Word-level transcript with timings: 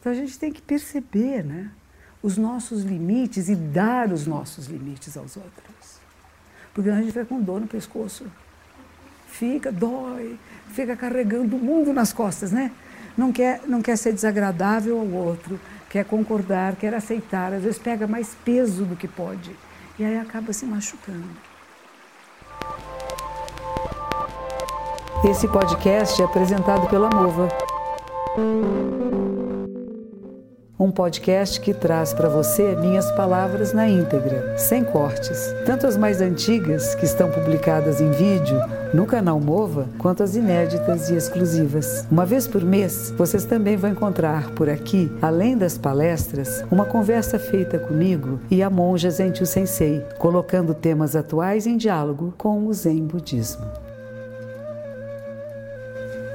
Então 0.00 0.12
a 0.12 0.14
gente 0.14 0.38
tem 0.38 0.52
que 0.52 0.62
perceber 0.62 1.44
né, 1.44 1.70
os 2.22 2.36
nossos 2.36 2.82
limites 2.82 3.48
e 3.48 3.54
dar 3.54 4.12
os 4.12 4.26
nossos 4.26 4.66
limites 4.66 5.16
aos 5.16 5.36
outros. 5.36 5.98
Porque 6.72 6.90
a 6.90 6.96
gente 6.96 7.08
fica 7.08 7.24
com 7.24 7.40
dor 7.40 7.60
no 7.60 7.66
pescoço. 7.66 8.24
Fica, 9.26 9.70
dói, 9.70 10.38
fica 10.68 10.96
carregando 10.96 11.56
o 11.56 11.58
mundo 11.58 11.92
nas 11.92 12.12
costas, 12.12 12.50
né? 12.52 12.72
Não 13.16 13.32
quer, 13.32 13.62
não 13.66 13.82
quer 13.82 13.96
ser 13.96 14.12
desagradável 14.12 14.98
ao 14.98 15.06
outro, 15.06 15.60
quer 15.90 16.04
concordar, 16.04 16.76
quer 16.76 16.94
aceitar, 16.94 17.52
às 17.52 17.62
vezes 17.62 17.78
pega 17.78 18.06
mais 18.06 18.34
peso 18.44 18.84
do 18.84 18.96
que 18.96 19.08
pode 19.08 19.54
e 19.98 20.04
aí 20.04 20.18
acaba 20.18 20.52
se 20.52 20.64
machucando. 20.64 21.28
Esse 25.28 25.48
podcast 25.48 26.22
é 26.22 26.24
apresentado 26.24 26.88
pela 26.88 27.10
Mova. 27.10 27.48
Um 30.80 30.92
podcast 30.92 31.60
que 31.60 31.74
traz 31.74 32.14
para 32.14 32.28
você 32.28 32.76
minhas 32.76 33.10
palavras 33.10 33.72
na 33.72 33.88
íntegra, 33.88 34.56
sem 34.56 34.84
cortes. 34.84 35.52
Tanto 35.66 35.88
as 35.88 35.96
mais 35.96 36.20
antigas, 36.20 36.94
que 36.94 37.04
estão 37.04 37.28
publicadas 37.32 38.00
em 38.00 38.12
vídeo 38.12 38.56
no 38.94 39.04
canal 39.04 39.40
Mova, 39.40 39.88
quanto 39.98 40.22
as 40.22 40.36
inéditas 40.36 41.10
e 41.10 41.16
exclusivas. 41.16 42.06
Uma 42.08 42.24
vez 42.24 42.46
por 42.46 42.64
mês, 42.64 43.12
vocês 43.18 43.44
também 43.44 43.76
vão 43.76 43.90
encontrar 43.90 44.52
por 44.52 44.70
aqui, 44.70 45.10
além 45.20 45.58
das 45.58 45.76
palestras, 45.76 46.64
uma 46.70 46.84
conversa 46.84 47.40
feita 47.40 47.76
comigo 47.76 48.38
e 48.48 48.62
a 48.62 48.70
monja 48.70 49.10
Zentiu 49.10 49.46
Sensei, 49.46 50.06
colocando 50.16 50.74
temas 50.74 51.16
atuais 51.16 51.66
em 51.66 51.76
diálogo 51.76 52.32
com 52.38 52.68
o 52.68 52.72
Zen 52.72 53.04
Budismo. 53.04 53.66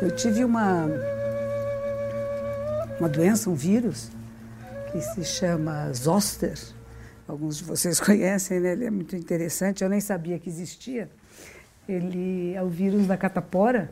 Eu 0.02 0.12
tive 0.12 0.44
uma, 0.44 0.86
uma 3.00 3.08
doença, 3.08 3.50
um 3.50 3.56
vírus, 3.56 4.12
que 4.94 5.02
se 5.02 5.24
chama 5.24 5.92
Zoster. 5.92 6.54
Alguns 7.28 7.58
de 7.58 7.64
vocês 7.64 7.98
conhecem, 8.00 8.59
né? 8.59 8.73
ele 8.73 8.86
é 8.86 8.92
muito 8.92 9.16
interessante, 9.16 9.84
eu 9.84 9.90
nem 9.90 10.00
sabia 10.00 10.38
que 10.38 10.48
existia. 10.48 11.09
Ele 11.90 12.54
é 12.54 12.62
o 12.62 12.70
vírus 12.70 13.08
da 13.08 13.17
catapora. 13.17 13.90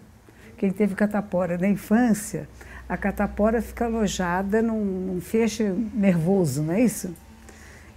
Quem 0.57 0.71
teve 0.71 0.93
catapora 0.93 1.57
na 1.57 1.67
infância, 1.67 2.47
a 2.87 2.95
catapora 2.95 3.63
fica 3.63 3.85
alojada 3.85 4.61
num, 4.61 4.85
num 4.85 5.19
feixe 5.19 5.63
nervoso, 5.91 6.61
não 6.61 6.75
é 6.75 6.81
isso? 6.81 7.15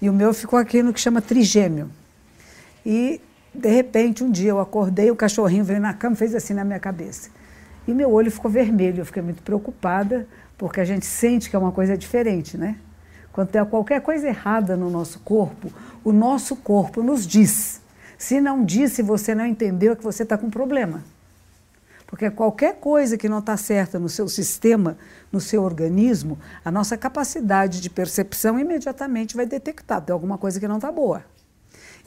E 0.01 0.09
o 0.09 0.13
meu 0.13 0.33
ficou 0.33 0.59
aqui 0.59 0.83
no 0.83 0.91
que 0.91 1.01
chama 1.01 1.21
trigêmeo. 1.21 1.91
E, 2.87 3.21
de 3.55 3.69
repente, 3.69 4.25
um 4.25 4.31
dia 4.31 4.51
eu 4.51 4.59
acordei, 4.59 5.11
o 5.11 5.17
cachorrinho 5.17 5.63
veio 5.63 5.81
na 5.81 5.93
cama 5.93 6.17
fez 6.17 6.35
assim 6.35 6.55
na 6.55 6.65
minha 6.65 6.81
cabeça. 6.81 7.29
E 7.87 7.93
meu 7.93 8.11
olho 8.11 8.31
ficou 8.31 8.51
vermelho, 8.51 9.03
eu 9.03 9.07
fiquei 9.07 9.23
muito 9.23 9.43
preocupada, 9.43 10.27
porque 10.57 10.81
a 10.81 10.85
gente 10.87 11.05
sente 11.05 11.51
que 11.51 11.57
é 11.57 11.59
uma 11.59 11.71
coisa 11.71 11.99
diferente, 11.99 12.57
né? 12.57 12.79
Quando 13.35 13.49
tem 13.49 13.65
qualquer 13.65 14.01
coisa 14.01 14.29
errada 14.29 14.77
no 14.77 14.89
nosso 14.89 15.19
corpo, 15.19 15.69
o 16.05 16.13
nosso 16.13 16.55
corpo 16.55 17.03
nos 17.03 17.27
diz. 17.27 17.81
Se 18.17 18.41
não 18.41 18.65
diz, 18.65 18.93
se 18.93 19.03
você 19.03 19.35
não 19.35 19.45
entendeu, 19.45 19.93
é 19.93 19.97
que 19.97 20.05
você 20.05 20.23
está 20.23 20.39
com 20.39 20.49
problema. 20.49 21.03
Porque 22.07 22.31
qualquer 22.31 22.77
coisa 22.77 23.19
que 23.19 23.29
não 23.29 23.41
está 23.41 23.57
certa 23.57 23.99
no 23.99 24.09
seu 24.09 24.29
sistema, 24.29 24.97
no 25.33 25.41
seu 25.41 25.65
organismo, 25.65 26.39
a 26.65 26.71
nossa 26.71 26.97
capacidade 26.97 27.81
de 27.81 27.91
percepção 27.91 28.57
imediatamente 28.57 29.35
vai 29.35 29.47
detectar, 29.47 30.01
tem 30.01 30.13
alguma 30.13 30.39
coisa 30.39 30.61
que 30.61 30.69
não 30.69 30.77
está 30.77 30.93
boa. 30.93 31.25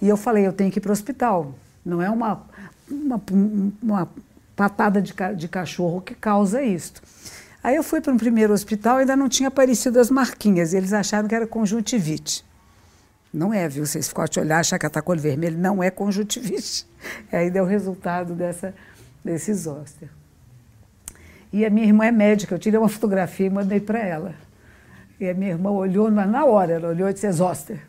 E 0.01 0.07
eu 0.07 0.15
falei, 0.15 0.47
eu 0.47 0.53
tenho 0.53 0.71
que 0.71 0.79
ir 0.79 0.81
para 0.81 0.91
o 0.91 0.93
hospital. 0.93 1.53
Não 1.83 2.01
é 2.01 2.09
uma, 2.09 2.47
uma, 2.89 3.21
uma 3.83 4.09
patada 4.55 5.01
de, 5.01 5.13
de 5.35 5.49
cachorro 5.49 5.99
que 5.99 6.15
causa 6.15 6.61
isto. 6.61 7.01
Aí 7.63 7.75
eu 7.75 7.83
fui 7.83 7.99
para 7.99 8.13
um 8.13 8.17
primeiro 8.17 8.53
hospital 8.53 8.97
ainda 8.97 9.15
não 9.15 9.27
tinha 9.27 9.49
aparecido 9.49 9.99
as 9.99 10.09
marquinhas. 10.09 10.73
Eles 10.73 10.93
acharam 10.93 11.27
que 11.27 11.35
era 11.35 11.47
conjuntivite. 11.47 12.45
Não 13.33 13.53
é, 13.53 13.67
viu? 13.67 13.85
Vocês 13.85 14.07
ficam 14.07 14.23
a 14.23 14.27
te 14.27 14.39
olhar, 14.39 14.59
achar 14.59 14.79
que 14.79 14.85
está 14.85 15.01
com 15.01 15.11
olho 15.11 15.21
vermelho. 15.21 15.57
Não 15.57 15.83
é 15.83 15.91
conjuntivite. 15.91 16.87
Aí 17.31 17.49
deu 17.49 17.63
o 17.63 17.67
resultado 17.67 18.33
dessa, 18.33 18.73
desse 19.23 19.53
zóster. 19.53 20.09
E 21.51 21.65
a 21.65 21.69
minha 21.69 21.85
irmã 21.85 22.05
é 22.05 22.11
médica. 22.11 22.55
Eu 22.55 22.59
tirei 22.59 22.79
uma 22.79 22.89
fotografia 22.89 23.47
e 23.47 23.49
mandei 23.49 23.79
para 23.79 23.99
ela. 23.99 24.35
E 25.19 25.27
a 25.27 25.33
minha 25.33 25.51
irmã 25.51 25.71
olhou 25.71 26.11
na 26.11 26.45
hora, 26.45 26.73
ela 26.73 26.89
olhou 26.89 27.09
e 27.09 27.13
disse: 27.13 27.25
é 27.25 27.31
zóster. 27.31 27.79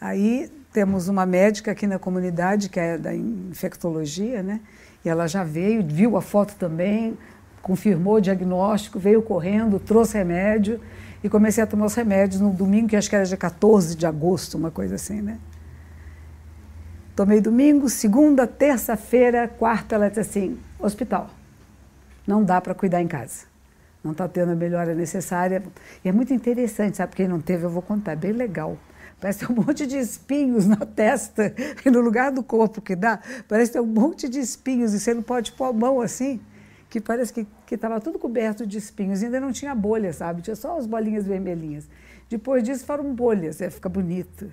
Aí 0.00 0.50
temos 0.72 1.08
uma 1.08 1.24
médica 1.24 1.72
aqui 1.72 1.86
na 1.86 1.98
comunidade, 1.98 2.68
que 2.68 2.78
é 2.78 2.98
da 2.98 3.14
infectologia, 3.14 4.42
né? 4.42 4.60
E 5.04 5.08
ela 5.08 5.26
já 5.26 5.44
veio, 5.44 5.86
viu 5.86 6.16
a 6.16 6.22
foto 6.22 6.54
também, 6.56 7.16
confirmou 7.66 8.14
o 8.14 8.20
diagnóstico, 8.20 8.96
veio 8.96 9.20
correndo, 9.20 9.80
trouxe 9.80 10.16
remédio 10.16 10.80
e 11.24 11.28
comecei 11.28 11.64
a 11.64 11.66
tomar 11.66 11.86
os 11.86 11.94
remédios 11.94 12.40
no 12.40 12.52
domingo, 12.52 12.86
que 12.86 12.94
acho 12.94 13.10
que 13.10 13.16
era 13.16 13.24
dia 13.24 13.36
14 13.36 13.96
de 13.96 14.06
agosto, 14.06 14.56
uma 14.56 14.70
coisa 14.70 14.94
assim, 14.94 15.20
né? 15.20 15.36
Tomei 17.16 17.40
domingo, 17.40 17.88
segunda, 17.88 18.46
terça-feira, 18.46 19.48
quarta, 19.48 19.96
ela 19.96 20.06
disse 20.06 20.20
assim: 20.20 20.58
hospital. 20.78 21.28
Não 22.24 22.44
dá 22.44 22.60
para 22.60 22.72
cuidar 22.72 23.02
em 23.02 23.08
casa. 23.08 23.46
Não 24.04 24.12
está 24.12 24.28
tendo 24.28 24.52
a 24.52 24.54
melhora 24.54 24.94
necessária. 24.94 25.60
E 26.04 26.08
é 26.08 26.12
muito 26.12 26.32
interessante, 26.32 26.98
sabe? 26.98 27.16
Quem 27.16 27.26
não 27.26 27.40
teve, 27.40 27.64
eu 27.64 27.70
vou 27.70 27.82
contar, 27.82 28.12
é 28.12 28.16
bem 28.16 28.30
legal. 28.30 28.78
Parece 29.20 29.40
ter 29.40 29.50
um 29.50 29.56
monte 29.56 29.88
de 29.88 29.98
espinhos 29.98 30.68
na 30.68 30.86
testa 30.86 31.52
e 31.84 31.90
no 31.90 32.00
lugar 32.00 32.30
do 32.30 32.44
corpo 32.44 32.80
que 32.80 32.94
dá, 32.94 33.18
parece 33.48 33.72
ter 33.72 33.80
um 33.80 33.86
monte 33.86 34.28
de 34.28 34.38
espinhos 34.38 34.94
e 34.94 35.00
você 35.00 35.12
não 35.12 35.22
pode 35.22 35.50
pôr 35.50 35.64
a 35.64 35.72
mão 35.72 36.00
assim 36.00 36.40
que 36.96 37.00
parece 37.02 37.46
que 37.66 37.74
estava 37.74 38.00
tudo 38.00 38.18
coberto 38.18 38.66
de 38.66 38.78
espinhos, 38.78 39.22
ainda 39.22 39.38
não 39.38 39.52
tinha 39.52 39.74
bolha, 39.74 40.14
sabe? 40.14 40.40
Tinha 40.40 40.56
só 40.56 40.78
as 40.78 40.86
bolinhas 40.86 41.26
vermelhinhas. 41.26 41.86
Depois 42.26 42.62
disso 42.62 42.86
foram 42.86 43.14
bolhas, 43.14 43.60
é, 43.60 43.68
fica 43.68 43.86
bonito. 43.86 44.50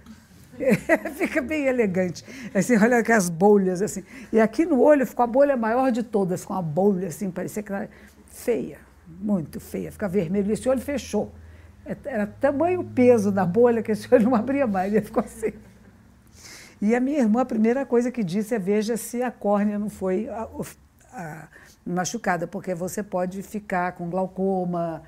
Fica 1.15 1.41
bem 1.41 1.65
elegante. 1.65 2.23
Assim, 2.53 2.77
olha 2.77 2.99
aquelas 2.99 3.27
bolhas 3.27 3.81
assim. 3.81 4.03
E 4.31 4.39
aqui 4.39 4.65
no 4.65 4.81
olho 4.81 5.07
ficou 5.07 5.23
a 5.23 5.27
bolha 5.27 5.57
maior 5.57 5.91
de 5.91 6.03
todas, 6.03 6.41
ficou 6.41 6.57
uma 6.57 6.61
bolha 6.61 7.07
assim, 7.07 7.31
parecia 7.31 7.63
que 7.63 7.73
era 7.73 7.89
feia, 8.27 8.77
muito 9.07 9.59
feia, 9.59 9.91
fica 9.91 10.07
vermelho. 10.07 10.51
Esse 10.51 10.67
olho 10.69 10.81
fechou. 10.81 11.31
É, 11.85 11.95
era 12.05 12.27
tamanho 12.27 12.83
peso 12.83 13.31
da 13.31 13.45
bolha 13.45 13.81
que 13.81 13.91
esse 13.93 14.05
olho 14.13 14.25
não 14.25 14.35
abria 14.35 14.67
mais, 14.67 14.93
ele 14.93 15.03
ficou 15.03 15.23
assim. 15.23 15.53
E 16.81 16.93
a 16.93 16.99
minha 16.99 17.19
irmã, 17.19 17.41
a 17.41 17.45
primeira 17.45 17.85
coisa 17.85 18.11
que 18.11 18.23
disse 18.23 18.53
é: 18.53 18.59
veja 18.59 18.97
se 18.97 19.23
a 19.23 19.31
córnea 19.31 19.79
não 19.79 19.89
foi 19.89 20.27
a, 20.29 20.47
a, 21.13 21.47
machucada, 21.85 22.47
porque 22.47 22.73
você 22.73 23.03
pode 23.03 23.41
ficar 23.43 23.93
com 23.93 24.09
glaucoma, 24.09 25.03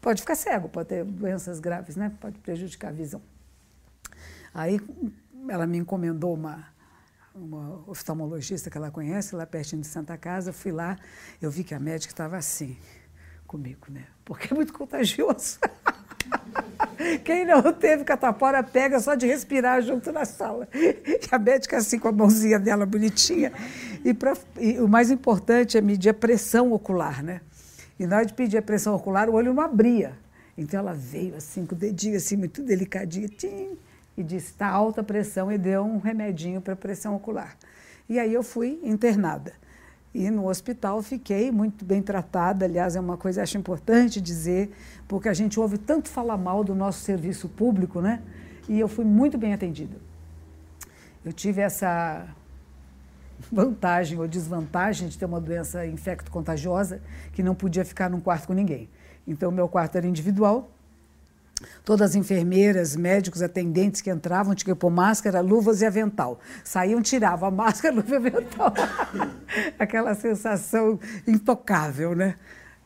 pode 0.00 0.20
ficar 0.20 0.34
cego, 0.34 0.68
pode 0.68 0.88
ter 0.88 1.04
doenças 1.04 1.60
graves, 1.60 1.96
né? 1.96 2.12
Pode 2.20 2.38
prejudicar 2.38 2.88
a 2.88 2.92
visão. 2.92 3.22
Aí 4.52 4.80
ela 5.48 5.66
me 5.66 5.78
encomendou 5.78 6.34
uma, 6.34 6.66
uma 7.34 7.82
oftalmologista 7.88 8.70
que 8.70 8.76
ela 8.76 8.90
conhece, 8.90 9.34
lá 9.34 9.46
pertinho 9.46 9.82
de 9.82 9.88
Santa 9.88 10.16
Casa, 10.16 10.52
fui 10.52 10.72
lá, 10.72 10.98
eu 11.40 11.50
vi 11.50 11.64
que 11.64 11.74
a 11.74 11.80
médica 11.80 12.12
estava 12.12 12.36
assim 12.36 12.76
comigo, 13.46 13.86
né? 13.90 14.06
Porque 14.24 14.52
é 14.52 14.56
muito 14.56 14.72
contagioso. 14.72 15.58
Quem 17.24 17.44
não 17.44 17.72
teve 17.72 18.04
catapora 18.04 18.62
pega 18.62 19.00
só 19.00 19.14
de 19.14 19.26
respirar 19.26 19.82
junto 19.82 20.12
na 20.12 20.24
sala. 20.24 20.68
E 20.72 21.20
a 21.30 21.38
médica 21.38 21.76
assim 21.78 21.98
com 21.98 22.08
a 22.08 22.12
mãozinha 22.12 22.58
dela 22.58 22.86
bonitinha. 22.86 23.52
E, 24.04 24.12
pra, 24.12 24.34
e 24.58 24.78
o 24.80 24.88
mais 24.88 25.10
importante 25.10 25.78
é 25.78 25.80
medir 25.80 26.10
a 26.10 26.14
pressão 26.14 26.72
ocular, 26.72 27.22
né? 27.22 27.40
E 27.98 28.06
na 28.06 28.16
hora 28.16 28.26
de 28.26 28.34
pedir 28.34 28.58
a 28.58 28.62
pressão 28.62 28.94
ocular, 28.94 29.28
o 29.28 29.34
olho 29.34 29.54
não 29.54 29.62
abria. 29.62 30.12
Então 30.56 30.80
ela 30.80 30.92
veio 30.92 31.36
assim, 31.36 31.66
com 31.66 31.74
o 31.74 31.78
dedinho 31.78 32.16
assim, 32.16 32.36
muito 32.36 32.62
delicadinho, 32.62 33.28
tim, 33.28 33.76
e 34.16 34.22
disse, 34.22 34.52
está 34.52 34.68
alta 34.68 35.00
a 35.00 35.04
pressão, 35.04 35.50
e 35.50 35.58
deu 35.58 35.84
um 35.84 35.98
remedinho 35.98 36.60
para 36.60 36.76
pressão 36.76 37.14
ocular. 37.14 37.56
E 38.08 38.18
aí 38.18 38.32
eu 38.32 38.42
fui 38.42 38.80
internada. 38.82 39.52
E 40.14 40.30
no 40.30 40.48
hospital 40.48 41.02
fiquei 41.02 41.50
muito 41.50 41.84
bem 41.84 42.00
tratada, 42.00 42.64
aliás, 42.64 42.94
é 42.94 43.00
uma 43.00 43.16
coisa 43.16 43.40
que 43.40 43.42
acho 43.42 43.58
importante 43.58 44.20
dizer, 44.20 44.70
porque 45.06 45.28
a 45.28 45.34
gente 45.34 45.58
ouve 45.58 45.78
tanto 45.78 46.08
falar 46.08 46.36
mal 46.36 46.64
do 46.64 46.74
nosso 46.74 47.00
serviço 47.00 47.48
público, 47.48 48.00
né? 48.00 48.22
E 48.68 48.80
eu 48.80 48.88
fui 48.88 49.04
muito 49.04 49.36
bem 49.36 49.52
atendida. 49.52 49.96
Eu 51.24 51.32
tive 51.32 51.60
essa 51.60 52.26
vantagem 53.52 54.18
ou 54.18 54.26
desvantagem 54.26 55.08
de 55.08 55.18
ter 55.18 55.24
uma 55.24 55.40
doença 55.40 55.86
infecto-contagiosa 55.86 57.00
que 57.32 57.42
não 57.42 57.54
podia 57.54 57.84
ficar 57.84 58.08
num 58.08 58.20
quarto 58.20 58.46
com 58.46 58.52
ninguém. 58.52 58.88
Então, 59.26 59.50
meu 59.50 59.68
quarto 59.68 59.96
era 59.96 60.06
individual, 60.06 60.70
Todas 61.84 62.10
as 62.10 62.14
enfermeiras, 62.16 62.96
médicos, 62.96 63.42
atendentes 63.42 64.00
que 64.00 64.10
entravam 64.10 64.54
tinham 64.54 64.74
que 64.74 64.80
pôr 64.80 64.90
máscara, 64.90 65.40
luvas 65.40 65.82
e 65.82 65.86
avental. 65.86 66.40
Saíam, 66.62 67.00
tiravam 67.00 67.48
a 67.48 67.50
máscara, 67.52 67.94
luva 67.94 68.12
e 68.12 68.16
avental. 68.16 68.74
Aquela 69.78 70.14
sensação 70.14 70.98
intocável, 71.26 72.14
né? 72.14 72.36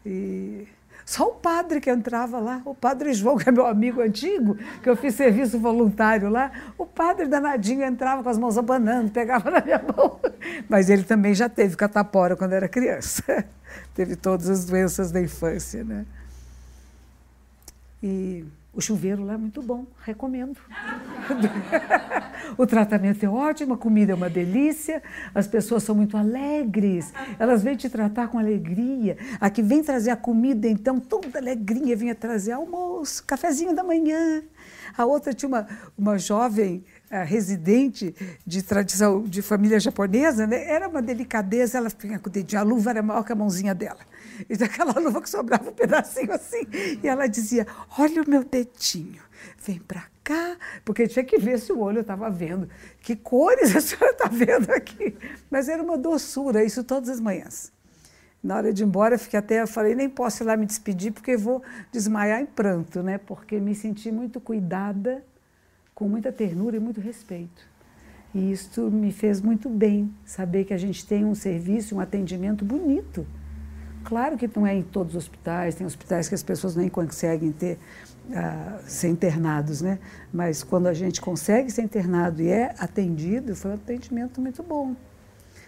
E 0.05 0.69
só 1.09 1.29
o 1.29 1.35
padre 1.37 1.81
que 1.81 1.91
entrava 1.91 2.39
lá, 2.39 2.61
o 2.67 2.75
padre 2.75 3.15
João, 3.15 3.39
que 3.39 3.49
é 3.49 3.51
meu 3.51 3.65
amigo 3.65 4.03
antigo, 4.03 4.59
que 4.83 4.91
eu 4.91 4.95
fiz 4.95 5.15
serviço 5.15 5.59
voluntário 5.59 6.29
lá, 6.29 6.53
o 6.77 6.85
padre 6.85 7.27
danadinho 7.27 7.83
entrava 7.83 8.23
com 8.23 8.29
as 8.29 8.37
mãos 8.37 8.59
abanando, 8.59 9.11
pegava 9.11 9.51
na 9.51 9.63
minha 9.63 9.79
mão. 9.79 10.21
Mas 10.69 10.91
ele 10.91 11.03
também 11.03 11.35
já 11.35 11.49
teve 11.49 11.77
catapora 11.77 12.37
quando 12.37 12.53
era 12.53 12.69
criança. 12.69 13.43
teve 13.97 14.17
todas 14.17 14.51
as 14.51 14.67
doenças 14.67 15.11
da 15.11 15.19
infância, 15.19 15.83
né? 15.83 16.05
E 18.03 18.45
o 18.73 18.81
chuveiro 18.81 19.25
lá 19.25 19.35
é 19.35 19.37
muito 19.37 19.63
bom, 19.63 19.87
recomendo. 20.05 20.59
o 22.57 22.67
tratamento 22.67 23.25
é 23.25 23.29
ótimo, 23.29 23.75
a 23.75 23.79
comida 23.79 24.13
é 24.13 24.15
uma 24.15 24.29
delícia, 24.29 25.03
as 25.35 25.47
pessoas 25.47 25.83
são 25.83 25.95
muito 25.95 26.17
alegres, 26.17 27.13
elas 27.39 27.63
vêm 27.63 27.77
te 27.77 27.89
tratar 27.89 28.29
com 28.29 28.39
alegria. 28.39 29.17
A 29.41 29.51
que 29.51 29.63
vem 29.63 29.83
trazer 29.83 30.11
a 30.11 30.17
comida, 30.17 30.69
então, 30.69 31.01
toda 31.01 31.39
alegrinha, 31.39 31.97
vinha 31.97 32.15
trazer 32.15 32.53
almoço, 32.53 33.25
cafezinho 33.25 33.75
da 33.75 33.83
manhã. 33.83 34.43
A 34.97 35.05
outra 35.05 35.33
tinha 35.33 35.49
uma, 35.49 35.67
uma 35.97 36.19
jovem 36.19 36.85
uh, 37.11 37.25
residente 37.25 38.15
de 38.47 38.63
tradição 38.63 39.23
de 39.23 39.43
família 39.43 39.81
japonesa, 39.81 40.47
né? 40.47 40.65
era 40.71 40.89
uma 40.89 41.03
delicadeza, 41.03 41.79
ela 41.79 41.89
vinha 41.99 42.19
com 42.19 42.29
o 42.29 42.33
dedinho, 42.33 42.61
a 42.61 42.65
luva 42.65 42.91
era 42.91 43.03
maior 43.03 43.25
que 43.25 43.33
a 43.33 43.37
mãozinha 43.37 43.75
dela 43.75 44.01
e 44.49 44.57
daquela 44.57 44.93
luva 44.99 45.23
que 45.23 45.31
sobrava 45.31 45.71
um 45.71 45.73
pedacinho 45.73 46.33
assim. 46.33 46.67
E 47.03 47.09
ela 47.09 47.27
dizia: 47.27 47.67
Olha 47.99 48.23
o 48.23 48.29
meu 48.29 48.45
dedinho, 48.45 49.23
vem 49.65 49.79
para 49.79 50.05
cá, 50.23 50.57
porque 50.85 51.09
tinha 51.09 51.25
que 51.25 51.39
ver 51.39 51.59
se 51.59 51.73
o 51.73 51.81
olho 51.81 52.01
estava 52.01 52.31
vendo. 52.31 52.69
Que 53.01 53.17
cores 53.17 53.75
a 53.75 53.81
senhora 53.81 54.13
está 54.13 54.29
vendo 54.29 54.71
aqui? 54.71 55.17
Mas 55.51 55.69
era 55.69 55.83
uma 55.83 55.97
doçura, 55.97 56.65
isso 56.65 56.85
todas 56.85 57.09
as 57.09 57.21
manhãs. 57.21 57.73
Na 58.43 58.57
hora 58.57 58.73
de 58.73 58.83
ir 58.83 58.87
embora, 58.87 59.19
fiquei 59.19 59.39
até, 59.39 59.61
eu 59.63 59.67
falei, 59.67 59.95
nem 59.97 60.09
posso 60.09 60.43
ir 60.43 60.47
lá 60.47 60.57
me 60.57 60.65
despedir, 60.65 61.13
porque 61.13 61.37
vou 61.37 61.63
desmaiar 61.91 62.41
em 62.41 62.47
pranto, 62.47 63.03
né? 63.03 63.19
Porque 63.19 63.59
me 63.59 63.75
senti 63.75 64.13
muito 64.13 64.41
cuidada, 64.41 65.25
com 65.93 66.09
muita 66.09 66.31
ternura 66.31 66.77
e 66.77 66.81
muito 66.81 67.01
respeito. 67.01 67.67
E 68.33 68.53
isso 68.53 68.91
me 68.91 69.11
fez 69.11 69.41
muito 69.41 69.69
bem, 69.69 70.15
saber 70.25 70.65
que 70.65 70.73
a 70.73 70.79
gente 70.79 71.05
tem 71.05 71.25
um 71.25 71.35
serviço, 71.35 71.97
um 71.97 72.01
atendimento 72.01 72.65
bonito 72.65 73.27
Claro 74.09 74.39
que 74.39 74.49
não 74.57 74.67
é 74.67 74.75
em 74.75 74.83
todos 74.83 75.15
os 75.15 75.25
hospitais, 75.25 75.75
tem 75.75 75.87
hospitais 75.87 76.31
que 76.31 76.35
as 76.35 76.43
pessoas 76.43 76.75
nem 76.75 76.89
conseguem 76.89 77.53
ter, 77.53 77.79
uh, 78.31 78.81
ser 78.87 79.09
internados, 79.09 79.83
né? 79.83 79.99
Mas 80.33 80.63
quando 80.63 80.87
a 80.87 80.95
gente 80.95 81.21
consegue 81.21 81.71
ser 81.71 81.83
internado 81.83 82.41
e 82.41 82.49
é 82.49 82.75
atendido, 82.79 83.55
foi 83.55 83.73
um 83.73 83.75
atendimento 83.75 84.41
muito 84.41 84.63
bom. 84.63 84.97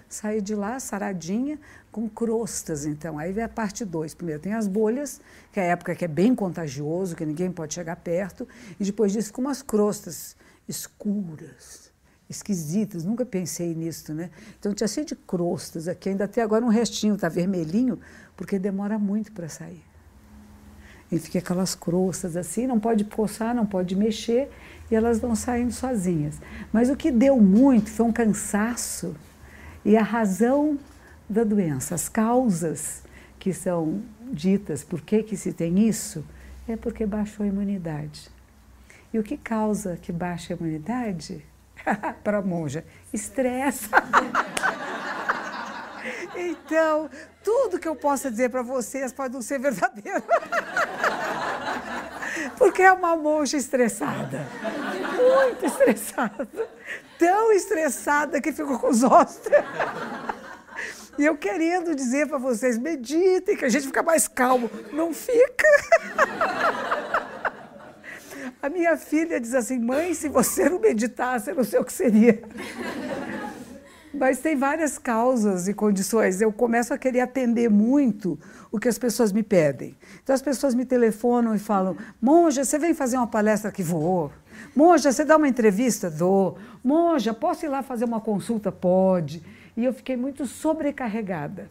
Saí 0.09 0.41
de 0.41 0.55
lá 0.55 0.81
saradinha, 0.81 1.59
com 1.93 2.09
crostas, 2.09 2.87
então. 2.87 3.19
Aí 3.19 3.31
vem 3.31 3.45
a 3.45 3.49
parte 3.49 3.85
2. 3.85 4.15
Primeiro 4.15 4.41
tem 4.41 4.55
as 4.55 4.67
bolhas, 4.67 5.21
que 5.53 5.61
é 5.61 5.65
a 5.65 5.67
época 5.73 5.95
que 5.95 6.07
é 6.07 6.09
bem 6.09 6.35
contagioso, 6.35 7.15
que 7.15 7.27
ninguém 7.27 7.53
pode 7.53 7.75
chegar 7.75 7.97
perto, 7.97 8.49
e 8.81 8.85
depois 8.85 9.13
disso 9.13 9.35
com 9.35 9.43
umas 9.43 9.61
crostas 9.61 10.35
escuras, 10.67 11.90
esquisitas, 12.31 13.05
nunca 13.05 13.27
pensei 13.27 13.75
nisso, 13.75 14.15
né? 14.15 14.31
Então 14.59 14.73
tinha 14.73 14.87
cheio 14.87 15.05
de 15.05 15.17
crostas 15.17 15.89
aqui, 15.89 16.11
ainda 16.11 16.25
até 16.25 16.41
agora 16.41 16.65
um 16.65 16.69
restinho, 16.69 17.17
está 17.17 17.29
vermelhinho, 17.29 17.99
porque 18.37 18.59
demora 18.59 18.99
muito 18.99 19.33
para 19.33 19.49
sair. 19.49 19.83
E 21.11 21.19
fica 21.19 21.41
aquelas 21.41 21.75
crostas 21.75 22.37
assim, 22.37 22.69
não 22.69 22.79
pode 22.79 23.05
coçar, 23.05 23.53
não 23.53 23.67
pode 23.67 23.97
mexer, 23.97 24.49
e 24.89 24.95
elas 24.95 25.19
vão 25.19 25.35
saindo 25.35 25.73
sozinhas. 25.73 26.41
Mas 26.73 26.89
o 26.89 26.97
que 26.97 27.11
deu 27.11 27.41
muito 27.41 27.91
foi 27.91 28.07
um 28.07 28.13
cansaço 28.13 29.17
e 29.85 29.97
a 29.97 30.03
razão 30.03 30.79
da 31.29 31.43
doença, 31.43 31.97
as 31.97 32.09
causas 32.09 33.03
que 33.41 33.53
são 33.53 34.03
ditas, 34.33 34.85
por 34.85 35.01
que, 35.01 35.25
que 35.25 35.37
se 35.37 35.53
tem 35.53 35.89
isso, 35.89 36.25
é 36.69 36.77
porque 36.77 37.05
baixou 37.05 37.45
a 37.45 37.49
imunidade. 37.49 38.31
E 39.13 39.19
o 39.19 39.23
que 39.25 39.37
causa 39.37 39.97
que 39.97 40.13
baixa 40.13 40.55
a 40.55 40.57
imunidade? 40.57 41.45
Para 42.23 42.43
monja, 42.43 42.85
estresse. 43.13 43.89
Então, 46.35 47.11
tudo 47.45 47.79
que 47.79 47.87
eu 47.87 47.95
possa 47.95 48.31
dizer 48.31 48.49
para 48.49 48.63
vocês 48.63 49.13
pode 49.13 49.35
não 49.35 49.43
ser 49.43 49.59
verdadeiro. 49.59 50.23
Porque 52.57 52.81
é 52.83 52.91
uma 52.91 53.17
monja 53.17 53.59
estressada. 53.59 54.47
Muito 55.15 55.67
estressada. 55.67 56.49
Tão 57.19 57.53
estressada 57.53 58.41
que 58.41 58.53
ficou 58.53 58.79
com 58.79 58.89
os 58.89 59.03
ossos. 59.03 59.43
E 61.19 61.27
eu 61.27 61.37
querendo 61.37 61.95
dizer 61.95 62.27
para 62.29 62.39
vocês, 62.39 62.79
meditem, 62.79 63.57
que 63.57 63.65
a 63.65 63.69
gente 63.69 63.87
fica 63.87 64.03
mais 64.03 64.27
calmo. 64.27 64.71
Não 64.93 65.13
fica. 65.13 65.67
A 68.63 68.69
minha 68.69 68.97
filha 68.97 69.41
diz 69.41 69.55
assim: 69.55 69.79
mãe, 69.79 70.13
se 70.15 70.29
você 70.29 70.69
não 70.69 70.79
meditasse, 70.79 71.51
eu 71.51 71.57
não 71.57 71.65
sei 71.65 71.81
o 71.81 71.85
que 71.85 71.93
seria. 71.93 72.43
Mas 74.13 74.41
tem 74.41 74.57
várias 74.57 74.99
causas 74.99 75.69
e 75.69 75.73
condições. 75.73 76.41
Eu 76.41 76.53
começo 76.53 76.93
a 76.93 76.99
querer 76.99 77.21
atender 77.21 77.71
muito 77.71 78.39
o 78.71 78.79
que 78.79 78.89
as 78.89 78.99
pessoas 78.99 79.33
me 79.33 79.43
pedem. 79.43 79.97
Então 80.23 80.35
as 80.35 80.43
pessoas 80.43 80.75
me 80.75 80.85
telefonam 80.85 81.55
e 81.55 81.59
falam: 81.59 81.97
Monja, 82.21 82.65
você 82.65 82.79
vem 82.79 82.93
fazer 82.93 83.17
uma 83.17 83.27
palestra 83.27 83.71
que 83.73 83.83
vou. 83.83 84.31
Monja, 84.77 85.11
você 85.11 85.25
dá 85.25 85.37
uma 85.37 85.49
entrevista? 85.49 86.11
Dou. 86.11 86.59
Monja, 86.85 87.33
posso 87.33 87.65
ir 87.65 87.69
lá 87.69 87.83
fazer 87.83 88.05
uma 88.05 88.21
consulta? 88.21 88.71
Pode. 88.71 89.43
E 89.77 89.85
eu 89.85 89.95
fiquei 89.95 90.17
muito 90.17 90.45
sobrecarregada. 90.45 91.71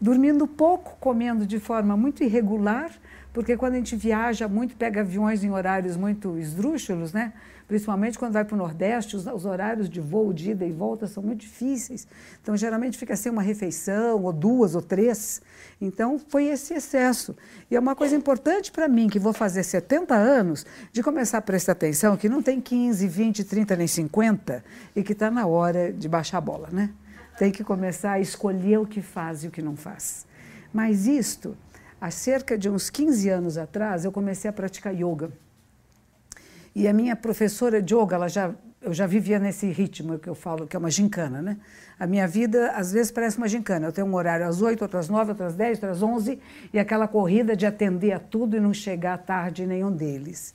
Dormindo 0.00 0.46
pouco, 0.46 0.96
comendo 0.98 1.46
de 1.46 1.58
forma 1.58 1.96
muito 1.96 2.22
irregular, 2.22 2.90
porque 3.34 3.56
quando 3.56 3.74
a 3.74 3.76
gente 3.76 3.96
viaja 3.96 4.46
muito, 4.46 4.76
pega 4.76 5.00
aviões 5.00 5.42
em 5.42 5.50
horários 5.50 5.96
muito 5.96 6.38
esdrúxulos, 6.38 7.12
né? 7.12 7.32
principalmente 7.66 8.16
quando 8.16 8.32
vai 8.32 8.44
para 8.44 8.54
o 8.54 8.58
Nordeste, 8.58 9.16
os, 9.16 9.26
os, 9.26 9.44
horários 9.44 9.90
de 9.90 10.00
voo, 10.00 10.32
de 10.32 10.52
ida 10.52 10.64
e 10.64 10.70
volta 10.70 11.08
são 11.08 11.20
muito 11.20 11.40
difíceis. 11.40 12.06
Então, 12.40 12.56
geralmente 12.56 12.96
fica 12.96 13.16
sem 13.16 13.32
uma 13.32 13.42
refeição, 13.42 14.22
ou 14.22 14.32
duas, 14.32 14.76
ou 14.76 14.82
três. 14.82 15.42
Então, 15.80 16.16
foi 16.16 16.44
esse 16.44 16.74
excesso. 16.74 17.34
E 17.68 17.74
é 17.74 17.80
uma 17.80 17.96
coisa 17.96 18.14
importante 18.14 18.70
para 18.70 18.86
mim, 18.86 19.08
que 19.08 19.18
vou 19.18 19.32
fazer 19.32 19.64
70 19.64 20.14
anos, 20.14 20.64
de 20.92 21.02
começar 21.02 21.38
a 21.38 21.42
prestar 21.42 21.72
atenção 21.72 22.16
que 22.16 22.28
não 22.28 22.40
tem 22.40 22.60
15, 22.60 23.08
20, 23.08 23.42
30, 23.42 23.76
nem 23.76 23.88
50, 23.88 24.64
e 24.94 25.02
que 25.02 25.12
está 25.12 25.28
na 25.28 25.44
hora 25.44 25.92
de 25.92 26.08
baixar 26.08 26.38
a 26.38 26.40
bola, 26.40 26.68
né? 26.70 26.90
Tem 27.36 27.50
que 27.50 27.64
começar 27.64 28.12
a 28.12 28.20
escolher 28.20 28.78
o 28.78 28.86
que 28.86 29.02
faz 29.02 29.42
e 29.42 29.48
o 29.48 29.50
que 29.50 29.60
não 29.60 29.74
faz. 29.74 30.24
Mas 30.72 31.06
isto, 31.06 31.56
há 32.04 32.10
cerca 32.10 32.58
de 32.58 32.68
uns 32.68 32.90
15 32.90 33.30
anos 33.30 33.56
atrás, 33.56 34.04
eu 34.04 34.12
comecei 34.12 34.50
a 34.50 34.52
praticar 34.52 34.94
yoga. 34.94 35.30
E 36.74 36.86
a 36.86 36.92
minha 36.92 37.16
professora 37.16 37.80
de 37.80 37.94
yoga, 37.94 38.16
ela 38.16 38.28
já, 38.28 38.54
eu 38.82 38.92
já 38.92 39.06
vivia 39.06 39.38
nesse 39.38 39.70
ritmo 39.70 40.18
que 40.18 40.28
eu 40.28 40.34
falo, 40.34 40.66
que 40.66 40.76
é 40.76 40.78
uma 40.78 40.90
gincana, 40.90 41.40
né? 41.40 41.56
A 41.98 42.06
minha 42.06 42.28
vida, 42.28 42.72
às 42.72 42.92
vezes, 42.92 43.10
parece 43.10 43.38
uma 43.38 43.48
gincana. 43.48 43.86
Eu 43.86 43.92
tenho 43.92 44.06
um 44.06 44.14
horário 44.14 44.46
às 44.46 44.60
8, 44.60 44.82
outras 44.82 45.08
9, 45.08 45.30
outras 45.30 45.54
10, 45.54 45.78
outras 45.78 46.02
11, 46.02 46.38
e 46.74 46.78
aquela 46.78 47.08
corrida 47.08 47.56
de 47.56 47.64
atender 47.64 48.12
a 48.12 48.18
tudo 48.18 48.54
e 48.54 48.60
não 48.60 48.74
chegar 48.74 49.16
tarde 49.16 49.62
em 49.62 49.66
nenhum 49.66 49.90
deles. 49.90 50.54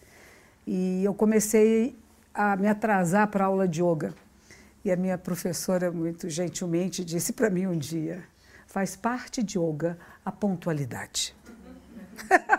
E 0.67 1.03
eu 1.03 1.15
comecei 1.15 1.97
a 2.31 2.55
me 2.57 2.67
atrasar 2.67 3.27
para 3.27 3.45
a 3.45 3.47
aula 3.47 3.67
de 3.67 3.81
yoga. 3.81 4.13
E 4.85 4.91
a 4.91 4.95
minha 4.95 5.17
professora, 5.17 5.91
muito 5.91 6.29
gentilmente, 6.29 7.03
disse 7.03 7.33
para 7.33 7.50
mim 7.50 7.65
um 7.65 7.77
dia: 7.77 8.23
faz 8.67 8.95
parte 8.95 9.41
de 9.41 9.57
yoga 9.57 9.97
a 10.23 10.31
pontualidade. 10.31 11.38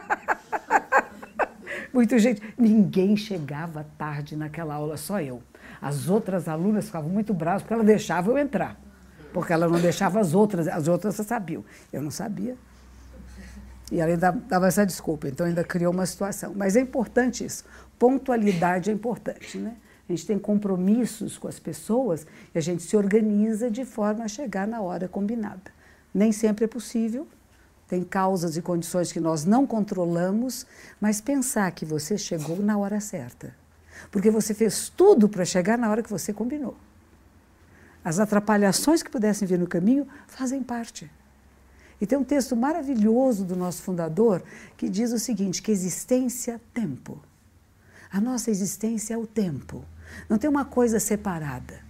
Muito 1.92 2.18
gente. 2.18 2.40
Ninguém 2.56 3.16
chegava 3.16 3.84
tarde 3.98 4.36
naquela 4.36 4.74
aula, 4.74 4.96
só 4.96 5.20
eu. 5.20 5.42
As 5.80 6.08
outras 6.08 6.48
alunas 6.48 6.86
ficavam 6.86 7.10
muito 7.10 7.34
bravas 7.34 7.62
porque 7.62 7.74
ela 7.74 7.84
deixava 7.84 8.30
eu 8.30 8.38
entrar. 8.38 8.78
Porque 9.32 9.52
ela 9.52 9.68
não 9.68 9.80
deixava 9.80 10.20
as 10.20 10.34
outras, 10.34 10.68
as 10.68 10.88
outras 10.88 11.14
sabiam. 11.16 11.64
Eu 11.92 12.02
não 12.02 12.10
sabia. 12.10 12.56
E 13.90 13.98
ela 13.98 14.12
ainda 14.12 14.30
dava 14.30 14.68
essa 14.68 14.86
desculpa, 14.86 15.28
então 15.28 15.46
ainda 15.46 15.64
criou 15.64 15.92
uma 15.92 16.06
situação. 16.06 16.52
Mas 16.54 16.76
é 16.76 16.80
importante 16.80 17.44
isso. 17.44 17.64
Pontualidade 17.98 18.88
é 18.88 18.92
importante, 18.92 19.58
né? 19.58 19.76
A 20.08 20.12
gente 20.12 20.26
tem 20.26 20.38
compromissos 20.38 21.38
com 21.38 21.48
as 21.48 21.58
pessoas 21.58 22.26
e 22.54 22.58
a 22.58 22.60
gente 22.60 22.82
se 22.82 22.96
organiza 22.96 23.70
de 23.70 23.84
forma 23.84 24.24
a 24.24 24.28
chegar 24.28 24.66
na 24.66 24.80
hora 24.80 25.08
combinada. 25.08 25.72
Nem 26.12 26.32
sempre 26.32 26.64
é 26.64 26.68
possível, 26.68 27.28
tem 27.90 28.04
causas 28.04 28.56
e 28.56 28.62
condições 28.62 29.10
que 29.10 29.18
nós 29.18 29.44
não 29.44 29.66
controlamos, 29.66 30.64
mas 31.00 31.20
pensar 31.20 31.68
que 31.72 31.84
você 31.84 32.16
chegou 32.16 32.62
na 32.62 32.78
hora 32.78 33.00
certa. 33.00 33.52
Porque 34.12 34.30
você 34.30 34.54
fez 34.54 34.88
tudo 34.88 35.28
para 35.28 35.44
chegar 35.44 35.76
na 35.76 35.90
hora 35.90 36.00
que 36.00 36.08
você 36.08 36.32
combinou. 36.32 36.76
As 38.04 38.20
atrapalhações 38.20 39.02
que 39.02 39.10
pudessem 39.10 39.46
vir 39.46 39.58
no 39.58 39.66
caminho 39.66 40.06
fazem 40.28 40.62
parte. 40.62 41.10
E 42.00 42.06
tem 42.06 42.16
um 42.16 42.22
texto 42.22 42.54
maravilhoso 42.54 43.44
do 43.44 43.56
nosso 43.56 43.82
fundador 43.82 44.40
que 44.76 44.88
diz 44.88 45.10
o 45.10 45.18
seguinte: 45.18 45.60
que 45.60 45.72
existência, 45.72 46.60
tempo. 46.72 47.20
A 48.08 48.20
nossa 48.20 48.52
existência 48.52 49.14
é 49.14 49.18
o 49.18 49.26
tempo. 49.26 49.84
Não 50.28 50.38
tem 50.38 50.48
uma 50.48 50.64
coisa 50.64 51.00
separada. 51.00 51.80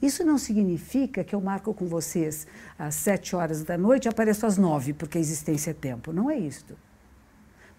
Isso 0.00 0.24
não 0.24 0.38
significa 0.38 1.24
que 1.24 1.34
eu 1.34 1.40
marco 1.40 1.74
com 1.74 1.86
vocês 1.86 2.46
às 2.78 2.94
sete 2.94 3.34
horas 3.34 3.64
da 3.64 3.76
noite 3.76 4.06
e 4.06 4.08
apareço 4.08 4.46
às 4.46 4.56
nove, 4.56 4.92
porque 4.92 5.18
a 5.18 5.20
existência 5.20 5.72
é 5.72 5.74
tempo. 5.74 6.12
Não 6.12 6.30
é 6.30 6.38
isto. 6.38 6.76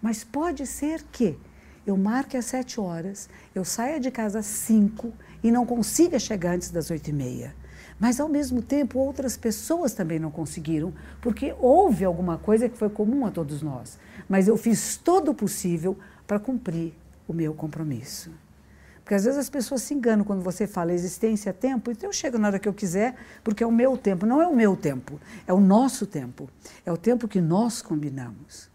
Mas 0.02 0.22
pode 0.22 0.66
ser 0.66 1.02
que 1.10 1.38
eu 1.86 1.96
marque 1.96 2.36
às 2.36 2.44
sete 2.44 2.78
horas, 2.78 3.28
eu 3.54 3.64
saia 3.64 3.98
de 3.98 4.10
casa 4.10 4.40
às 4.40 4.46
cinco 4.46 5.12
e 5.42 5.50
não 5.50 5.64
consiga 5.64 6.18
chegar 6.18 6.54
antes 6.54 6.70
das 6.70 6.90
oito 6.90 7.08
e 7.08 7.12
meia. 7.12 7.54
Mas, 7.98 8.18
ao 8.18 8.28
mesmo 8.28 8.62
tempo, 8.62 8.98
outras 8.98 9.36
pessoas 9.36 9.92
também 9.92 10.18
não 10.18 10.30
conseguiram, 10.30 10.92
porque 11.20 11.54
houve 11.58 12.02
alguma 12.02 12.38
coisa 12.38 12.66
que 12.66 12.78
foi 12.78 12.88
comum 12.88 13.26
a 13.26 13.30
todos 13.30 13.60
nós. 13.60 13.98
Mas 14.26 14.48
eu 14.48 14.56
fiz 14.56 14.96
todo 14.96 15.32
o 15.32 15.34
possível 15.34 15.98
para 16.26 16.38
cumprir 16.38 16.94
o 17.28 17.34
meu 17.34 17.52
compromisso. 17.52 18.30
Porque 19.10 19.16
às 19.16 19.24
vezes 19.24 19.40
as 19.40 19.50
pessoas 19.50 19.82
se 19.82 19.92
enganam 19.92 20.24
quando 20.24 20.40
você 20.40 20.68
fala 20.68 20.92
existência, 20.92 21.52
tempo, 21.52 21.90
então 21.90 22.08
eu 22.08 22.12
chego 22.12 22.38
na 22.38 22.46
hora 22.46 22.60
que 22.60 22.68
eu 22.68 22.72
quiser, 22.72 23.16
porque 23.42 23.64
é 23.64 23.66
o 23.66 23.72
meu 23.72 23.98
tempo. 23.98 24.24
Não 24.24 24.40
é 24.40 24.46
o 24.46 24.54
meu 24.54 24.76
tempo, 24.76 25.20
é 25.48 25.52
o 25.52 25.58
nosso 25.58 26.06
tempo. 26.06 26.48
É 26.86 26.92
o 26.92 26.96
tempo 26.96 27.26
que 27.26 27.40
nós 27.40 27.82
combinamos. 27.82 28.70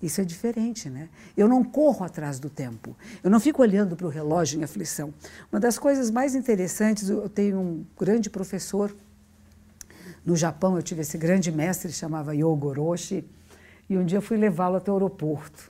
Isso 0.00 0.20
é 0.20 0.24
diferente, 0.24 0.88
né? 0.88 1.08
Eu 1.36 1.48
não 1.48 1.64
corro 1.64 2.04
atrás 2.04 2.38
do 2.38 2.48
tempo. 2.48 2.96
Eu 3.24 3.28
não 3.28 3.40
fico 3.40 3.60
olhando 3.60 3.96
para 3.96 4.06
o 4.06 4.08
relógio 4.08 4.60
em 4.60 4.62
aflição. 4.62 5.12
Uma 5.50 5.58
das 5.58 5.76
coisas 5.76 6.12
mais 6.12 6.36
interessantes, 6.36 7.08
eu 7.08 7.28
tenho 7.28 7.58
um 7.58 7.84
grande 7.98 8.30
professor 8.30 8.94
no 10.24 10.36
Japão, 10.36 10.76
eu 10.76 10.82
tive 10.84 11.00
esse 11.00 11.18
grande 11.18 11.50
mestre, 11.50 11.90
chamava 11.90 12.36
Yogo 12.36 12.68
Orochi, 12.68 13.28
e 13.88 13.98
um 13.98 14.04
dia 14.04 14.18
eu 14.18 14.22
fui 14.22 14.36
levá-lo 14.36 14.76
até 14.76 14.92
o 14.92 14.94
aeroporto. 14.94 15.69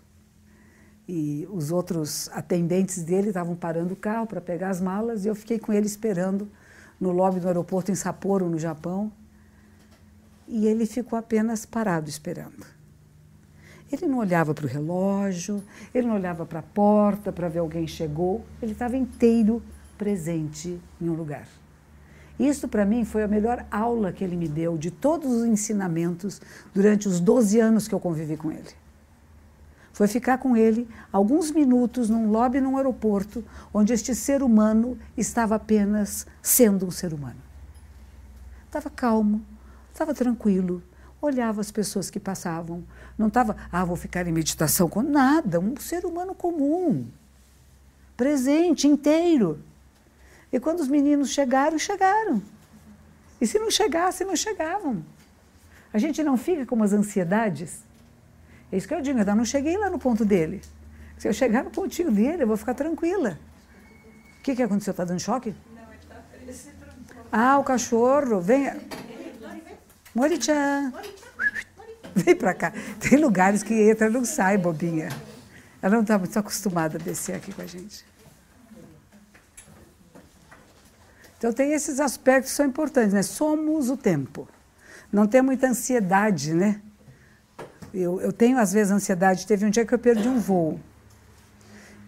E 1.13 1.45
os 1.51 1.73
outros 1.73 2.31
atendentes 2.33 3.03
dele 3.03 3.31
estavam 3.31 3.57
parando 3.57 3.95
o 3.95 3.97
carro 3.97 4.29
para 4.29 4.41
pegar 4.41 4.71
as 4.71 4.81
malas, 4.81 5.25
e 5.25 5.29
eu 5.29 5.35
fiquei 5.35 5.59
com 5.59 5.73
ele 5.73 5.87
esperando 5.87 6.49
no 7.01 7.11
lobby 7.11 7.41
do 7.41 7.49
aeroporto 7.49 7.91
em 7.91 7.97
Sapporo, 7.97 8.49
no 8.49 8.61
Japão. 8.61 9.11
E 10.47 10.69
ele 10.69 10.87
ficou 10.87 11.19
apenas 11.19 11.67
parado 11.67 12.09
esperando. 12.09 12.65
Ele 13.91 14.07
não 14.07 14.19
olhava 14.19 14.55
para 14.55 14.65
o 14.65 14.69
relógio, 14.69 15.61
ele 15.93 16.07
não 16.07 16.15
olhava 16.15 16.47
para 16.47 16.61
a 16.61 16.63
porta 16.63 17.33
para 17.33 17.49
ver 17.49 17.59
alguém 17.59 17.89
chegou, 17.89 18.45
ele 18.63 18.71
estava 18.71 18.97
inteiro 18.97 19.61
presente 19.99 20.81
em 21.01 21.09
um 21.09 21.15
lugar. 21.15 21.49
Isso, 22.39 22.69
para 22.69 22.85
mim, 22.85 23.05
foi 23.05 23.25
a 23.25 23.29
melhor 23.29 23.67
aula 23.69 24.13
que 24.13 24.23
ele 24.23 24.37
me 24.37 24.47
deu 24.47 24.79
de 24.79 24.93
todos 24.93 25.29
os 25.29 25.45
ensinamentos 25.45 26.41
durante 26.73 27.09
os 27.09 27.19
12 27.19 27.59
anos 27.59 27.89
que 27.89 27.95
eu 27.97 27.99
convivi 27.99 28.37
com 28.37 28.53
ele. 28.53 28.80
Foi 30.01 30.09
ficar 30.09 30.39
com 30.39 30.57
ele 30.57 30.89
alguns 31.13 31.51
minutos 31.51 32.09
num 32.09 32.31
lobby 32.31 32.59
num 32.59 32.79
aeroporto, 32.79 33.45
onde 33.71 33.93
este 33.93 34.15
ser 34.15 34.43
humano 34.43 34.99
estava 35.15 35.57
apenas 35.57 36.27
sendo 36.41 36.87
um 36.87 36.91
ser 36.91 37.13
humano. 37.13 37.37
Estava 38.65 38.89
calmo, 38.89 39.45
estava 39.93 40.15
tranquilo, 40.15 40.83
olhava 41.21 41.61
as 41.61 41.71
pessoas 41.71 42.09
que 42.09 42.19
passavam, 42.19 42.83
não 43.19 43.29
estava, 43.29 43.55
ah, 43.71 43.85
vou 43.85 43.95
ficar 43.95 44.27
em 44.27 44.33
meditação 44.33 44.89
com 44.89 45.03
nada, 45.03 45.61
um 45.61 45.77
ser 45.77 46.07
humano 46.07 46.35
comum, 46.35 47.07
presente, 48.17 48.89
inteiro. 48.89 49.63
E 50.51 50.59
quando 50.59 50.81
os 50.81 50.89
meninos 50.89 51.29
chegaram, 51.29 51.79
chegaram. 51.79 52.41
E 53.39 53.47
se 53.47 53.59
não 53.59 53.71
chegassem, 53.71 54.27
não 54.27 54.35
chegavam. 54.35 55.05
A 55.93 55.99
gente 55.99 56.23
não 56.23 56.39
fica 56.39 56.65
com 56.65 56.75
umas 56.75 56.95
ansiedades. 56.95 57.90
É 58.73 58.77
isso 58.77 58.87
que 58.87 58.95
eu 58.95 59.01
digo, 59.01 59.19
eu 59.19 59.37
não 59.37 59.45
cheguei 59.45 59.77
lá 59.77 59.91
no 59.91 59.99
ponto 59.99 60.25
dele. 60.25 60.61
Se 61.19 61.29
eu 61.29 61.33
chegar 61.33 61.63
no 61.63 61.71
pontinho 61.71 62.11
dele, 62.11 62.45
eu 62.45 62.47
vou 62.47 62.57
ficar 62.57 62.75
tranquila. 62.75 63.39
O 64.39 64.43
que, 64.43 64.57
que 64.57 64.63
aconteceu? 64.63 64.93
Está 64.93 65.05
dando 65.05 65.21
choque? 65.21 65.55
Não, 65.75 65.83
ele 65.93 65.99
está 66.01 66.17
preso. 66.45 66.71
Ah, 67.31 67.59
o 67.59 67.65
cachorro. 67.65 68.41
Vem. 68.41 68.73
Mori-chan. 70.15 70.93
Vem 72.15 72.35
para 72.35 72.55
cá. 72.55 72.73
Tem 72.99 73.19
lugares 73.19 73.63
que 73.63 73.75
entra 73.75 74.09
e 74.09 74.11
não 74.11 74.25
sai, 74.25 74.57
bobinha. 74.57 75.11
Ela 75.83 75.95
não 75.95 76.03
está 76.03 76.19
muito 76.19 76.39
acostumada 76.39 76.97
a 76.97 77.01
descer 77.01 77.37
aqui 77.37 77.53
com 77.53 77.63
a 77.63 77.67
gente. 77.67 78.05
Então, 81.39 81.53
tem 81.53 81.73
esses 81.73 82.01
aspectos 82.01 82.51
que 82.51 82.57
são 82.57 82.67
importantes, 82.67 83.13
né? 83.13 83.23
Somos 83.23 83.89
o 83.89 83.97
tempo. 83.97 84.49
Não 85.13 85.27
tem 85.27 85.41
muita 85.41 85.69
ansiedade, 85.69 86.53
né? 86.53 86.81
Eu, 87.93 88.21
eu 88.21 88.33
tenho, 88.33 88.59
às 88.59 88.73
vezes, 88.73 88.93
ansiedade. 88.93 89.47
Teve 89.47 89.67
um 89.67 89.71
dia 89.71 89.85
que 89.85 89.93
eu 89.93 89.99
perdi 89.99 90.29
um 90.29 90.39
voo. 90.39 90.79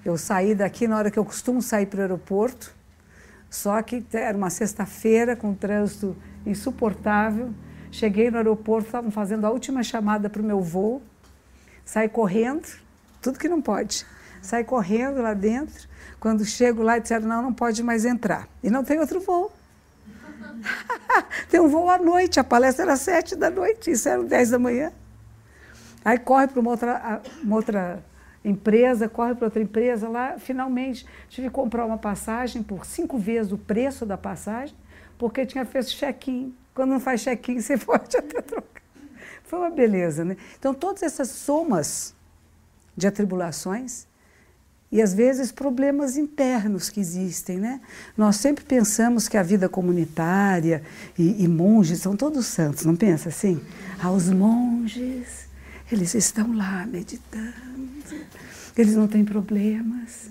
Eu 0.04 0.16
saí 0.18 0.54
daqui 0.54 0.88
na 0.88 0.96
hora 0.96 1.10
que 1.10 1.18
eu 1.18 1.24
costumo 1.24 1.62
sair 1.62 1.86
para 1.86 1.98
o 1.98 2.00
aeroporto, 2.02 2.74
só 3.48 3.80
que 3.82 4.04
era 4.12 4.36
uma 4.36 4.50
sexta-feira 4.50 5.36
com 5.36 5.50
um 5.50 5.54
trânsito 5.54 6.16
insuportável. 6.44 7.54
Cheguei 7.90 8.30
no 8.30 8.38
aeroporto, 8.38 8.86
estavam 8.86 9.10
fazendo 9.10 9.46
a 9.46 9.50
última 9.50 9.82
chamada 9.82 10.28
para 10.28 10.42
o 10.42 10.44
meu 10.44 10.60
voo. 10.60 11.00
Saí 11.84 12.08
correndo, 12.08 12.66
tudo 13.20 13.38
que 13.38 13.48
não 13.48 13.62
pode. 13.62 14.04
Saí 14.40 14.64
correndo 14.64 15.22
lá 15.22 15.34
dentro. 15.34 15.88
Quando 16.18 16.44
chego 16.44 16.82
lá, 16.82 16.98
disseram: 16.98 17.26
não, 17.26 17.42
não 17.42 17.52
pode 17.52 17.82
mais 17.82 18.04
entrar. 18.04 18.48
E 18.62 18.70
não 18.70 18.82
tem 18.82 18.98
outro 18.98 19.20
voo. 19.20 19.52
tem 21.48 21.60
um 21.60 21.68
voo 21.68 21.88
à 21.88 21.98
noite, 21.98 22.40
a 22.40 22.44
palestra 22.44 22.84
era 22.84 22.96
sete 22.96 23.36
da 23.36 23.50
noite, 23.50 23.90
isso 23.90 24.08
era 24.08 24.22
dez 24.22 24.50
da 24.50 24.58
manhã. 24.58 24.92
Aí 26.04 26.18
corre 26.18 26.48
para 26.48 26.60
uma 26.60 26.70
outra, 26.70 27.22
uma 27.42 27.56
outra 27.56 28.04
empresa, 28.44 29.08
corre 29.08 29.34
para 29.34 29.46
outra 29.46 29.62
empresa 29.62 30.08
lá. 30.08 30.38
Finalmente, 30.38 31.06
tive 31.28 31.48
que 31.48 31.54
comprar 31.54 31.84
uma 31.84 31.98
passagem 31.98 32.62
por 32.62 32.84
cinco 32.84 33.18
vezes 33.18 33.52
o 33.52 33.58
preço 33.58 34.04
da 34.04 34.18
passagem, 34.18 34.74
porque 35.18 35.46
tinha 35.46 35.64
feito 35.64 35.88
check-in. 35.88 36.54
Quando 36.74 36.90
não 36.90 37.00
faz 37.00 37.22
check-in, 37.22 37.60
você 37.60 37.76
pode 37.76 38.16
até 38.16 38.40
trocar. 38.40 38.82
Foi 39.44 39.58
uma 39.58 39.70
beleza, 39.70 40.24
né? 40.24 40.36
Então, 40.58 40.72
todas 40.72 41.02
essas 41.02 41.28
somas 41.28 42.14
de 42.96 43.06
atribulações 43.06 44.06
e 44.90 45.00
às 45.00 45.14
vezes 45.14 45.50
problemas 45.50 46.18
internos 46.18 46.90
que 46.90 47.00
existem, 47.00 47.58
né? 47.58 47.80
Nós 48.16 48.36
sempre 48.36 48.62
pensamos 48.62 49.26
que 49.26 49.38
a 49.38 49.42
vida 49.42 49.66
comunitária 49.66 50.82
e, 51.18 51.42
e 51.42 51.48
monges 51.48 52.00
são 52.00 52.14
todos 52.14 52.44
santos, 52.46 52.84
não 52.84 52.94
pensa 52.94 53.30
assim? 53.30 53.58
Ah, 53.98 54.10
os 54.10 54.28
monges, 54.28 55.41
eles 55.94 56.14
estão 56.14 56.54
lá 56.54 56.86
meditando, 56.86 57.54
eles 58.76 58.94
não 58.94 59.06
têm 59.06 59.24
problemas 59.24 60.30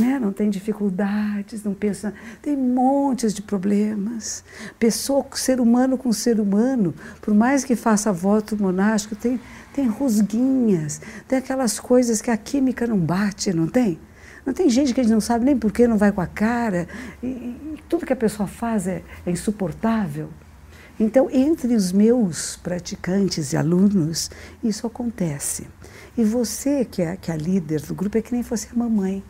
né? 0.00 0.18
não 0.18 0.32
tem 0.32 0.48
dificuldades, 0.48 1.64
não 1.64 1.74
pensa, 1.74 2.14
tem 2.40 2.56
montes 2.56 3.34
de 3.34 3.42
problemas. 3.42 4.44
Pessoa, 4.78 5.26
ser 5.32 5.60
humano 5.60 5.98
com 5.98 6.12
ser 6.12 6.40
humano, 6.40 6.94
por 7.20 7.34
mais 7.34 7.64
que 7.64 7.74
faça 7.76 8.12
voto 8.12 8.60
monástico, 8.60 9.16
tem, 9.16 9.40
tem 9.72 9.86
rusguinhas, 9.86 11.00
tem 11.26 11.38
aquelas 11.38 11.80
coisas 11.80 12.22
que 12.22 12.30
a 12.30 12.36
química 12.36 12.86
não 12.86 12.98
bate, 12.98 13.52
não 13.52 13.66
tem? 13.66 13.98
Não 14.44 14.54
tem 14.54 14.70
gente 14.70 14.94
que 14.94 15.00
a 15.00 15.02
gente 15.02 15.12
não 15.12 15.20
sabe 15.20 15.44
nem 15.44 15.56
por 15.56 15.70
que 15.70 15.86
não 15.86 15.98
vai 15.98 16.12
com 16.12 16.20
a 16.20 16.26
cara, 16.26 16.88
e, 17.22 17.26
e 17.26 17.78
tudo 17.88 18.06
que 18.06 18.12
a 18.12 18.16
pessoa 18.16 18.46
faz 18.46 18.86
é, 18.86 19.02
é 19.26 19.30
insuportável. 19.30 20.30
Então, 21.00 21.30
entre 21.30 21.74
os 21.74 21.92
meus 21.92 22.56
praticantes 22.58 23.54
e 23.54 23.56
alunos, 23.56 24.30
isso 24.62 24.86
acontece. 24.86 25.66
E 26.16 26.22
você, 26.22 26.84
que 26.84 27.00
é, 27.00 27.16
que 27.16 27.30
é 27.30 27.34
a 27.34 27.38
líder 27.38 27.80
do 27.80 27.94
grupo, 27.94 28.18
é 28.18 28.22
que 28.22 28.34
nem 28.34 28.42
fosse 28.42 28.68
a 28.70 28.76
mamãe. 28.76 29.24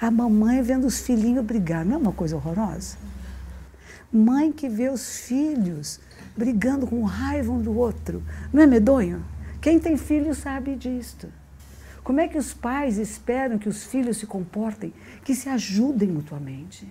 A 0.00 0.10
mamãe 0.10 0.62
vendo 0.62 0.86
os 0.86 1.00
filhinhos 1.00 1.44
brigar, 1.44 1.84
não 1.84 1.96
é 1.96 1.98
uma 1.98 2.12
coisa 2.12 2.36
horrorosa? 2.36 2.96
Mãe 4.10 4.50
que 4.50 4.70
vê 4.70 4.88
os 4.88 5.18
filhos 5.18 6.00
brigando 6.34 6.86
com 6.86 7.02
raiva 7.02 7.52
um 7.52 7.60
do 7.60 7.76
outro, 7.76 8.22
não 8.50 8.62
é 8.62 8.66
medonho? 8.66 9.22
Quem 9.60 9.78
tem 9.78 9.98
filho 9.98 10.34
sabe 10.34 10.76
disto. 10.76 11.28
Como 12.02 12.20
é 12.20 12.28
que 12.28 12.38
os 12.38 12.54
pais 12.54 12.98
esperam 12.98 13.58
que 13.58 13.68
os 13.68 13.84
filhos 13.84 14.16
se 14.16 14.26
comportem, 14.26 14.94
que 15.24 15.34
se 15.34 15.48
ajudem 15.48 16.08
mutuamente? 16.08 16.90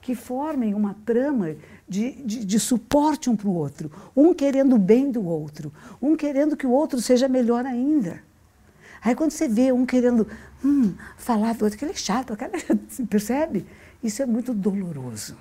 Que 0.00 0.14
formem 0.14 0.74
uma 0.74 0.94
trama 1.04 1.56
de, 1.90 2.12
de, 2.22 2.44
de 2.44 2.60
suporte 2.60 3.28
um 3.28 3.34
para 3.34 3.48
o 3.48 3.54
outro, 3.54 3.90
um 4.14 4.32
querendo 4.32 4.76
o 4.76 4.78
bem 4.78 5.10
do 5.10 5.26
outro, 5.26 5.72
um 6.00 6.16
querendo 6.16 6.56
que 6.56 6.64
o 6.64 6.70
outro 6.70 7.00
seja 7.02 7.26
melhor 7.26 7.66
ainda. 7.66 8.22
Aí 9.02 9.12
quando 9.16 9.32
você 9.32 9.48
vê 9.48 9.72
um 9.72 9.84
querendo 9.84 10.24
hum, 10.64 10.94
falar 11.18 11.54
do 11.54 11.64
outro, 11.64 11.76
aquele 11.76 11.90
é 11.90 11.96
chato, 11.96 12.32
aquele, 12.32 12.52
percebe? 13.10 13.66
Isso 14.04 14.22
é 14.22 14.26
muito 14.26 14.54
doloroso. 14.54 15.36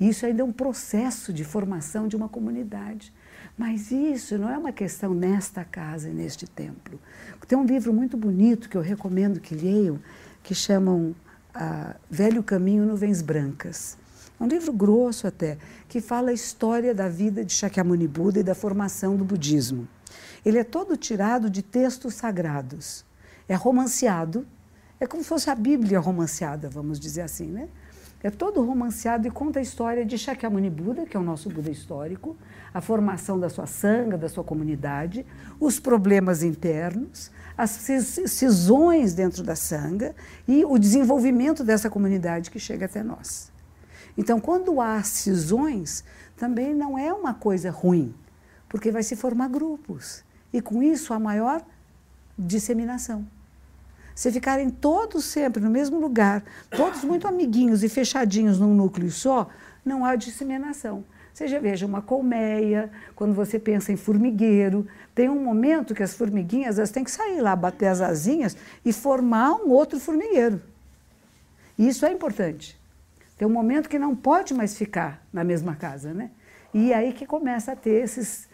Isso 0.00 0.24
ainda 0.24 0.40
é 0.40 0.44
um 0.44 0.52
processo 0.52 1.34
de 1.34 1.44
formação 1.44 2.08
de 2.08 2.16
uma 2.16 2.30
comunidade. 2.30 3.12
Mas 3.58 3.90
isso 3.90 4.38
não 4.38 4.48
é 4.48 4.56
uma 4.56 4.72
questão 4.72 5.12
nesta 5.12 5.64
casa 5.64 6.08
e 6.08 6.12
neste 6.12 6.46
templo. 6.46 6.98
Tem 7.46 7.58
um 7.58 7.64
livro 7.64 7.92
muito 7.92 8.16
bonito 8.16 8.68
que 8.68 8.76
eu 8.76 8.82
recomendo 8.82 9.38
que 9.38 9.54
leiam, 9.54 9.98
que 10.42 10.54
chamam 10.54 11.14
ah, 11.54 11.94
Velho 12.10 12.42
Caminho 12.42 12.84
Nuvens 12.84 13.22
Brancas. 13.22 13.96
É 14.38 14.44
um 14.44 14.46
livro 14.46 14.72
grosso 14.72 15.26
até, 15.26 15.56
que 15.88 16.00
fala 16.00 16.30
a 16.30 16.34
história 16.34 16.94
da 16.94 17.08
vida 17.08 17.44
de 17.44 17.52
Shakyamuni 17.52 18.06
Buda 18.06 18.40
e 18.40 18.42
da 18.42 18.54
formação 18.54 19.16
do 19.16 19.24
budismo. 19.24 19.88
Ele 20.44 20.58
é 20.58 20.64
todo 20.64 20.96
tirado 20.96 21.48
de 21.48 21.62
textos 21.62 22.14
sagrados. 22.14 23.04
É 23.48 23.54
romanceado, 23.54 24.46
é 25.00 25.06
como 25.06 25.22
se 25.22 25.28
fosse 25.28 25.50
a 25.50 25.54
Bíblia 25.54 25.98
romanceada, 25.98 26.68
vamos 26.68 27.00
dizer 27.00 27.22
assim, 27.22 27.46
né? 27.46 27.68
É 28.22 28.30
todo 28.30 28.62
romanceado 28.62 29.28
e 29.28 29.30
conta 29.30 29.58
a 29.58 29.62
história 29.62 30.04
de 30.04 30.18
Shakyamuni 30.18 30.70
Buda, 30.70 31.06
que 31.06 31.16
é 31.16 31.20
o 31.20 31.22
nosso 31.22 31.48
Buda 31.48 31.70
histórico, 31.70 32.36
a 32.72 32.80
formação 32.80 33.38
da 33.38 33.48
sua 33.48 33.66
sanga, 33.66 34.18
da 34.18 34.28
sua 34.28 34.42
comunidade, 34.42 35.24
os 35.60 35.78
problemas 35.78 36.42
internos, 36.42 37.30
as 37.56 37.70
cisões 37.70 39.14
dentro 39.14 39.42
da 39.42 39.54
sanga 39.54 40.14
e 40.48 40.64
o 40.64 40.78
desenvolvimento 40.78 41.62
dessa 41.62 41.88
comunidade 41.88 42.50
que 42.50 42.58
chega 42.58 42.86
até 42.86 43.02
nós. 43.02 43.52
Então, 44.16 44.40
quando 44.40 44.80
há 44.80 45.02
cisões, 45.02 46.02
também 46.36 46.74
não 46.74 46.98
é 46.98 47.12
uma 47.12 47.34
coisa 47.34 47.70
ruim, 47.70 48.14
porque 48.68 48.90
vai 48.90 49.02
se 49.02 49.16
formar 49.16 49.48
grupos. 49.48 50.24
E 50.52 50.60
com 50.60 50.82
isso, 50.82 51.12
a 51.12 51.18
maior 51.18 51.62
disseminação. 52.38 53.26
Se 54.14 54.32
ficarem 54.32 54.70
todos 54.70 55.24
sempre 55.26 55.62
no 55.62 55.68
mesmo 55.68 56.00
lugar, 56.00 56.42
todos 56.70 57.04
muito 57.04 57.28
amiguinhos 57.28 57.84
e 57.84 57.88
fechadinhos 57.88 58.58
num 58.58 58.74
núcleo 58.74 59.10
só, 59.10 59.48
não 59.84 60.04
há 60.04 60.16
disseminação. 60.16 61.04
Já 61.34 61.58
veja 61.58 61.84
uma 61.84 62.00
colmeia, 62.00 62.90
quando 63.14 63.34
você 63.34 63.58
pensa 63.58 63.92
em 63.92 63.96
formigueiro, 63.96 64.86
tem 65.14 65.28
um 65.28 65.38
momento 65.44 65.94
que 65.94 66.02
as 66.02 66.14
formiguinhas 66.14 66.78
elas 66.78 66.90
têm 66.90 67.04
que 67.04 67.10
sair 67.10 67.42
lá, 67.42 67.54
bater 67.54 67.88
as 67.88 68.00
asinhas 68.00 68.56
e 68.82 68.90
formar 68.90 69.52
um 69.52 69.68
outro 69.68 70.00
formigueiro. 70.00 70.62
Isso 71.78 72.06
é 72.06 72.10
importante. 72.10 72.80
Tem 73.36 73.46
um 73.46 73.50
momento 73.50 73.88
que 73.88 73.98
não 73.98 74.16
pode 74.16 74.54
mais 74.54 74.76
ficar 74.76 75.22
na 75.32 75.44
mesma 75.44 75.76
casa, 75.76 76.14
né? 76.14 76.30
E 76.72 76.92
aí 76.92 77.12
que 77.12 77.26
começa 77.26 77.72
a 77.72 77.76
ter 77.76 78.02
esses, 78.02 78.48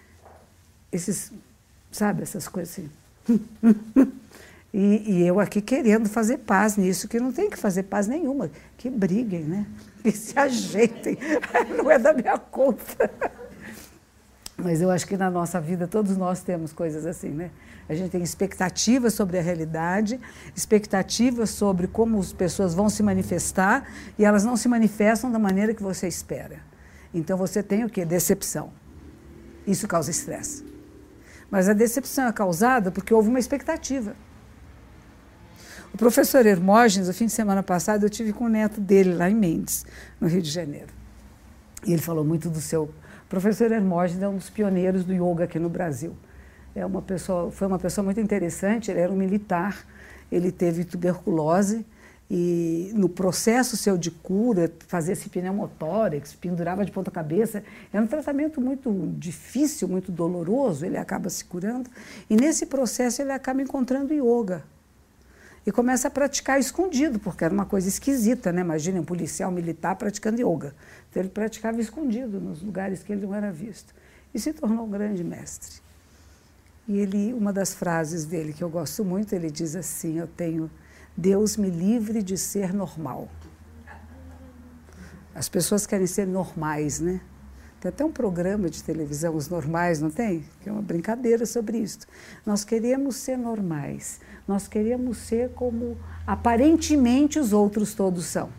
esses 0.91 1.33
sabe, 1.91 2.23
essas 2.23 2.49
coisas 2.49 2.73
assim. 2.73 2.91
E, 4.75 5.03
e, 5.07 5.27
eu 5.27 5.39
aqui 5.39 5.61
querendo 5.61 6.09
fazer 6.09 6.39
paz 6.39 6.79
nisso, 6.79 7.07
que 7.07 7.21
não 7.21 7.31
tem 7.31 7.51
que 7.51 7.59
fazer 7.59 7.83
paz 7.83 8.07
nenhuma, 8.07 8.51
que 8.79 8.89
briguem, 8.89 9.45
né? 9.45 9.67
Que 10.03 10.11
se 10.11 10.37
ajeitem, 10.37 11.17
não 11.77 11.91
é 11.91 11.99
da 11.99 12.13
minha 12.13 12.37
conta. 12.39 13.11
Mas 14.63 14.81
eu 14.81 14.91
acho 14.91 15.07
que 15.07 15.17
na 15.17 15.31
nossa 15.31 15.61
vida 15.61 15.89
todos 15.89 16.17
nós 16.17 16.41
temos 16.41 16.73
coisas 16.73 17.05
assim, 17.05 17.31
né? 17.31 17.51
A 17.89 17.95
gente 17.95 18.11
tem 18.11 18.23
expectativas 18.23 19.13
sobre 19.13 19.37
a 19.39 19.43
realidade, 19.43 20.21
expectativas 20.55 21.51
sobre 21.51 21.89
como 21.89 22.21
as 22.21 22.33
pessoas 22.33 22.73
vão 22.73 22.89
se 22.89 23.03
manifestar 23.03 23.89
e 24.17 24.25
elas 24.25 24.45
não 24.45 24.57
se 24.57 24.69
manifestam 24.69 25.33
da 25.33 25.39
maneira 25.39 25.75
que 25.75 25.83
você 25.83 26.07
espera. 26.07 26.61
Então 27.13 27.37
você 27.37 27.63
tem 27.63 27.85
o 27.85 27.91
quê? 27.91 28.05
Decepção. 28.05 28.73
Isso 29.67 29.89
causa 29.89 30.11
estresse. 30.11 30.65
Mas 31.51 31.69
a 31.69 31.73
decepção 31.73 32.29
é 32.29 32.33
causada 32.33 32.93
porque 32.93 33.13
houve 33.13 33.29
uma 33.29 33.41
expectativa. 33.41 34.15
O 35.93 35.99
professor 35.99 36.47
Hermógenes, 36.47 37.09
o 37.09 37.13
fim 37.13 37.27
de 37.27 37.33
semana 37.33 37.63
passado, 37.63 38.05
eu 38.05 38.11
tive 38.11 38.33
com 38.33 38.45
o 38.45 38.49
neto 38.49 38.81
dele 38.81 39.13
lá 39.13 39.29
em 39.29 39.35
Mendes, 39.35 39.85
no 40.21 40.29
Rio 40.29 40.41
de 40.41 40.49
Janeiro. 40.51 40.89
E 41.85 41.93
ele 41.93 42.01
falou 42.01 42.25
muito 42.25 42.49
do 42.49 42.61
seu. 42.61 42.95
Professor 43.33 43.73
Hermógenes 43.73 44.23
é 44.23 44.29
um 44.29 44.37
dos 44.37 44.51
pioneiros 44.51 45.07
do 45.07 45.15
yoga 45.15 45.45
aqui 45.45 45.59
no 45.59 45.71
Brasil. 45.71 46.15
É 46.75 46.85
uma 46.85 47.01
pessoa, 47.01 47.51
foi 47.51 47.67
uma 47.67 47.79
pessoa 47.79 48.05
muito 48.05 48.21
interessante, 48.21 48.91
ele 48.91 49.01
era 49.01 49.11
um 49.11 49.17
militar, 49.17 49.87
ele 50.31 50.53
teve 50.53 50.85
tuberculose 50.85 51.87
e 52.31 52.93
no 52.95 53.09
processo 53.09 53.75
seu 53.75 53.97
de 53.97 54.11
cura, 54.11 54.71
fazia-se 54.87 55.31
pneumotórax, 55.31 56.35
pendurava 56.35 56.85
de 56.85 56.93
ponta 56.93 57.11
cabeça, 57.11 57.65
era 57.91 58.05
um 58.05 58.07
tratamento 58.07 58.61
muito 58.61 59.15
difícil, 59.17 59.89
muito 59.89 60.13
doloroso, 60.13 60.85
ele 60.85 60.99
acaba 60.99 61.31
se 61.31 61.43
curando 61.47 61.89
e 62.29 62.37
nesse 62.37 62.67
processo 62.67 63.23
ele 63.23 63.33
acaba 63.33 63.63
encontrando 63.63 64.13
yoga 64.13 64.63
e 65.65 65.71
começa 65.71 66.09
a 66.09 66.11
praticar 66.11 66.59
escondido, 66.59 67.19
porque 67.19 67.45
era 67.45 67.55
uma 67.55 67.65
coisa 67.65 67.89
esquisita, 67.89 68.53
né? 68.53 68.63
Imagina 68.63 69.01
um 69.01 69.05
policial 69.05 69.51
militar 69.51 69.95
praticando 69.97 70.41
yoga. 70.41 70.75
Então 71.09 71.23
ele 71.23 71.31
praticava 71.31 71.81
escondido 71.81 72.41
nos 72.41 72.63
lugares 72.63 73.03
que 73.03 73.13
ele 73.13 73.25
não 73.27 73.35
era 73.35 73.53
visto. 73.53 73.95
E 74.35 74.39
se 74.41 74.53
tornou 74.53 74.87
um 74.87 74.91
grande 74.91 75.23
mestre. 75.23 75.81
E 76.89 76.99
ele, 76.99 77.33
uma 77.33 77.53
das 77.53 77.75
frases 77.75 78.25
dele 78.25 78.53
que 78.53 78.63
eu 78.63 78.69
gosto 78.69 79.05
muito, 79.05 79.33
ele 79.35 79.51
diz 79.51 79.77
assim: 79.77 80.19
Eu 80.19 80.27
tenho 80.27 80.71
Deus 81.17 81.57
me 81.57 81.71
livre 81.71 82.23
de 82.23 82.37
ser 82.37 82.73
normal. 82.73 83.29
As 85.35 85.49
pessoas 85.49 85.87
querem 85.87 86.07
ser 86.07 86.27
normais, 86.27 87.01
né? 87.01 87.21
Tem 87.81 87.89
até 87.89 88.05
um 88.05 88.13
programa 88.13 88.71
de 88.71 88.83
televisão, 88.83 89.35
Os 89.35 89.49
Normais, 89.49 90.01
não 90.01 90.11
tem? 90.11 90.45
Que 90.61 90.69
é 90.69 90.73
uma 90.73 90.83
brincadeira 90.83 91.45
sobre 91.45 91.79
isso. 91.79 92.01
Nós 92.47 92.65
queremos 92.65 93.17
ser 93.17 93.37
normais. 93.37 94.21
Nós 94.53 94.69
queremos 94.69 95.17
ser 95.17 95.49
como 95.55 95.97
aparentemente 96.27 97.39
os 97.39 97.55
outros 97.55 97.95
todos 97.95 98.27
são. 98.27 98.51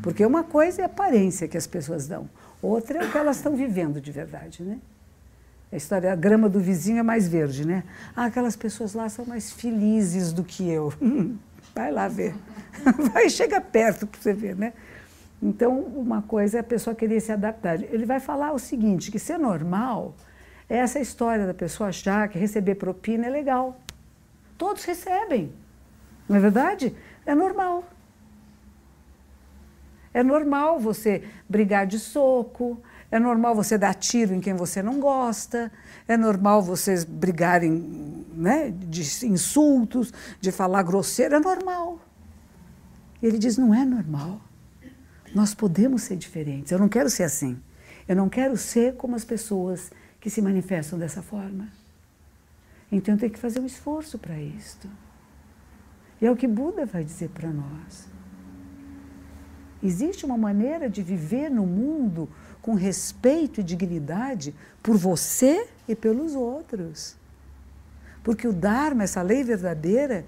Porque 0.00 0.24
uma 0.24 0.44
coisa 0.44 0.82
é 0.82 0.84
a 0.84 0.86
aparência 0.86 1.48
que 1.48 1.56
as 1.56 1.66
pessoas 1.66 2.06
dão, 2.06 2.30
outra 2.62 3.02
é 3.02 3.04
o 3.04 3.10
que 3.10 3.18
elas 3.18 3.38
estão 3.38 3.56
vivendo 3.56 4.00
de 4.00 4.12
verdade, 4.12 4.62
né? 4.62 4.78
A 5.72 5.76
história, 5.76 6.12
a 6.12 6.14
grama 6.14 6.48
do 6.48 6.60
vizinho 6.60 7.00
é 7.00 7.02
mais 7.02 7.26
verde, 7.26 7.66
né? 7.66 7.82
Ah, 8.14 8.26
aquelas 8.26 8.54
pessoas 8.54 8.94
lá 8.94 9.08
são 9.08 9.24
mais 9.24 9.50
felizes 9.50 10.32
do 10.32 10.44
que 10.44 10.70
eu. 10.70 10.92
Vai 11.74 11.90
lá 11.90 12.06
ver. 12.06 12.32
Vai, 13.12 13.28
chega 13.28 13.60
perto 13.60 14.06
para 14.06 14.20
você 14.20 14.32
ver, 14.32 14.54
né? 14.54 14.72
Então, 15.42 15.80
uma 15.80 16.22
coisa 16.22 16.58
é 16.58 16.60
a 16.60 16.64
pessoa 16.64 16.94
querer 16.94 17.18
se 17.18 17.32
adaptar. 17.32 17.82
Ele 17.82 18.06
vai 18.06 18.20
falar 18.20 18.52
o 18.52 18.58
seguinte, 18.58 19.10
que 19.10 19.18
ser 19.18 19.36
normal 19.36 20.14
é 20.68 20.76
essa 20.76 21.00
história 21.00 21.44
da 21.44 21.54
pessoa 21.54 21.88
achar 21.88 22.28
que 22.28 22.38
receber 22.38 22.76
propina 22.76 23.26
é 23.26 23.30
legal. 23.30 23.80
Todos 24.56 24.84
recebem, 24.84 25.52
não 26.28 26.36
é 26.36 26.40
verdade? 26.40 26.94
É 27.26 27.34
normal. 27.34 27.84
É 30.12 30.22
normal 30.22 30.78
você 30.78 31.24
brigar 31.48 31.86
de 31.86 31.98
soco, 31.98 32.80
é 33.10 33.18
normal 33.18 33.54
você 33.54 33.76
dar 33.76 33.94
tiro 33.94 34.32
em 34.32 34.40
quem 34.40 34.54
você 34.54 34.82
não 34.82 35.00
gosta, 35.00 35.72
é 36.06 36.16
normal 36.16 36.62
vocês 36.62 37.04
brigarem 37.04 38.24
né, 38.32 38.70
de 38.70 39.02
insultos, 39.26 40.12
de 40.40 40.52
falar 40.52 40.82
grosseiro, 40.82 41.34
é 41.34 41.40
normal. 41.40 41.98
Ele 43.22 43.38
diz: 43.38 43.56
não 43.56 43.74
é 43.74 43.84
normal. 43.84 44.40
Nós 45.34 45.54
podemos 45.54 46.02
ser 46.02 46.16
diferentes. 46.16 46.70
Eu 46.70 46.78
não 46.78 46.88
quero 46.88 47.10
ser 47.10 47.24
assim. 47.24 47.60
Eu 48.06 48.14
não 48.14 48.28
quero 48.28 48.56
ser 48.56 48.94
como 48.94 49.16
as 49.16 49.24
pessoas 49.24 49.90
que 50.20 50.30
se 50.30 50.40
manifestam 50.40 50.98
dessa 50.98 51.22
forma. 51.22 51.68
Então 52.94 53.16
tem 53.16 53.28
que 53.28 53.40
fazer 53.40 53.58
um 53.58 53.66
esforço 53.66 54.16
para 54.16 54.40
isto. 54.40 54.88
E 56.22 56.26
é 56.26 56.30
o 56.30 56.36
que 56.36 56.46
Buda 56.46 56.86
vai 56.86 57.02
dizer 57.02 57.28
para 57.30 57.50
nós. 57.50 58.08
Existe 59.82 60.24
uma 60.24 60.38
maneira 60.38 60.88
de 60.88 61.02
viver 61.02 61.50
no 61.50 61.66
mundo 61.66 62.28
com 62.62 62.74
respeito 62.74 63.60
e 63.60 63.64
dignidade 63.64 64.54
por 64.80 64.96
você 64.96 65.66
e 65.88 65.96
pelos 65.96 66.36
outros. 66.36 67.16
Porque 68.22 68.46
o 68.46 68.52
Dharma, 68.52 69.02
essa 69.02 69.22
lei 69.22 69.42
verdadeira, 69.42 70.24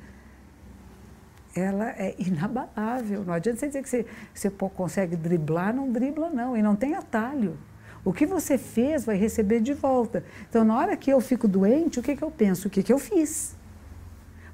ela 1.54 1.90
é 1.90 2.16
inabalável. 2.18 3.24
Não 3.24 3.32
adianta 3.32 3.60
você 3.60 3.68
dizer 3.68 3.82
que 3.84 3.88
você, 3.88 4.06
você 4.34 4.50
consegue 4.50 5.14
driblar, 5.14 5.72
não 5.72 5.92
dribla 5.92 6.30
não, 6.30 6.56
e 6.56 6.62
não 6.62 6.74
tem 6.74 6.94
atalho. 6.94 7.56
O 8.06 8.12
que 8.12 8.24
você 8.24 8.56
fez 8.56 9.04
vai 9.04 9.16
receber 9.16 9.58
de 9.58 9.74
volta. 9.74 10.22
Então, 10.48 10.64
na 10.64 10.78
hora 10.78 10.96
que 10.96 11.10
eu 11.10 11.20
fico 11.20 11.48
doente, 11.48 11.98
o 11.98 12.02
que, 12.04 12.14
que 12.14 12.22
eu 12.22 12.30
penso? 12.30 12.68
O 12.68 12.70
que, 12.70 12.80
que 12.80 12.92
eu 12.92 13.00
fiz? 13.00 13.56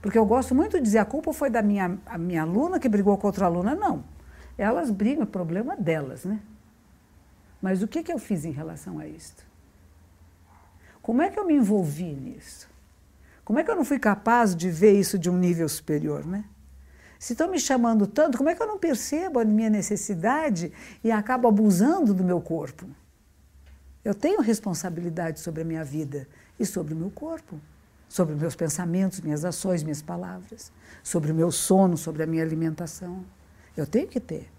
Porque 0.01 0.17
eu 0.17 0.25
gosto 0.25 0.55
muito 0.55 0.79
de 0.79 0.83
dizer, 0.83 1.01
a 1.01 1.05
culpa 1.05 1.35
foi 1.35 1.51
da 1.51 1.61
minha, 1.61 1.99
a 2.07 2.17
minha 2.17 2.41
aluna 2.41 2.81
que 2.81 2.89
brigou 2.89 3.19
com 3.19 3.27
outra 3.27 3.45
aluna. 3.45 3.75
Não. 3.75 4.05
Elas 4.57 4.91
brigam, 4.91 5.25
é 5.25 5.27
problema 5.27 5.77
delas, 5.77 6.25
né? 6.25 6.41
Mas 7.61 7.83
o 7.83 7.89
que, 7.89 8.03
que 8.03 8.11
eu 8.11 8.19
fiz 8.19 8.47
em 8.47 8.53
relação 8.53 8.99
a 8.99 9.07
isto? 9.07 9.45
Como 11.03 11.21
é 11.21 11.29
que 11.29 11.39
eu 11.39 11.47
me 11.47 11.53
envolvi 11.53 12.15
nisso? 12.15 12.71
Como 13.45 13.59
é 13.59 13.63
que 13.65 13.71
eu 13.71 13.77
não 13.77 13.85
fui 13.85 13.99
capaz 13.99 14.57
de 14.57 14.71
ver 14.71 14.99
isso 14.99 15.19
de 15.19 15.29
um 15.29 15.37
nível 15.37 15.69
superior, 15.69 16.25
né? 16.25 16.47
Se 17.19 17.35
estão 17.35 17.51
me 17.51 17.61
chamando 17.61 18.07
tanto, 18.07 18.39
como 18.39 18.49
é 18.49 18.55
que 18.55 18.63
eu 18.63 18.67
não 18.67 18.79
percebo 18.79 19.41
a 19.41 19.45
minha 19.45 19.69
necessidade 19.69 20.73
e 21.05 21.13
acabo 21.13 21.47
abusando 21.47 22.15
do 22.15 22.25
meu 22.25 22.41
corpo? 22.41 22.87
Eu 24.05 24.15
tenho 24.15 24.41
responsabilidade 24.41 25.39
sobre 25.39 25.63
a 25.63 25.65
minha 25.65 25.85
vida 25.85 26.27
e 26.59 26.67
sobre 26.67 26.93
o 26.93 26.97
meu 26.97 27.11
corpo, 27.11 27.61
sobre 28.09 28.35
meus 28.35 28.57
pensamentos, 28.57 29.21
minhas 29.21 29.45
ações, 29.45 29.85
minhas 29.85 30.03
palavras, 30.03 30.73
sobre 31.05 31.31
o 31.31 31.35
meu 31.35 31.53
sono, 31.53 31.97
sobre 31.97 32.25
a 32.25 32.27
minha 32.27 32.43
alimentação. 32.43 33.25
Eu 33.77 33.87
tenho 33.87 34.09
que 34.09 34.19
ter. 34.19 34.51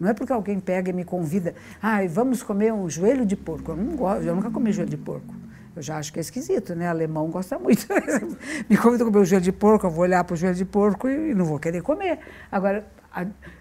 Não 0.00 0.08
é 0.08 0.14
porque 0.14 0.32
alguém 0.32 0.58
pega 0.58 0.90
e 0.90 0.92
me 0.92 1.04
convida, 1.04 1.54
ah, 1.80 2.00
vamos 2.08 2.42
comer 2.42 2.72
um 2.72 2.90
joelho 2.90 3.24
de 3.24 3.36
porco. 3.36 3.70
Eu 3.70 3.76
não 3.76 3.94
gosto, 3.94 4.24
eu 4.24 4.34
nunca 4.34 4.50
comi 4.50 4.72
joelho 4.72 4.90
de 4.90 4.96
porco. 4.96 5.32
Eu 5.76 5.82
já 5.82 5.96
acho 5.96 6.12
que 6.12 6.18
é 6.18 6.22
esquisito, 6.22 6.74
né? 6.74 6.88
Alemão 6.88 7.30
gosta 7.30 7.56
muito. 7.58 7.86
Me 8.70 8.76
convida 8.76 9.02
a 9.02 9.06
comer 9.06 9.18
o 9.18 9.24
joelho 9.24 9.44
de 9.44 9.50
porco, 9.50 9.86
eu 9.86 9.90
vou 9.90 10.02
olhar 10.02 10.22
para 10.22 10.34
o 10.34 10.36
joelho 10.36 10.54
de 10.54 10.64
porco 10.64 11.08
e 11.08 11.34
não 11.34 11.44
vou 11.44 11.58
querer 11.58 11.82
comer. 11.82 12.20
Agora, 12.50 12.86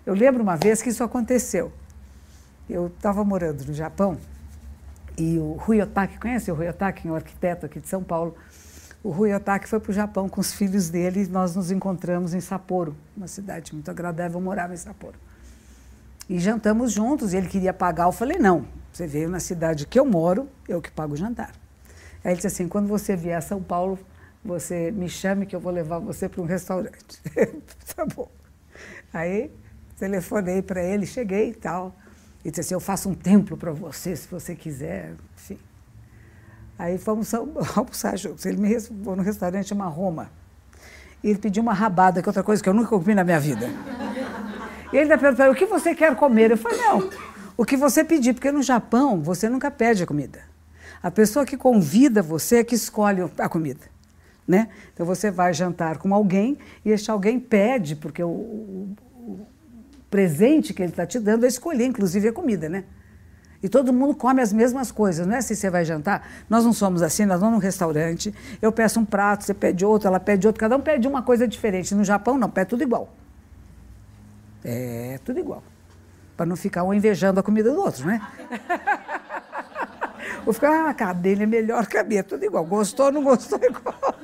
eu 0.05 0.13
lembro 0.13 0.43
uma 0.43 0.55
vez 0.55 0.81
que 0.81 0.89
isso 0.89 1.03
aconteceu. 1.03 1.71
Eu 2.69 2.87
estava 2.87 3.23
morando 3.23 3.65
no 3.65 3.73
Japão 3.73 4.17
e 5.17 5.37
o 5.37 5.53
Rui 5.53 5.81
Otaki, 5.81 6.19
conhece 6.19 6.51
o 6.51 6.55
Rui 6.55 6.67
Otaki, 6.67 7.07
um 7.07 7.15
arquiteto 7.15 7.65
aqui 7.65 7.79
de 7.79 7.87
São 7.87 8.03
Paulo? 8.03 8.35
O 9.03 9.09
Rui 9.09 9.33
Otaki 9.33 9.67
foi 9.67 9.79
para 9.79 9.91
o 9.91 9.93
Japão 9.93 10.29
com 10.29 10.39
os 10.39 10.53
filhos 10.53 10.89
dele 10.89 11.23
e 11.23 11.27
nós 11.27 11.55
nos 11.55 11.71
encontramos 11.71 12.33
em 12.33 12.39
Sapporo, 12.39 12.95
uma 13.15 13.27
cidade 13.27 13.73
muito 13.73 13.91
agradável, 13.91 14.39
eu 14.39 14.43
morava 14.43 14.73
em 14.73 14.77
Sapporo. 14.77 15.15
E 16.29 16.39
jantamos 16.39 16.91
juntos 16.91 17.33
e 17.33 17.37
ele 17.37 17.47
queria 17.47 17.73
pagar, 17.73 18.05
eu 18.05 18.11
falei, 18.11 18.37
não, 18.37 18.65
você 18.91 19.07
veio 19.07 19.29
na 19.29 19.39
cidade 19.39 19.85
que 19.87 19.99
eu 19.99 20.05
moro, 20.05 20.47
eu 20.67 20.81
que 20.81 20.91
pago 20.91 21.13
o 21.13 21.17
jantar. 21.17 21.51
Aí 22.23 22.31
ele 22.31 22.35
disse 22.35 22.47
assim: 22.47 22.67
quando 22.67 22.87
você 22.87 23.15
vier 23.15 23.37
a 23.37 23.41
São 23.41 23.61
Paulo, 23.61 23.99
você 24.43 24.91
me 24.91 25.09
chame 25.09 25.45
que 25.45 25.55
eu 25.55 25.59
vou 25.59 25.71
levar 25.71 25.99
você 25.99 26.29
para 26.29 26.41
um 26.41 26.45
restaurante. 26.45 27.21
tá 27.95 28.05
bom. 28.05 28.29
Aí 29.11 29.51
telefonei 29.97 30.61
para 30.61 30.81
ele, 30.83 31.05
cheguei 31.05 31.49
e 31.49 31.55
tal. 31.55 31.95
Ele 32.43 32.51
disse 32.51 32.61
assim, 32.61 32.73
eu 32.73 32.79
faço 32.79 33.09
um 33.09 33.13
templo 33.13 33.55
para 33.55 33.71
você, 33.71 34.15
se 34.15 34.27
você 34.27 34.53
quiser, 34.55 35.13
enfim. 35.35 35.57
Aí 36.77 36.97
fomos 36.97 37.33
almoçar 37.33 38.17
juntos. 38.17 38.45
Ele 38.45 38.57
me 38.57 38.67
recebeu 38.67 39.15
no 39.15 39.23
restaurante 39.23 39.73
uma 39.73 39.85
Roma. 39.85 40.29
E 41.23 41.29
ele 41.29 41.39
pediu 41.39 41.63
uma 41.63 41.73
rabada, 41.73 42.21
que 42.21 42.27
é 42.27 42.29
outra 42.29 42.43
coisa 42.43 42.61
que 42.61 42.67
eu 42.67 42.73
nunca 42.73 42.89
comi 42.89 43.15
na 43.15 43.23
minha 43.23 43.39
vida. 43.39 43.69
E 44.91 44.97
ele 44.97 45.03
ainda 45.03 45.17
perguntou, 45.17 45.49
o 45.49 45.55
que 45.55 45.65
você 45.65 45.95
quer 45.95 46.13
comer? 46.15 46.51
Eu 46.51 46.57
falei, 46.57 46.77
não, 46.79 47.09
o 47.55 47.65
que 47.65 47.77
você 47.77 48.03
pedir, 48.03 48.33
porque 48.33 48.51
no 48.51 48.61
Japão 48.61 49.21
você 49.21 49.47
nunca 49.47 49.71
pede 49.71 50.03
a 50.03 50.05
comida. 50.05 50.41
A 51.01 51.09
pessoa 51.09 51.45
que 51.45 51.55
convida 51.55 52.21
você 52.21 52.57
é 52.57 52.63
que 52.63 52.75
escolhe 52.75 53.21
a 53.37 53.47
comida. 53.47 53.93
Né? 54.45 54.67
Então 54.93 55.05
você 55.05 55.31
vai 55.31 55.53
jantar 55.53 55.97
com 55.97 56.13
alguém 56.13 56.57
e 56.83 56.91
este 56.91 57.09
alguém 57.09 57.39
pede, 57.39 57.95
porque 57.95 58.21
o, 58.21 58.27
o 58.27 58.95
presente 60.13 60.75
que 60.75 60.83
ele 60.83 60.91
está 60.91 61.07
te 61.07 61.19
dando 61.19 61.43
é 61.43 61.47
escolher, 61.47 61.85
inclusive 61.85 62.27
a 62.27 62.31
comida, 62.31 62.69
né? 62.69 62.83
E 63.63 63.67
todo 63.67 63.91
mundo 63.91 64.13
come 64.13 64.43
as 64.43 64.53
mesmas 64.53 64.91
coisas, 64.91 65.25
não 65.25 65.33
é 65.33 65.39
assim 65.39 65.55
você 65.55 65.71
vai 65.71 65.83
jantar? 65.83 66.29
Nós 66.47 66.63
não 66.63 66.71
somos 66.71 67.01
assim, 67.01 67.25
nós 67.25 67.39
vamos 67.39 67.55
num 67.55 67.59
restaurante, 67.59 68.31
eu 68.61 68.71
peço 68.71 68.99
um 68.99 69.05
prato, 69.05 69.43
você 69.43 69.55
pede 69.55 69.83
outro, 69.83 70.07
ela 70.07 70.19
pede 70.19 70.45
outro, 70.45 70.59
cada 70.59 70.77
um 70.77 70.81
pede 70.81 71.07
uma 71.07 71.23
coisa 71.23 71.47
diferente. 71.47 71.95
No 71.95 72.03
Japão, 72.03 72.37
não, 72.37 72.47
pede 72.47 72.69
tudo 72.69 72.83
igual. 72.83 73.11
É 74.63 75.19
tudo 75.25 75.39
igual. 75.39 75.63
Para 76.37 76.45
não 76.45 76.55
ficar 76.55 76.83
um 76.83 76.93
invejando 76.93 77.39
a 77.39 77.43
comida 77.43 77.71
do 77.71 77.79
outro, 77.79 78.05
né? 78.05 78.21
Vou 80.45 80.53
ficar, 80.53 80.95
ah, 80.95 81.09
a 81.09 81.13
dele 81.13 81.43
é 81.43 81.47
melhor 81.47 81.87
que 81.87 81.97
a 81.97 82.03
minha, 82.03 82.23
tudo 82.23 82.45
igual. 82.45 82.63
Gostou, 82.65 83.11
não 83.11 83.23
gostou, 83.23 83.59
igual. 83.63 84.15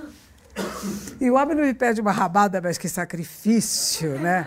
E 1.20 1.32
o 1.32 1.34
homem 1.34 1.56
não 1.56 1.64
me 1.64 1.74
pede 1.74 2.00
uma 2.00 2.12
rabada, 2.12 2.62
mas 2.62 2.78
que 2.78 2.88
sacrifício, 2.88 4.20
né? 4.20 4.46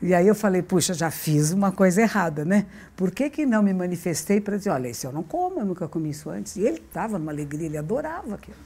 E 0.00 0.12
aí 0.12 0.28
eu 0.28 0.34
falei, 0.34 0.60
puxa, 0.62 0.92
já 0.92 1.10
fiz 1.10 1.52
uma 1.52 1.72
coisa 1.72 2.02
errada, 2.02 2.44
né? 2.44 2.66
Por 2.94 3.10
que, 3.10 3.30
que 3.30 3.46
não 3.46 3.62
me 3.62 3.72
manifestei 3.72 4.40
para 4.40 4.58
dizer, 4.58 4.70
olha, 4.70 4.88
isso 4.88 5.06
eu 5.06 5.12
não 5.12 5.22
como, 5.22 5.58
eu 5.58 5.64
nunca 5.64 5.88
comi 5.88 6.10
isso 6.10 6.28
antes. 6.28 6.56
E 6.56 6.60
ele 6.60 6.76
estava 6.76 7.18
numa 7.18 7.32
alegria, 7.32 7.66
ele 7.66 7.78
adorava 7.78 8.34
aquilo. 8.34 8.56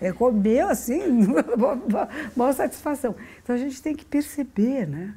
Ele 0.00 0.12
comeu 0.14 0.68
assim, 0.68 1.00
maior 2.34 2.52
satisfação. 2.54 3.14
Então 3.42 3.54
a 3.54 3.58
gente 3.58 3.82
tem 3.82 3.94
que 3.94 4.04
perceber, 4.04 4.86
né? 4.86 5.14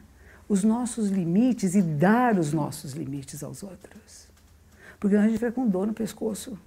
Os 0.48 0.64
nossos 0.64 1.10
limites 1.10 1.74
e 1.74 1.82
dar 1.82 2.38
os 2.38 2.54
nossos 2.54 2.92
limites 2.92 3.44
aos 3.44 3.64
outros. 3.64 4.28
Porque 5.00 5.16
a 5.16 5.22
gente 5.22 5.40
fica 5.40 5.52
com 5.52 5.68
dor 5.68 5.88
no 5.88 5.94
pescoço. 5.94 6.60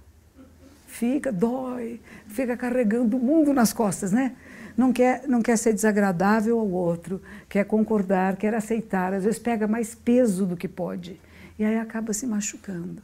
Fica, 0.87 1.31
dói, 1.31 2.01
fica 2.27 2.57
carregando 2.57 3.15
o 3.15 3.19
mundo 3.19 3.53
nas 3.53 3.71
costas, 3.71 4.11
né? 4.11 4.35
Não 4.79 4.93
quer, 4.93 5.27
não 5.27 5.41
quer 5.41 5.57
ser 5.57 5.73
desagradável 5.73 6.57
ao 6.57 6.69
outro, 6.69 7.21
quer 7.49 7.65
concordar, 7.65 8.37
quer 8.37 8.53
aceitar, 8.55 9.13
às 9.13 9.25
vezes 9.25 9.37
pega 9.37 9.67
mais 9.67 9.93
peso 9.93 10.45
do 10.45 10.55
que 10.55 10.69
pode 10.69 11.19
e 11.59 11.65
aí 11.65 11.77
acaba 11.77 12.13
se 12.13 12.25
machucando. 12.25 13.01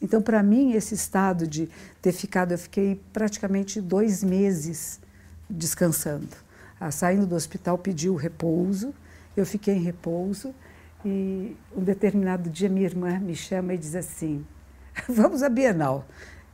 Então, 0.00 0.22
para 0.22 0.40
mim, 0.40 0.74
esse 0.74 0.94
estado 0.94 1.48
de 1.48 1.68
ter 2.00 2.12
ficado, 2.12 2.52
eu 2.52 2.58
fiquei 2.58 3.00
praticamente 3.12 3.80
dois 3.80 4.22
meses 4.22 5.00
descansando. 5.50 6.36
Ah, 6.78 6.92
saindo 6.92 7.26
do 7.26 7.34
hospital, 7.34 7.76
pediu 7.76 8.14
repouso, 8.14 8.94
eu 9.36 9.44
fiquei 9.44 9.74
em 9.74 9.82
repouso 9.82 10.54
e 11.04 11.56
um 11.76 11.82
determinado 11.82 12.48
dia 12.48 12.68
minha 12.68 12.86
irmã 12.86 13.18
me 13.18 13.34
chama 13.34 13.74
e 13.74 13.78
diz 13.78 13.96
assim: 13.96 14.46
Vamos 15.08 15.42
à 15.42 15.48
Bienal. 15.48 16.06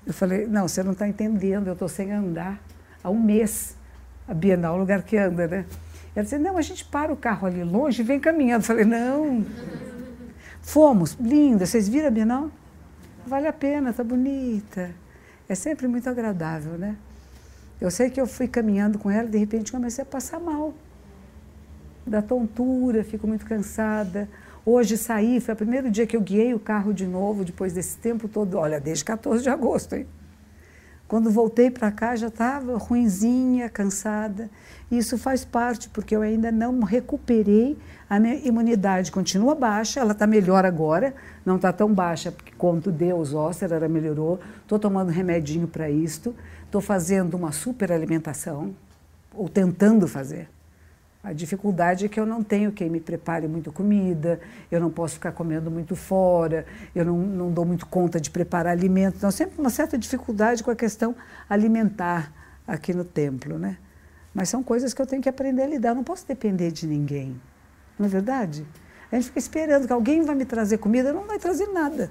Eu 0.07 0.15
falei: 0.15 0.47
Não, 0.47 0.67
você 0.67 0.83
não 0.83 0.93
está 0.93 1.07
entendendo, 1.07 1.67
eu 1.67 1.75
estou 1.75 1.91
sem 1.91 2.11
andar 2.11 2.59
há 3.03 3.11
um 3.11 3.23
mês 3.23 3.77
a 4.27 4.35
Bienal, 4.35 4.77
o 4.77 4.79
lugar 4.79 5.03
que 5.03 5.17
anda, 5.17 5.47
né? 5.47 5.65
Ela 6.15 6.23
disse, 6.23 6.39
não, 6.39 6.57
a 6.57 6.63
gente 6.63 6.85
para 6.85 7.13
o 7.13 7.17
carro 7.17 7.47
ali 7.47 7.63
longe 7.65 8.03
e 8.03 8.05
vem 8.05 8.21
caminhando. 8.21 8.63
Eu 8.63 8.67
falei, 8.67 8.85
não. 8.85 9.45
Fomos, 10.63 11.17
linda, 11.21 11.67
vocês 11.67 11.89
viram 11.89 12.09
a 12.09 12.11
Bienal? 12.11 12.51
Vale 13.27 13.47
a 13.47 13.53
pena, 13.53 13.93
tá 13.93 14.05
bonita. 14.05 14.91
É 15.49 15.55
sempre 15.55 15.87
muito 15.89 16.09
agradável, 16.09 16.79
né? 16.79 16.97
Eu 17.81 17.91
sei 17.91 18.09
que 18.09 18.21
eu 18.21 18.27
fui 18.27 18.49
caminhando 18.49 18.99
com 18.99 19.11
ela 19.11 19.29
e 19.29 19.31
de 19.31 19.39
repente 19.39 19.73
comecei 19.73 20.03
a 20.03 20.07
passar 20.07 20.41
mal. 20.41 20.73
Da 22.07 22.23
tontura, 22.23 23.03
fico 23.03 23.27
muito 23.27 23.45
cansada. 23.45 24.29
Hoje 24.65 24.97
saí, 24.97 25.41
foi 25.41 25.53
o 25.53 25.57
primeiro 25.57 25.91
dia 25.91 26.07
que 26.07 26.17
eu 26.17 26.21
guiei 26.21 26.55
o 26.55 26.59
carro 26.59 26.95
de 26.95 27.07
novo, 27.07 27.45
depois 27.45 27.73
desse 27.75 27.99
tempo 27.99 28.29
todo, 28.29 28.57
olha, 28.57 28.81
desde 28.81 29.05
14 29.05 29.43
de 29.43 29.51
agosto, 29.51 29.95
hein? 29.95 30.07
Quando 31.15 31.31
voltei 31.31 31.71
para 31.71 31.93
cá 31.93 32.17
já 32.17 32.27
estava 32.27 32.77
ruinzinha, 32.77 33.69
cansada. 33.69 34.51
Isso 34.91 35.17
faz 35.17 35.45
parte, 35.45 35.89
porque 35.89 36.17
eu 36.17 36.23
ainda 36.23 36.51
não 36.51 36.81
recuperei 36.81 37.79
a 38.11 38.19
minha 38.19 38.35
imunidade. 38.45 39.13
Continua 39.13 39.55
baixa, 39.55 40.01
ela 40.01 40.11
está 40.11 40.27
melhor 40.27 40.65
agora, 40.65 41.15
não 41.47 41.55
está 41.55 41.73
tão 41.73 41.95
baixa 41.95 42.35
quanto 42.59 42.91
Deus, 42.91 43.33
Ósser, 43.33 43.71
ela 43.71 43.87
melhorou. 43.87 44.41
Estou 44.63 44.77
tomando 44.77 45.11
remedinho 45.11 45.69
para 45.69 45.89
isto, 45.89 46.35
estou 46.65 46.81
fazendo 46.81 47.35
uma 47.35 47.53
super 47.53 47.93
alimentação, 47.93 48.75
ou 49.33 49.49
tentando 49.49 50.09
fazer. 50.09 50.49
A 51.25 51.33
dificuldade 51.33 52.05
é 52.05 52.09
que 52.09 52.21
eu 52.21 52.27
não 52.27 52.43
tenho 52.43 52.71
quem 52.71 52.91
me 52.91 53.01
prepare 53.01 53.49
muito 53.49 53.73
comida, 53.73 54.39
eu 54.71 54.79
não 54.79 54.91
posso 54.91 55.15
ficar 55.15 55.33
comendo 55.33 55.71
muito 55.71 55.97
fora, 55.97 56.67
eu 56.95 57.03
não, 57.03 57.17
não 57.17 57.51
dou 57.51 57.65
muito 57.65 57.87
conta 57.87 58.21
de 58.21 58.31
preparar 58.31 58.73
alimento. 58.73 59.17
Então, 59.17 59.31
sempre 59.31 59.59
uma 59.59 59.71
certa 59.71 59.97
dificuldade 59.97 60.63
com 60.63 60.71
a 60.71 60.77
questão 60.77 61.17
alimentar 61.49 62.31
aqui 62.69 62.93
no 62.93 63.05
templo, 63.05 63.59
né? 63.59 63.79
Mas 64.35 64.51
são 64.51 64.63
coisas 64.63 64.93
que 64.93 65.01
eu 65.01 65.07
tenho 65.07 65.23
que 65.23 65.29
aprender 65.29 65.63
a 65.63 65.67
lidar, 65.67 65.89
eu 65.91 65.95
não 65.95 66.05
posso 66.05 66.29
depender 66.29 66.71
de 66.71 66.87
ninguém. 66.87 67.41
Não 67.99 68.05
é 68.05 68.09
verdade? 68.09 68.67
A 69.11 69.15
gente 69.15 69.29
fica 69.29 69.39
esperando 69.39 69.87
que 69.87 69.93
alguém 69.95 70.23
vai 70.23 70.35
me 70.35 70.45
trazer 70.45 70.77
comida, 70.77 71.11
não 71.11 71.25
vai 71.25 71.39
trazer 71.39 71.69
nada. 71.69 72.11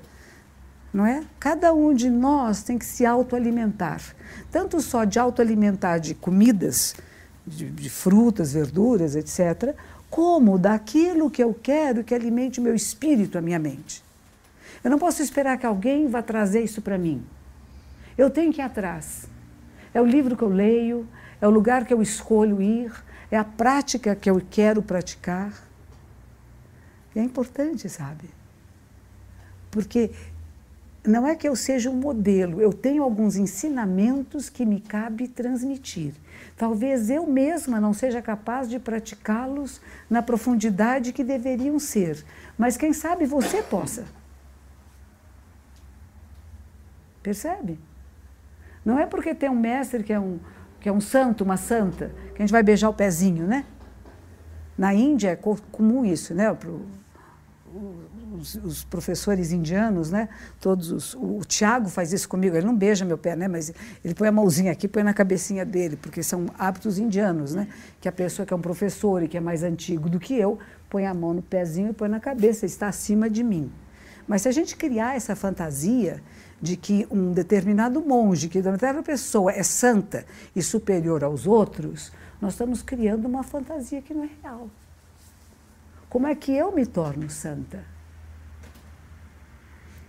Não 0.91 1.05
é? 1.05 1.23
Cada 1.39 1.71
um 1.71 1.93
de 1.93 2.09
nós 2.09 2.63
tem 2.63 2.79
que 2.79 2.85
se 2.85 3.05
autoalimentar. 3.05 4.01
Tanto 4.49 4.81
só 4.81 5.03
de 5.03 5.19
autoalimentar 5.19 5.99
de 5.99 6.15
comidas, 6.15 6.95
de, 7.45 7.69
de 7.69 7.89
frutas, 7.89 8.53
verduras, 8.53 9.15
etc., 9.15 9.75
como 10.09 10.59
daquilo 10.59 11.29
que 11.29 11.43
eu 11.43 11.53
quero 11.53 12.03
que 12.03 12.13
alimente 12.13 12.59
o 12.59 12.63
meu 12.63 12.75
espírito, 12.75 13.37
a 13.37 13.41
minha 13.41 13.57
mente. 13.57 14.03
Eu 14.83 14.91
não 14.91 14.99
posso 14.99 15.21
esperar 15.21 15.57
que 15.57 15.65
alguém 15.65 16.07
vá 16.07 16.21
trazer 16.21 16.61
isso 16.61 16.81
para 16.81 16.97
mim. 16.97 17.23
Eu 18.17 18.29
tenho 18.29 18.53
que 18.53 18.61
ir 18.61 18.63
atrás. 18.63 19.27
É 19.93 20.01
o 20.01 20.05
livro 20.05 20.35
que 20.35 20.43
eu 20.43 20.49
leio, 20.49 21.07
é 21.41 21.47
o 21.47 21.51
lugar 21.51 21.85
que 21.85 21.93
eu 21.93 22.01
escolho 22.01 22.61
ir, 22.61 22.91
é 23.31 23.37
a 23.37 23.43
prática 23.43 24.15
que 24.15 24.29
eu 24.29 24.41
quero 24.49 24.81
praticar. 24.81 25.51
E 27.15 27.19
é 27.19 27.23
importante, 27.23 27.89
sabe? 27.89 28.29
Porque 29.71 30.11
não 31.05 31.27
é 31.27 31.35
que 31.35 31.47
eu 31.47 31.55
seja 31.55 31.89
um 31.89 31.95
modelo, 31.95 32.61
eu 32.61 32.71
tenho 32.71 33.03
alguns 33.03 33.35
ensinamentos 33.35 34.49
que 34.49 34.65
me 34.65 34.79
cabe 34.79 35.27
transmitir. 35.27 36.13
Talvez 36.63 37.09
eu 37.09 37.27
mesma 37.27 37.77
não 37.77 37.91
seja 37.91 38.21
capaz 38.21 38.69
de 38.69 38.79
praticá-los 38.79 39.81
na 40.09 40.21
profundidade 40.21 41.11
que 41.11 41.21
deveriam 41.21 41.77
ser, 41.77 42.23
mas 42.57 42.77
quem 42.77 42.93
sabe 42.93 43.25
você 43.25 43.61
possa. 43.61 44.05
Percebe? 47.21 47.77
Não 48.85 48.97
é 48.97 49.05
porque 49.05 49.35
tem 49.35 49.49
um 49.49 49.59
mestre 49.59 50.03
que 50.03 50.13
é 50.13 50.17
um, 50.17 50.39
que 50.79 50.87
é 50.87 50.91
um 50.93 51.01
santo, 51.01 51.43
uma 51.43 51.57
santa, 51.57 52.13
que 52.33 52.41
a 52.41 52.45
gente 52.45 52.53
vai 52.53 52.63
beijar 52.63 52.87
o 52.87 52.93
pezinho, 52.93 53.45
né? 53.45 53.65
Na 54.77 54.93
Índia 54.93 55.31
é 55.31 55.35
comum 55.35 56.05
isso, 56.05 56.33
né? 56.33 56.53
Pro, 56.53 56.85
os, 58.33 58.55
os, 58.55 58.83
professores 58.83 59.51
indianos, 59.51 60.11
né? 60.11 60.29
Todos 60.59 60.91
os, 60.91 61.13
o, 61.13 61.37
o 61.37 61.45
Tiago 61.45 61.89
faz 61.89 62.11
isso 62.11 62.27
comigo. 62.27 62.55
Ele 62.55 62.65
não 62.65 62.75
beija 62.75 63.05
meu 63.05 63.17
pé, 63.17 63.35
né? 63.35 63.47
Mas 63.47 63.71
ele 64.03 64.13
põe 64.13 64.27
a 64.27 64.31
mãozinha 64.31 64.71
aqui, 64.71 64.87
põe 64.87 65.03
na 65.03 65.13
cabecinha 65.13 65.65
dele, 65.65 65.95
porque 65.95 66.23
são 66.23 66.47
hábitos 66.57 66.97
indianos, 66.97 67.53
né? 67.53 67.67
Que 68.01 68.09
a 68.09 68.11
pessoa 68.11 68.45
que 68.45 68.53
é 68.53 68.57
um 68.57 68.61
professor 68.61 69.21
e 69.23 69.27
que 69.27 69.37
é 69.37 69.41
mais 69.41 69.63
antigo 69.63 70.09
do 70.09 70.19
que 70.19 70.33
eu 70.35 70.57
põe 70.89 71.05
a 71.05 71.13
mão 71.13 71.33
no 71.33 71.41
pezinho 71.41 71.89
e 71.89 71.93
põe 71.93 72.09
na 72.09 72.19
cabeça, 72.19 72.65
está 72.65 72.87
acima 72.87 73.29
de 73.29 73.43
mim. 73.43 73.71
Mas 74.27 74.43
se 74.43 74.47
a 74.47 74.51
gente 74.51 74.75
criar 74.75 75.15
essa 75.15 75.35
fantasia 75.35 76.21
de 76.61 76.77
que 76.77 77.05
um 77.11 77.31
determinado 77.31 78.01
monge, 78.01 78.47
que 78.47 78.61
determinada 78.61 79.03
pessoa 79.03 79.51
é 79.51 79.63
santa 79.63 80.25
e 80.55 80.61
superior 80.61 81.23
aos 81.23 81.45
outros, 81.45 82.11
nós 82.39 82.53
estamos 82.53 82.81
criando 82.81 83.25
uma 83.25 83.43
fantasia 83.43 84.01
que 84.01 84.13
não 84.13 84.23
é 84.23 84.29
real. 84.41 84.69
Como 86.09 86.27
é 86.27 86.35
que 86.35 86.51
eu 86.51 86.71
me 86.71 86.85
torno 86.85 87.29
santa? 87.29 87.83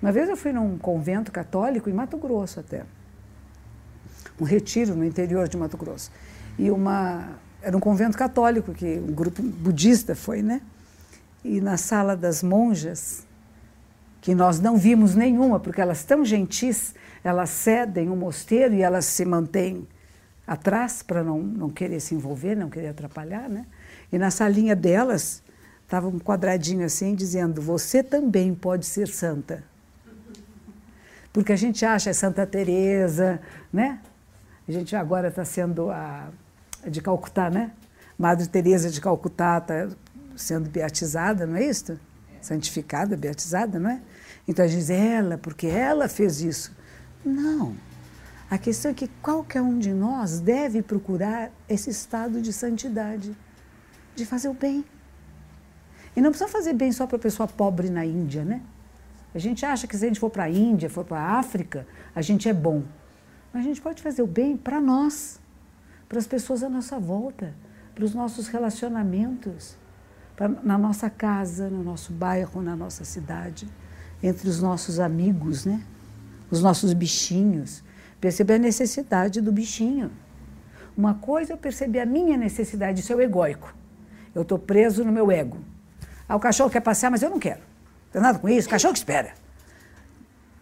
Uma 0.04 0.12
vez 0.12 0.28
eu 0.28 0.36
fui 0.36 0.52
num 0.52 0.76
convento 0.76 1.32
católico 1.32 1.88
em 1.88 1.92
Mato 1.94 2.18
Grosso 2.18 2.60
até. 2.60 2.84
Um 4.38 4.44
retiro 4.44 4.94
no 4.94 5.02
interior 5.02 5.48
de 5.48 5.56
Mato 5.56 5.78
Grosso. 5.78 6.12
E 6.58 6.70
uma 6.70 7.38
era 7.62 7.74
um 7.74 7.80
convento 7.80 8.14
católico 8.18 8.74
que 8.74 8.98
um 8.98 9.14
grupo 9.14 9.42
budista 9.42 10.14
foi, 10.14 10.42
né? 10.42 10.60
E 11.42 11.58
na 11.58 11.78
sala 11.78 12.14
das 12.14 12.42
monjas, 12.42 13.26
que 14.20 14.34
nós 14.34 14.60
não 14.60 14.76
vimos 14.76 15.14
nenhuma, 15.14 15.58
porque 15.58 15.80
elas 15.80 16.04
tão 16.04 16.22
gentis, 16.22 16.94
elas 17.24 17.48
cedem 17.48 18.10
o 18.10 18.14
mosteiro 18.14 18.74
e 18.74 18.82
elas 18.82 19.06
se 19.06 19.24
mantêm 19.24 19.88
atrás 20.46 21.02
para 21.02 21.24
não, 21.24 21.38
não 21.38 21.70
querer 21.70 22.00
se 22.00 22.14
envolver, 22.14 22.54
não 22.54 22.68
querer 22.68 22.88
atrapalhar, 22.88 23.48
né? 23.48 23.64
E 24.12 24.18
na 24.18 24.30
salinha 24.30 24.76
delas, 24.76 25.42
Estava 25.84 26.08
um 26.08 26.18
quadradinho 26.18 26.84
assim 26.84 27.14
dizendo: 27.14 27.60
Você 27.60 28.02
também 28.02 28.54
pode 28.54 28.86
ser 28.86 29.06
santa. 29.06 29.62
Porque 31.34 31.52
a 31.52 31.56
gente 31.56 31.84
acha 31.84 32.10
é 32.10 32.12
Santa 32.12 32.46
Teresa, 32.46 33.40
né? 33.72 33.98
A 34.68 34.70
gente 34.70 34.94
agora 34.94 35.26
está 35.26 35.44
sendo 35.44 35.90
a 35.90 36.28
de 36.86 37.02
Calcutá, 37.02 37.50
né? 37.50 37.72
Madre 38.16 38.46
Teresa 38.46 38.88
de 38.88 39.00
Calcutá 39.00 39.58
está 39.58 39.88
sendo 40.36 40.70
beatizada, 40.70 41.44
não 41.44 41.56
é 41.56 41.64
isso? 41.64 41.98
Santificada, 42.40 43.16
beatizada, 43.16 43.80
não 43.80 43.90
é? 43.90 44.00
Então 44.46 44.64
a 44.64 44.68
gente 44.68 44.78
diz 44.78 44.90
ela, 44.90 45.36
porque 45.36 45.66
ela 45.66 46.08
fez 46.08 46.40
isso. 46.40 46.72
Não. 47.24 47.74
A 48.48 48.56
questão 48.56 48.92
é 48.92 48.94
que 48.94 49.08
qualquer 49.20 49.60
um 49.60 49.76
de 49.76 49.92
nós 49.92 50.38
deve 50.38 50.82
procurar 50.82 51.50
esse 51.68 51.90
estado 51.90 52.40
de 52.40 52.52
santidade, 52.52 53.36
de 54.14 54.24
fazer 54.24 54.48
o 54.48 54.54
bem. 54.54 54.84
E 56.14 56.20
não 56.20 56.30
precisa 56.30 56.48
fazer 56.48 56.74
bem 56.74 56.92
só 56.92 57.08
para 57.08 57.16
a 57.16 57.20
pessoa 57.20 57.48
pobre 57.48 57.90
na 57.90 58.04
Índia, 58.04 58.44
né? 58.44 58.62
A 59.34 59.38
gente 59.38 59.66
acha 59.66 59.86
que 59.86 59.96
se 59.96 60.04
a 60.04 60.08
gente 60.08 60.20
for 60.20 60.30
para 60.30 60.44
a 60.44 60.50
Índia, 60.50 60.88
for 60.88 61.04
para 61.04 61.18
a 61.18 61.38
África, 61.38 61.86
a 62.14 62.22
gente 62.22 62.48
é 62.48 62.52
bom. 62.52 62.84
Mas 63.52 63.64
a 63.64 63.68
gente 63.68 63.80
pode 63.80 64.00
fazer 64.00 64.22
o 64.22 64.26
bem 64.26 64.56
para 64.56 64.80
nós, 64.80 65.40
para 66.08 66.18
as 66.18 66.26
pessoas 66.26 66.62
à 66.62 66.68
nossa 66.68 67.00
volta, 67.00 67.52
para 67.94 68.04
os 68.04 68.14
nossos 68.14 68.46
relacionamentos, 68.46 69.76
pra, 70.36 70.48
na 70.48 70.78
nossa 70.78 71.10
casa, 71.10 71.68
no 71.68 71.82
nosso 71.82 72.12
bairro, 72.12 72.62
na 72.62 72.76
nossa 72.76 73.04
cidade, 73.04 73.68
entre 74.22 74.48
os 74.48 74.62
nossos 74.62 75.00
amigos, 75.00 75.64
né? 75.64 75.82
Os 76.48 76.62
nossos 76.62 76.92
bichinhos. 76.92 77.82
Perceber 78.20 78.54
a 78.54 78.58
necessidade 78.58 79.40
do 79.40 79.50
bichinho. 79.50 80.12
Uma 80.96 81.14
coisa 81.14 81.52
eu 81.52 81.56
perceber 81.56 82.00
a 82.00 82.06
minha 82.06 82.36
necessidade, 82.36 83.00
isso 83.00 83.12
é 83.12 83.16
o 83.16 83.20
egóico. 83.20 83.74
Eu 84.32 84.42
estou 84.42 84.58
preso 84.58 85.04
no 85.04 85.10
meu 85.10 85.30
ego. 85.30 85.58
Ah, 86.28 86.36
o 86.36 86.40
cachorro 86.40 86.70
quer 86.70 86.80
passear, 86.80 87.10
mas 87.10 87.22
eu 87.22 87.30
não 87.30 87.38
quero. 87.40 87.73
Tem 88.14 88.22
nada 88.22 88.38
com 88.38 88.48
isso, 88.48 88.68
cachorro 88.68 88.92
que 88.92 89.00
espera. 89.00 89.34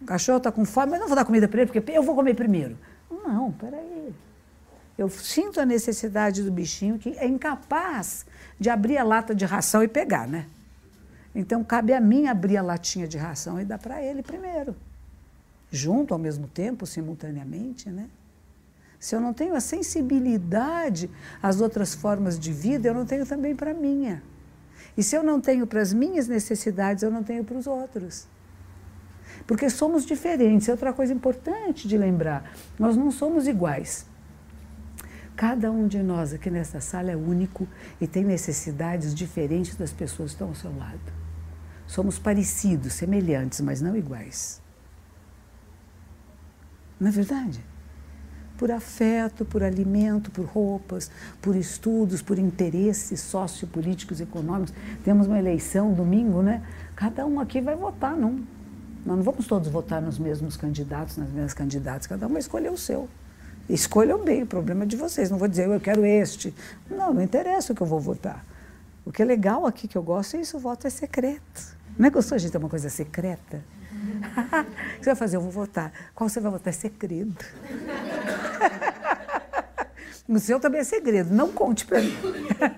O 0.01 0.05
cachorro 0.05 0.39
está 0.39 0.51
com 0.51 0.65
fome, 0.65 0.89
mas 0.89 0.99
não 0.99 1.05
vou 1.07 1.15
dar 1.15 1.23
comida 1.23 1.47
para 1.47 1.61
ele, 1.61 1.71
porque 1.71 1.91
eu 1.91 2.01
vou 2.01 2.15
comer 2.15 2.33
primeiro. 2.33 2.75
Não, 3.11 3.51
peraí. 3.51 4.11
Eu 4.97 5.07
sinto 5.07 5.61
a 5.61 5.65
necessidade 5.65 6.41
do 6.41 6.51
bichinho 6.51 6.97
que 6.97 7.15
é 7.15 7.27
incapaz 7.27 8.25
de 8.59 8.71
abrir 8.71 8.97
a 8.97 9.03
lata 9.03 9.35
de 9.35 9.45
ração 9.45 9.83
e 9.83 9.87
pegar, 9.87 10.27
né? 10.27 10.47
Então 11.35 11.63
cabe 11.63 11.93
a 11.93 12.01
mim 12.01 12.25
abrir 12.25 12.57
a 12.57 12.63
latinha 12.63 13.07
de 13.07 13.19
ração 13.19 13.61
e 13.61 13.65
dar 13.65 13.77
para 13.77 14.01
ele 14.01 14.23
primeiro. 14.23 14.75
Junto 15.69 16.11
ao 16.11 16.19
mesmo 16.19 16.47
tempo, 16.47 16.87
simultaneamente, 16.87 17.87
né? 17.87 18.09
Se 18.99 19.13
eu 19.15 19.21
não 19.21 19.31
tenho 19.31 19.53
a 19.53 19.61
sensibilidade 19.61 21.07
às 21.39 21.61
outras 21.61 21.93
formas 21.93 22.39
de 22.39 22.51
vida, 22.51 22.87
eu 22.87 22.95
não 22.95 23.05
tenho 23.05 23.27
também 23.27 23.55
para 23.55 23.69
a 23.71 23.75
minha. 23.75 24.23
E 24.97 25.03
se 25.03 25.15
eu 25.15 25.23
não 25.23 25.41
tenho 25.41 25.65
para 25.65 25.81
as 25.81 25.91
minhas 25.91 26.27
necessidades, 26.27 27.03
eu 27.03 27.11
não 27.11 27.23
tenho 27.23 27.43
para 27.43 27.57
os 27.57 27.67
outros. 27.67 28.27
Porque 29.47 29.69
somos 29.69 30.05
diferentes. 30.05 30.69
É 30.69 30.71
outra 30.71 30.93
coisa 30.93 31.13
importante 31.13 31.87
de 31.87 31.97
lembrar: 31.97 32.53
nós 32.77 32.95
não 32.95 33.11
somos 33.11 33.47
iguais. 33.47 34.05
Cada 35.35 35.71
um 35.71 35.87
de 35.87 36.01
nós 36.03 36.31
aqui 36.31 36.51
nessa 36.51 36.79
sala 36.79 37.11
é 37.11 37.15
único 37.15 37.67
e 37.99 38.05
tem 38.05 38.23
necessidades 38.23 39.15
diferentes 39.15 39.75
das 39.75 39.91
pessoas 39.91 40.29
que 40.29 40.35
estão 40.35 40.49
ao 40.49 40.55
seu 40.55 40.75
lado. 40.77 41.11
Somos 41.87 42.19
parecidos, 42.19 42.93
semelhantes, 42.93 43.59
mas 43.61 43.81
não 43.81 43.95
iguais. 43.95 44.61
Não 46.99 47.07
é 47.07 47.11
verdade? 47.11 47.72
Por 48.63 48.71
afeto, 48.71 49.43
por 49.43 49.61
alimento, 49.61 50.31
por 50.31 50.45
roupas, 50.45 51.11
por 51.41 51.53
estudos, 51.53 52.21
por 52.21 52.39
interesses 52.39 53.19
sociopolíticos, 53.19 54.21
econômicos. 54.21 54.73
Temos 55.03 55.27
uma 55.27 55.37
eleição 55.37 55.91
domingo, 55.91 56.41
né? 56.41 56.63
Cada 56.95 57.25
um 57.25 57.41
aqui 57.41 57.59
vai 57.59 57.75
votar 57.75 58.15
num. 58.15 58.41
Nós 59.05 59.17
não 59.17 59.21
vamos 59.21 59.47
todos 59.47 59.67
votar 59.67 60.01
nos 60.01 60.17
mesmos 60.17 60.55
candidatos, 60.55 61.17
nas 61.17 61.29
mesmas 61.29 61.53
candidatas, 61.53 62.07
cada 62.07 62.25
um 62.25 62.29
vai 62.29 62.39
escolher 62.39 62.71
o 62.71 62.77
seu. 62.77 63.09
Escolham 63.67 64.23
bem, 64.23 64.43
o 64.43 64.47
problema 64.47 64.83
é 64.83 64.87
de 64.87 64.95
vocês. 64.95 65.29
Não 65.29 65.37
vou 65.37 65.49
dizer 65.49 65.67
eu 65.67 65.77
quero 65.81 66.05
este. 66.05 66.55
Não, 66.89 67.13
não 67.13 67.21
interessa 67.21 67.73
o 67.73 67.75
que 67.75 67.83
eu 67.83 67.87
vou 67.87 67.99
votar. 67.99 68.45
O 69.03 69.11
que 69.11 69.21
é 69.21 69.25
legal 69.25 69.65
aqui 69.65 69.89
que 69.89 69.97
eu 69.97 70.03
gosto 70.03 70.37
é 70.37 70.39
isso, 70.39 70.55
o 70.55 70.59
voto 70.61 70.87
é 70.87 70.89
secreto. 70.89 71.75
Não 71.99 72.07
é 72.07 72.09
gostoso 72.09 72.45
de 72.45 72.49
ter 72.49 72.59
uma 72.59 72.69
coisa 72.69 72.89
secreta? 72.89 73.61
O 74.23 74.65
que 74.97 75.03
você 75.03 75.09
vai 75.09 75.15
fazer? 75.15 75.37
Eu 75.37 75.41
vou 75.41 75.51
votar. 75.51 75.91
Qual 76.13 76.29
você 76.29 76.39
vai 76.39 76.51
votar? 76.51 76.69
É 76.69 76.75
segredo. 76.75 77.35
o 80.27 80.39
seu 80.39 80.59
também 80.59 80.81
é 80.81 80.83
segredo, 80.83 81.33
não 81.33 81.51
conte 81.51 81.85
para 81.85 82.01
mim. 82.01 82.15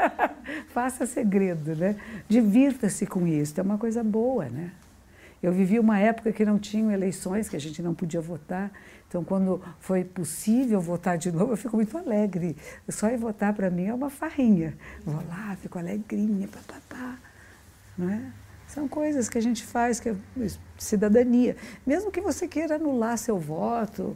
Faça 0.70 1.06
segredo, 1.06 1.76
né? 1.76 1.96
Divirta-se 2.28 3.06
com 3.06 3.28
isso, 3.28 3.60
é 3.60 3.64
uma 3.64 3.78
coisa 3.78 4.04
boa, 4.04 4.46
né? 4.46 4.72
Eu 5.42 5.52
vivi 5.52 5.80
uma 5.80 6.00
época 6.00 6.32
que 6.32 6.44
não 6.44 6.58
tinham 6.58 6.92
eleições, 6.92 7.48
que 7.48 7.56
a 7.56 7.60
gente 7.60 7.82
não 7.82 7.94
podia 7.94 8.20
votar. 8.20 8.72
Então, 9.08 9.24
quando 9.24 9.62
foi 9.80 10.04
possível 10.04 10.82
votar 10.82 11.18
de 11.18 11.32
novo, 11.32 11.54
eu 11.54 11.58
fico 11.58 11.76
muito 11.76 11.96
alegre. 11.98 12.58
Só 12.90 13.10
ir 13.10 13.18
votar 13.18 13.54
para 13.54 13.70
mim 13.70 13.86
é 13.86 13.94
uma 13.94 14.10
farrinha. 14.10 14.76
Vou 15.06 15.22
lá, 15.28 15.56
fico 15.62 15.78
alegrinha, 15.78 16.48
papapá. 16.48 17.20
Não 17.96 18.10
é? 18.10 18.22
São 18.68 18.88
coisas 18.88 19.30
que 19.30 19.38
a 19.38 19.42
gente 19.42 19.64
faz, 19.64 20.00
que 20.00 20.10
é 20.10 20.16
cidadania. 20.78 21.56
Mesmo 21.86 22.12
que 22.12 22.22
você 22.22 22.48
queira 22.48 22.76
anular 22.76 23.18
seu 23.18 23.38
voto, 23.40 24.16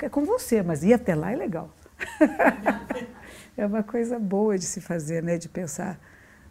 é 0.00 0.08
com 0.08 0.24
você, 0.24 0.62
mas 0.62 0.82
ir 0.82 0.92
até 0.92 1.14
lá 1.14 1.32
é 1.32 1.36
legal. 1.36 1.70
é 3.56 3.66
uma 3.66 3.82
coisa 3.82 4.18
boa 4.18 4.58
de 4.58 4.64
se 4.64 4.80
fazer, 4.80 5.22
né? 5.22 5.38
de 5.38 5.48
pensar 5.48 5.98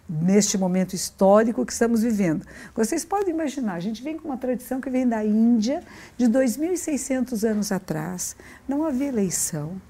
neste 0.10 0.58
momento 0.58 0.94
histórico 0.94 1.66
que 1.66 1.74
estamos 1.74 2.02
vivendo. 2.02 2.46
Vocês 2.74 3.04
podem 3.04 3.34
imaginar, 3.34 3.74
a 3.74 3.80
gente 3.80 4.02
vem 4.02 4.18
com 4.18 4.30
uma 4.30 4.38
tradição 4.38 4.80
que 4.80 4.90
vem 4.90 5.08
da 5.08 5.24
Índia, 5.24 5.84
de 6.18 6.26
2.600 6.28 7.44
anos 7.48 7.72
atrás, 7.72 8.36
não 8.68 8.86
havia 8.86 9.08
eleição. 9.08 9.82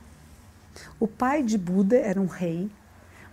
O 1.00 1.08
pai 1.08 1.44
de 1.44 1.58
Buda 1.58 1.98
era 1.98 2.20
um 2.20 2.26
rei. 2.26 2.70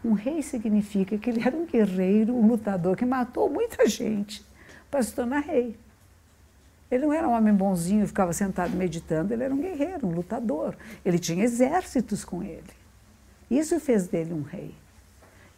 Um 0.04 0.12
rei 0.12 0.42
significa 0.42 1.16
que 1.16 1.30
ele 1.30 1.42
era 1.42 1.56
um 1.56 1.64
guerreiro, 1.64 2.34
um 2.34 2.46
lutador 2.46 2.96
que 2.96 3.06
matou 3.06 3.48
muita 3.48 3.86
gente 3.88 4.44
para 4.90 5.02
se 5.02 5.14
tornar 5.14 5.40
rei. 5.40 5.78
Ele 6.90 7.06
não 7.06 7.12
era 7.12 7.28
um 7.28 7.32
homem 7.32 7.52
bonzinho, 7.52 8.06
ficava 8.06 8.32
sentado 8.32 8.76
meditando, 8.76 9.32
ele 9.32 9.42
era 9.42 9.54
um 9.54 9.60
guerreiro, 9.60 10.06
um 10.06 10.12
lutador. 10.12 10.76
Ele 11.04 11.18
tinha 11.18 11.44
exércitos 11.44 12.24
com 12.24 12.42
ele. 12.42 12.62
Isso 13.50 13.78
fez 13.80 14.06
dele 14.06 14.32
um 14.32 14.42
rei. 14.42 14.74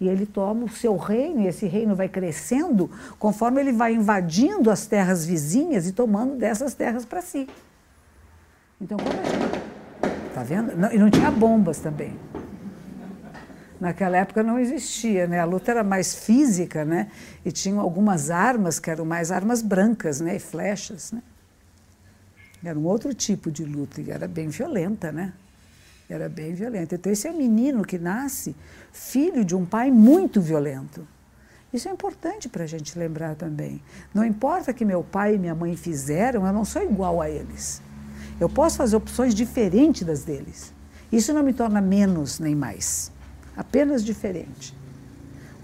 E 0.01 0.09
ele 0.09 0.27
toma 0.27 0.65
o 0.65 0.69
seu 0.69 0.97
reino, 0.97 1.41
e 1.41 1.47
esse 1.47 1.67
reino 1.67 1.97
vai 1.97 2.09
crescendo 2.09 2.91
conforme 3.19 3.61
ele 3.61 3.73
vai 3.73 3.95
invadindo 3.95 4.71
as 4.71 4.87
terras 4.87 5.25
vizinhas 5.25 5.87
e 5.87 5.93
tomando 5.93 6.37
dessas 6.37 6.75
terras 6.75 7.05
para 7.05 7.23
si. 7.23 7.49
Então, 8.81 8.99
como 8.99 9.11
a 9.11 9.25
gente. 9.25 10.27
Está 10.29 10.43
vendo? 10.43 10.77
Não, 10.77 10.93
e 10.93 10.99
não 10.99 11.11
tinha 11.11 11.31
bombas 11.31 11.79
também. 11.79 12.15
Naquela 13.81 14.17
época 14.17 14.43
não 14.43 14.59
existia, 14.59 15.27
né? 15.27 15.41
A 15.41 15.45
luta 15.45 15.71
era 15.71 15.85
mais 15.85 16.15
física, 16.15 16.85
né? 16.85 17.11
E 17.45 17.53
tinham 17.53 17.79
algumas 17.79 18.31
armas 18.31 18.79
que 18.79 18.91
eram 18.91 19.05
mais 19.05 19.31
armas 19.31 19.61
brancas, 19.61 20.21
né? 20.21 20.37
E 20.37 20.39
flechas, 20.39 21.12
né? 21.12 21.23
Era 22.65 22.79
um 22.79 22.85
outro 22.85 23.12
tipo 23.15 23.51
de 23.51 23.65
luta 23.65 24.01
e 24.01 24.11
era 24.11 24.27
bem 24.27 24.49
violenta, 24.49 25.12
né? 25.12 25.33
Era 26.09 26.29
bem 26.29 26.55
violenta. 26.55 26.95
Então, 26.95 27.12
esse 27.12 27.29
é 27.29 27.31
um 27.31 27.37
menino 27.37 27.85
que 27.85 27.99
nasce 27.99 28.57
filho 28.93 29.45
de 29.45 29.55
um 29.55 29.65
pai 29.65 29.91
muito 29.91 30.41
violento. 30.41 31.07
Isso 31.73 31.89
é 31.89 31.93
importante 31.93 32.49
para 32.49 32.65
a 32.65 32.67
gente 32.67 32.99
lembrar 32.99 33.35
também. 33.35 33.83
Não 34.15 34.25
importa 34.25 34.73
que 34.73 34.85
meu 34.85 35.03
pai 35.03 35.35
e 35.35 35.39
minha 35.39 35.55
mãe 35.55 35.77
fizeram, 35.77 36.47
eu 36.47 36.53
não 36.53 36.65
sou 36.65 36.83
igual 36.83 37.21
a 37.21 37.29
eles. 37.29 37.83
Eu 38.41 38.49
posso 38.49 38.77
fazer 38.79 38.97
opções 38.97 39.35
diferentes 39.35 40.03
das 40.05 40.25
deles. 40.25 40.73
Isso 41.11 41.33
não 41.33 41.43
me 41.43 41.53
torna 41.53 41.81
menos 41.81 42.39
nem 42.39 42.55
mais, 42.55 43.12
apenas 43.57 44.05
diferente. 44.05 44.75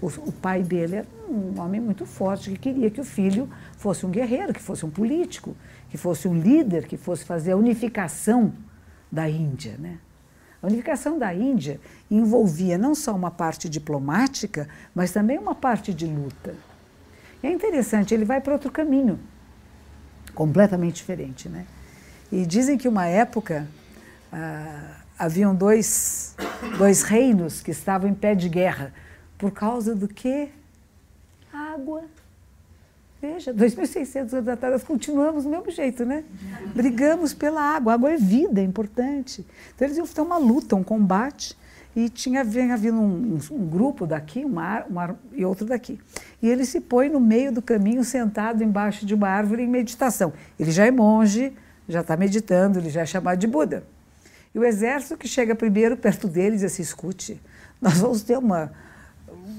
O, 0.01 0.07
o 0.07 0.31
pai 0.31 0.63
dele 0.63 0.97
era 0.97 1.07
um 1.29 1.59
homem 1.61 1.79
muito 1.79 2.05
forte 2.05 2.49
que 2.51 2.57
queria 2.57 2.89
que 2.89 2.99
o 2.99 3.05
filho 3.05 3.49
fosse 3.77 4.05
um 4.05 4.09
guerreiro, 4.09 4.53
que 4.53 4.61
fosse 4.61 4.85
um 4.85 4.89
político, 4.89 5.55
que 5.89 5.97
fosse 5.97 6.27
um 6.27 6.37
líder, 6.37 6.87
que 6.87 6.97
fosse 6.97 7.23
fazer 7.23 7.51
a 7.51 7.57
unificação 7.57 8.53
da 9.11 9.29
Índia, 9.29 9.75
né? 9.77 9.97
A 10.61 10.67
unificação 10.67 11.19
da 11.19 11.33
Índia 11.33 11.79
envolvia 12.09 12.77
não 12.77 12.95
só 12.95 13.13
uma 13.13 13.29
parte 13.29 13.67
diplomática, 13.67 14.69
mas 14.95 15.11
também 15.11 15.37
uma 15.37 15.53
parte 15.53 15.93
de 15.93 16.05
luta. 16.05 16.55
E 17.43 17.47
é 17.47 17.51
interessante, 17.51 18.13
ele 18.13 18.23
vai 18.23 18.39
para 18.39 18.53
outro 18.53 18.71
caminho, 18.71 19.19
completamente 20.33 20.95
diferente. 20.95 21.49
Né? 21.49 21.65
E 22.31 22.45
dizem 22.45 22.77
que 22.77 22.87
uma 22.87 23.05
época 23.05 23.67
ah, 24.31 24.92
haviam 25.17 25.55
dois, 25.55 26.35
dois 26.77 27.03
reinos 27.03 27.61
que 27.61 27.71
estavam 27.71 28.09
em 28.09 28.13
pé 28.13 28.35
de 28.35 28.49
guerra. 28.49 28.93
Por 29.37 29.51
causa 29.51 29.95
do 29.95 30.07
quê? 30.07 30.49
Água. 31.51 32.03
Veja, 33.21 33.53
2.600 33.53 34.33
anos 34.33 34.47
atrás, 34.49 34.73
nós 34.73 34.83
continuamos 34.83 35.45
do 35.45 35.49
mesmo 35.49 35.71
jeito, 35.71 36.03
né? 36.03 36.25
Brigamos 36.75 37.33
pela 37.33 37.61
água. 37.61 37.93
A 37.93 37.95
água 37.95 38.11
é 38.11 38.17
vida, 38.17 38.59
é 38.59 38.63
importante. 38.65 39.45
Então, 39.73 39.87
eles 39.87 39.97
iam 39.97 40.05
ter 40.05 40.19
uma 40.19 40.37
luta, 40.37 40.75
um 40.75 40.83
combate. 40.83 41.57
e 41.95 42.09
tinha 42.09 42.41
havido 42.41 42.97
um, 42.97 43.37
um, 43.37 43.55
um 43.55 43.65
grupo 43.65 44.05
daqui 44.05 44.43
uma, 44.43 44.83
uma, 44.85 45.19
e 45.31 45.45
outro 45.45 45.65
daqui. 45.65 45.99
E 46.41 46.49
ele 46.49 46.65
se 46.65 46.81
põe 46.81 47.07
no 47.07 47.19
meio 47.19 47.51
do 47.51 47.61
caminho, 47.61 48.03
sentado 48.03 48.61
embaixo 48.61 49.05
de 49.05 49.13
uma 49.13 49.29
árvore 49.29 49.63
em 49.63 49.67
meditação. 49.67 50.33
Ele 50.59 50.71
já 50.71 50.85
é 50.85 50.91
monge, 50.91 51.53
já 51.87 52.01
está 52.01 52.17
meditando, 52.17 52.79
ele 52.79 52.89
já 52.89 53.01
é 53.01 53.05
chamado 53.05 53.39
de 53.39 53.47
Buda. 53.47 53.85
E 54.53 54.59
o 54.59 54.63
exército 54.63 55.17
que 55.17 55.27
chega 55.27 55.55
primeiro 55.55 55.97
perto 55.97 56.27
dele 56.27 56.55
diz 56.55 56.65
assim: 56.65 56.81
escute, 56.81 57.41
nós 57.81 57.97
vamos 57.99 58.21
ter 58.21 58.37
uma. 58.37 58.71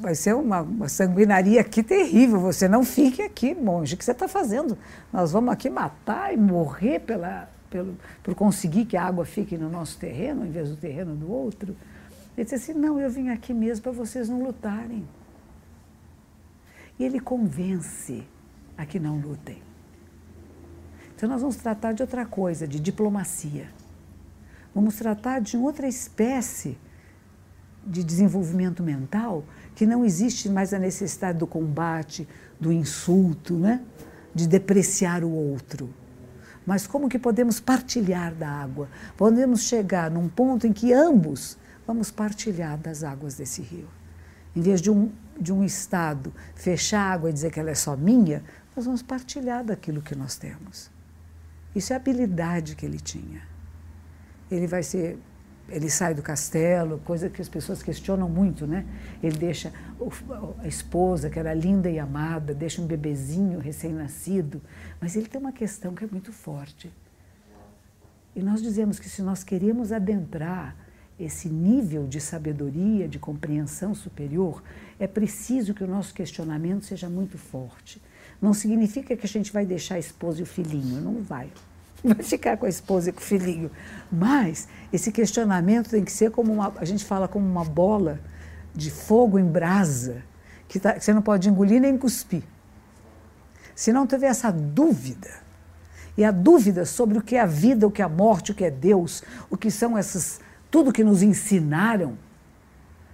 Vai 0.01 0.15
ser 0.15 0.35
uma, 0.35 0.61
uma 0.63 0.89
sanguinaria 0.89 1.61
aqui 1.61 1.83
terrível. 1.83 2.39
Você 2.41 2.69
não 2.69 2.85
fique 2.85 3.23
aqui, 3.23 3.55
monge. 3.55 3.95
O 3.95 3.99
que 3.99 4.05
você 4.05 4.13
está 4.13 4.29
fazendo? 4.29 4.79
Nós 5.13 5.33
vamos 5.33 5.53
aqui 5.53 5.69
matar 5.69 6.33
e 6.33 6.37
morrer 6.37 7.01
pela, 7.01 7.49
pelo, 7.69 7.97
por 8.23 8.35
conseguir 8.35 8.85
que 8.85 8.97
a 8.97 9.05
água 9.05 9.25
fique 9.25 9.59
no 9.59 9.69
nosso 9.69 9.99
terreno, 9.99 10.47
em 10.47 10.51
vez 10.51 10.71
do 10.71 10.77
terreno 10.77 11.15
do 11.15 11.31
outro. 11.31 11.77
Ele 12.37 12.45
disse 12.45 12.55
assim: 12.55 12.73
Não, 12.75 13.01
eu 13.01 13.11
vim 13.11 13.31
aqui 13.31 13.53
mesmo 13.53 13.83
para 13.83 13.93
vocês 13.93 14.29
não 14.29 14.43
lutarem. 14.43 15.07
E 16.99 17.05
ele 17.05 17.19
convence 17.19 18.25
a 18.77 18.87
que 18.87 19.01
não 19.01 19.19
lutem. 19.19 19.61
Então, 21.17 21.29
nós 21.29 21.41
vamos 21.41 21.57
tratar 21.57 21.93
de 21.93 22.03
outra 22.03 22.25
coisa, 22.25 22.67
de 22.67 22.79
diplomacia. 22.79 23.69
Vamos 24.75 24.97
tratar 24.97 25.41
de 25.41 25.57
outra 25.57 25.87
espécie 25.87 26.77
de 27.87 28.03
desenvolvimento 28.03 28.83
mental 28.83 29.45
que 29.75 29.87
não 29.87 30.05
existe 30.05 30.49
mais 30.49 30.73
a 30.73 30.79
necessidade 30.79 31.39
do 31.39 31.47
combate, 31.47 32.27
do 32.59 32.73
insulto, 32.73 33.55
né? 33.55 33.83
de 34.35 34.49
depreciar 34.49 35.23
o 35.23 35.31
outro. 35.31 35.89
Mas 36.67 36.87
como 36.87 37.09
que 37.09 37.19
podemos 37.19 37.61
partilhar 37.61 38.35
da 38.35 38.49
água? 38.49 38.89
Podemos 39.17 39.63
chegar 39.63 40.11
num 40.11 40.29
ponto 40.29 40.67
em 40.67 40.73
que 40.73 40.93
ambos 40.93 41.59
vamos 41.87 42.11
partilhar 42.11 42.79
das 42.79 43.05
águas 43.05 43.35
desse 43.35 43.61
rio. 43.61 43.89
Em 44.57 44.61
vez 44.61 44.81
de 44.81 44.91
um, 44.91 45.13
de 45.39 45.53
um 45.53 45.63
Estado 45.63 46.33
fechar 46.55 47.01
a 47.01 47.13
água 47.13 47.31
e 47.31 47.33
dizer 47.33 47.53
que 47.53 47.61
ela 47.61 47.71
é 47.71 47.75
só 47.75 47.97
minha, 47.97 48.43
nós 48.75 48.87
vamos 48.87 49.03
partilhar 49.03 49.63
daquilo 49.63 50.01
que 50.01 50.15
nós 50.15 50.37
temos. 50.37 50.91
Isso 51.75 51.93
é 51.93 51.97
a 51.97 51.99
habilidade 51.99 52.75
que 52.75 52.87
ele 52.87 52.99
tinha. 52.99 53.54
Ele 54.51 54.67
vai 54.67 54.83
ser 54.83 55.19
ele 55.69 55.89
sai 55.89 56.15
do 56.15 56.23
castelo, 56.23 57.01
coisa 57.05 57.31
que 57.31 57.41
as 57.41 57.49
pessoas 57.49 57.83
questionam 57.83 58.29
muito, 58.29 58.67
né? 58.67 58.85
Ele 59.23 59.37
deixa 59.37 59.73
a 60.59 60.69
esposa, 60.69 61.31
que 61.31 61.39
era 61.39 61.55
linda 61.55 61.91
e 61.91 61.99
amada, 61.99 62.55
deixa 62.55 62.83
um 62.83 62.87
bebezinho 62.87 63.59
recém-nascido, 63.59 64.61
mas 65.01 65.17
ele 65.17 65.27
tem 65.27 65.41
uma 65.41 65.53
questão 65.53 65.95
que 65.95 66.05
é 66.05 66.07
muito 66.07 66.33
forte. 66.33 66.93
E 68.37 68.43
nós 68.43 68.61
dizemos 68.61 68.99
que 68.99 69.09
se 69.09 69.23
nós 69.23 69.43
queremos 69.43 69.91
adentrar 69.91 70.77
esse 71.19 71.49
nível 71.49 72.07
de 72.07 72.21
sabedoria, 72.21 73.09
de 73.09 73.19
compreensão 73.19 73.95
superior, 73.95 74.63
é 74.99 75.07
preciso 75.07 75.73
que 75.73 75.85
o 75.85 75.87
nosso 75.87 76.13
questionamento 76.13 76.85
seja 76.85 77.09
muito 77.09 77.39
forte. 77.39 78.03
Não 78.43 78.53
significa 78.53 79.17
que 79.17 79.25
a 79.25 79.29
gente 79.29 79.53
vai 79.53 79.65
deixar 79.65 79.95
a 79.95 79.99
esposa 79.99 80.41
e 80.41 80.43
o 80.43 80.47
filhinho, 80.47 81.01
não 81.01 81.23
vai. 81.23 81.49
Vai 82.15 82.23
ficar 82.23 82.59
com 82.59 82.67
a 82.67 82.69
esposa 82.69 83.09
e 83.09 83.13
com 83.13 83.21
o 83.21 83.23
filhinho. 83.23 83.71
Mas 84.13 84.69
esse 84.93 85.11
questionamento 85.11 85.89
tem 85.89 86.05
que 86.05 86.13
ser 86.13 86.31
como 86.31 86.53
uma, 86.53 86.73
a 86.77 86.85
gente 86.85 87.05
fala 87.05 87.27
como 87.27 87.47
uma 87.47 87.65
bola 87.65 88.21
de 88.75 88.91
fogo 88.91 89.39
em 89.39 89.47
brasa, 89.47 90.23
que, 90.69 90.79
tá, 90.79 90.93
que 90.93 91.05
você 91.05 91.15
não 91.15 91.23
pode 91.23 91.49
engolir 91.49 91.81
nem 91.81 91.97
cuspir. 91.97 92.43
Se 93.75 93.93
não 93.93 94.07
tiver 94.07 94.27
essa 94.27 94.53
dúvida, 94.53 95.31
e 96.17 96.25
a 96.25 96.31
dúvida 96.31 96.85
sobre 96.85 97.19
o 97.19 97.23
que 97.23 97.37
é 97.37 97.41
a 97.41 97.47
vida, 97.47 97.87
o 97.87 97.91
que 97.91 98.03
é 98.03 98.05
a 98.05 98.09
morte, 98.09 98.53
o 98.53 98.55
que 98.55 98.65
é 98.65 98.71
Deus, 98.71 99.23
o 99.51 99.57
que 99.57 99.71
são 99.71 99.99
essas 99.99 100.41
tudo 100.71 100.93
que 100.93 101.05
nos 101.05 101.23
ensinaram, 101.23 102.19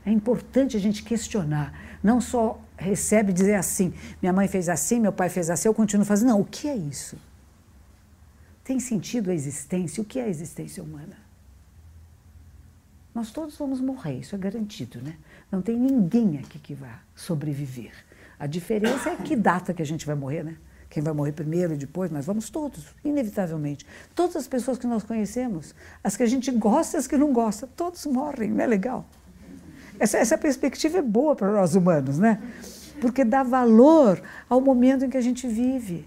é 0.04 0.10
importante 0.10 0.76
a 0.76 0.80
gente 0.80 1.02
questionar. 1.02 1.74
Não 2.02 2.20
só 2.20 2.58
recebe 2.76 3.32
dizer 3.32 3.54
assim, 3.54 3.92
minha 4.20 4.32
mãe 4.32 4.48
fez 4.48 4.68
assim, 4.68 4.98
meu 4.98 5.12
pai 5.12 5.28
fez 5.28 5.50
assim, 5.50 5.68
eu 5.68 5.74
continuo 5.74 6.06
fazendo. 6.06 6.28
Não, 6.28 6.40
o 6.40 6.44
que 6.44 6.68
é 6.68 6.74
isso? 6.74 7.18
Tem 8.64 8.78
sentido 8.78 9.30
a 9.30 9.34
existência? 9.34 10.02
O 10.02 10.04
que 10.04 10.18
é 10.18 10.24
a 10.24 10.28
existência 10.28 10.82
humana? 10.82 11.16
Nós 13.14 13.30
todos 13.30 13.56
vamos 13.56 13.80
morrer, 13.80 14.20
isso 14.20 14.34
é 14.34 14.38
garantido, 14.38 15.00
né? 15.02 15.16
Não 15.50 15.60
tem 15.60 15.76
ninguém 15.76 16.38
aqui 16.38 16.58
que 16.58 16.74
vá 16.74 17.00
sobreviver. 17.14 17.92
A 18.38 18.46
diferença 18.46 19.10
é 19.10 19.16
que 19.16 19.34
data 19.34 19.74
que 19.74 19.82
a 19.82 19.86
gente 19.86 20.06
vai 20.06 20.14
morrer, 20.14 20.44
né? 20.44 20.56
quem 20.90 21.00
vai 21.00 21.12
morrer 21.12 21.30
primeiro 21.30 21.72
e 21.72 21.76
depois, 21.76 22.10
nós 22.10 22.26
vamos 22.26 22.50
todos, 22.50 22.84
inevitavelmente. 23.04 23.86
Todas 24.12 24.34
as 24.34 24.48
pessoas 24.48 24.76
que 24.76 24.88
nós 24.88 25.04
conhecemos, 25.04 25.72
as 26.02 26.16
que 26.16 26.24
a 26.24 26.26
gente 26.26 26.50
gosta 26.50 26.96
e 26.96 26.98
as 26.98 27.06
que 27.06 27.16
não 27.16 27.32
gosta, 27.32 27.68
todos 27.76 28.04
morrem, 28.06 28.50
não 28.50 28.64
é 28.64 28.66
legal? 28.66 29.06
Essa, 30.00 30.18
essa 30.18 30.36
perspectiva 30.36 30.98
é 30.98 31.02
boa 31.02 31.36
para 31.36 31.52
nós 31.52 31.76
humanos, 31.76 32.18
né? 32.18 32.42
Porque 33.00 33.24
dá 33.24 33.44
valor 33.44 34.20
ao 34.48 34.60
momento 34.60 35.04
em 35.04 35.10
que 35.10 35.16
a 35.16 35.20
gente 35.20 35.46
vive. 35.46 36.04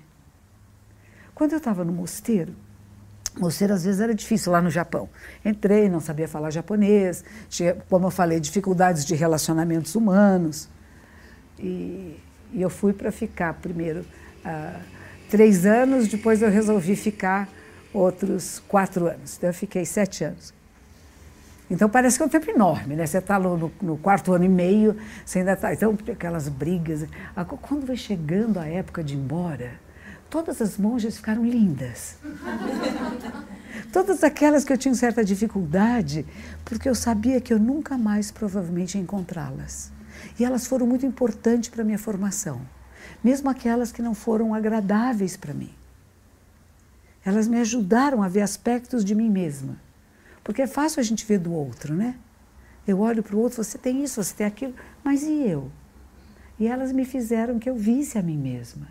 Quando 1.36 1.54
eu 1.54 1.58
estava 1.58 1.84
no 1.84 1.92
mosteiro, 1.92 2.54
mosteiro 3.38 3.74
às 3.74 3.84
vezes 3.84 4.00
era 4.00 4.14
difícil 4.14 4.52
lá 4.52 4.62
no 4.62 4.70
Japão. 4.70 5.10
Entrei, 5.44 5.90
não 5.90 6.00
sabia 6.00 6.28
falar 6.28 6.52
japonês, 6.52 7.24
tinha, 7.50 7.76
como 7.90 8.08
eu 8.08 8.12
falei, 8.12 8.40
dificuldades 8.40 9.04
de 9.06 9.16
relacionamentos 9.16 9.96
humanos. 9.96 10.70
E, 11.60 12.20
e 12.52 12.62
eu 12.62 12.70
fui 12.70 12.94
para 12.94 13.12
ficar 13.12 13.54
primeiro 13.56 14.02
uh, 14.46 14.80
três 15.30 15.66
anos, 15.66 16.08
depois 16.08 16.42
eu 16.42 16.50
resolvi 16.50 16.96
ficar 16.96 17.50
outros 17.94 18.62
quatro 18.68 19.08
anos. 19.08 19.38
Então 19.38 19.50
eu 19.50 19.54
fiquei 19.54 19.86
sete 19.86 20.24
anos. 20.24 20.54
Então 21.70 21.90
parece 21.90 22.18
que 22.18 22.24
é 22.24 22.26
um 22.26 22.30
tempo 22.30 22.50
enorme, 22.52 22.96
né? 22.96 23.06
Você 23.06 23.18
está 23.18 23.40
no, 23.40 23.72
no, 23.82 23.98
quarto 23.98 24.34
ano 24.34 24.44
e 24.44 24.50
meio, 24.50 24.96
você 25.26 25.40
ainda 25.40 25.54
está. 25.54 25.74
Então, 25.74 25.98
aquelas 26.12 26.48
brigas. 26.50 27.06
Quando 27.62 27.88
vai 27.88 27.96
chegando 27.96 28.60
a 28.60 28.68
época 28.68 29.04
de 29.04 29.16
ir 29.16 29.18
embora, 29.18 29.72
todas 30.34 30.62
as 30.62 30.78
monjas 30.78 31.18
ficaram 31.18 31.46
lindas. 31.46 32.18
todas 33.94 34.24
aquelas 34.24 34.64
que 34.64 34.74
eu 34.74 34.78
tinha 34.78 34.96
certa 34.96 35.24
dificuldade, 35.24 36.26
porque 36.66 36.90
eu 36.90 36.96
sabia 36.96 37.40
que 37.40 37.54
eu 37.54 37.60
nunca 37.60 37.98
mais 37.98 38.32
provavelmente 38.32 38.96
ia 38.96 39.04
encontrá-las. 39.04 39.92
E 40.40 40.44
elas 40.44 40.66
foram 40.66 40.88
muito 40.88 41.06
importantes 41.06 41.70
para 41.70 41.84
a 41.84 41.86
minha 41.86 42.00
formação 42.00 42.62
mesmo 43.24 43.50
aquelas 43.50 43.92
que 43.92 44.02
não 44.02 44.14
foram 44.14 44.54
agradáveis 44.54 45.38
para 45.38 45.54
mim. 45.54 45.74
Elas 47.26 47.48
me 47.48 47.60
ajudaram 47.60 48.22
a 48.22 48.28
ver 48.28 48.42
aspectos 48.42 49.06
de 49.06 49.16
mim 49.16 49.30
mesma. 49.30 49.78
Porque 50.44 50.64
é 50.64 50.68
fácil 50.68 51.00
a 51.00 51.04
gente 51.04 51.26
ver 51.26 51.40
do 51.40 51.54
outro, 51.54 51.94
né? 51.94 52.16
Eu 52.86 53.00
olho 53.00 53.24
para 53.24 53.36
o 53.36 53.40
outro, 53.40 53.64
você 53.64 53.78
tem 53.78 54.04
isso, 54.04 54.22
você 54.22 54.36
tem 54.36 54.46
aquilo, 54.46 54.76
mas 55.02 55.24
e 55.24 55.42
eu? 55.48 55.72
E 56.60 56.68
elas 56.68 56.92
me 56.92 57.06
fizeram 57.06 57.58
que 57.58 57.70
eu 57.70 57.76
visse 57.76 58.18
a 58.18 58.22
mim 58.22 58.38
mesma. 58.38 58.88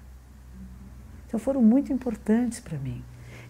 Então 1.33 1.41
foram 1.41 1.63
muito 1.63 1.91
importantes 1.91 2.61
para 2.61 2.77
mim. 2.77 3.03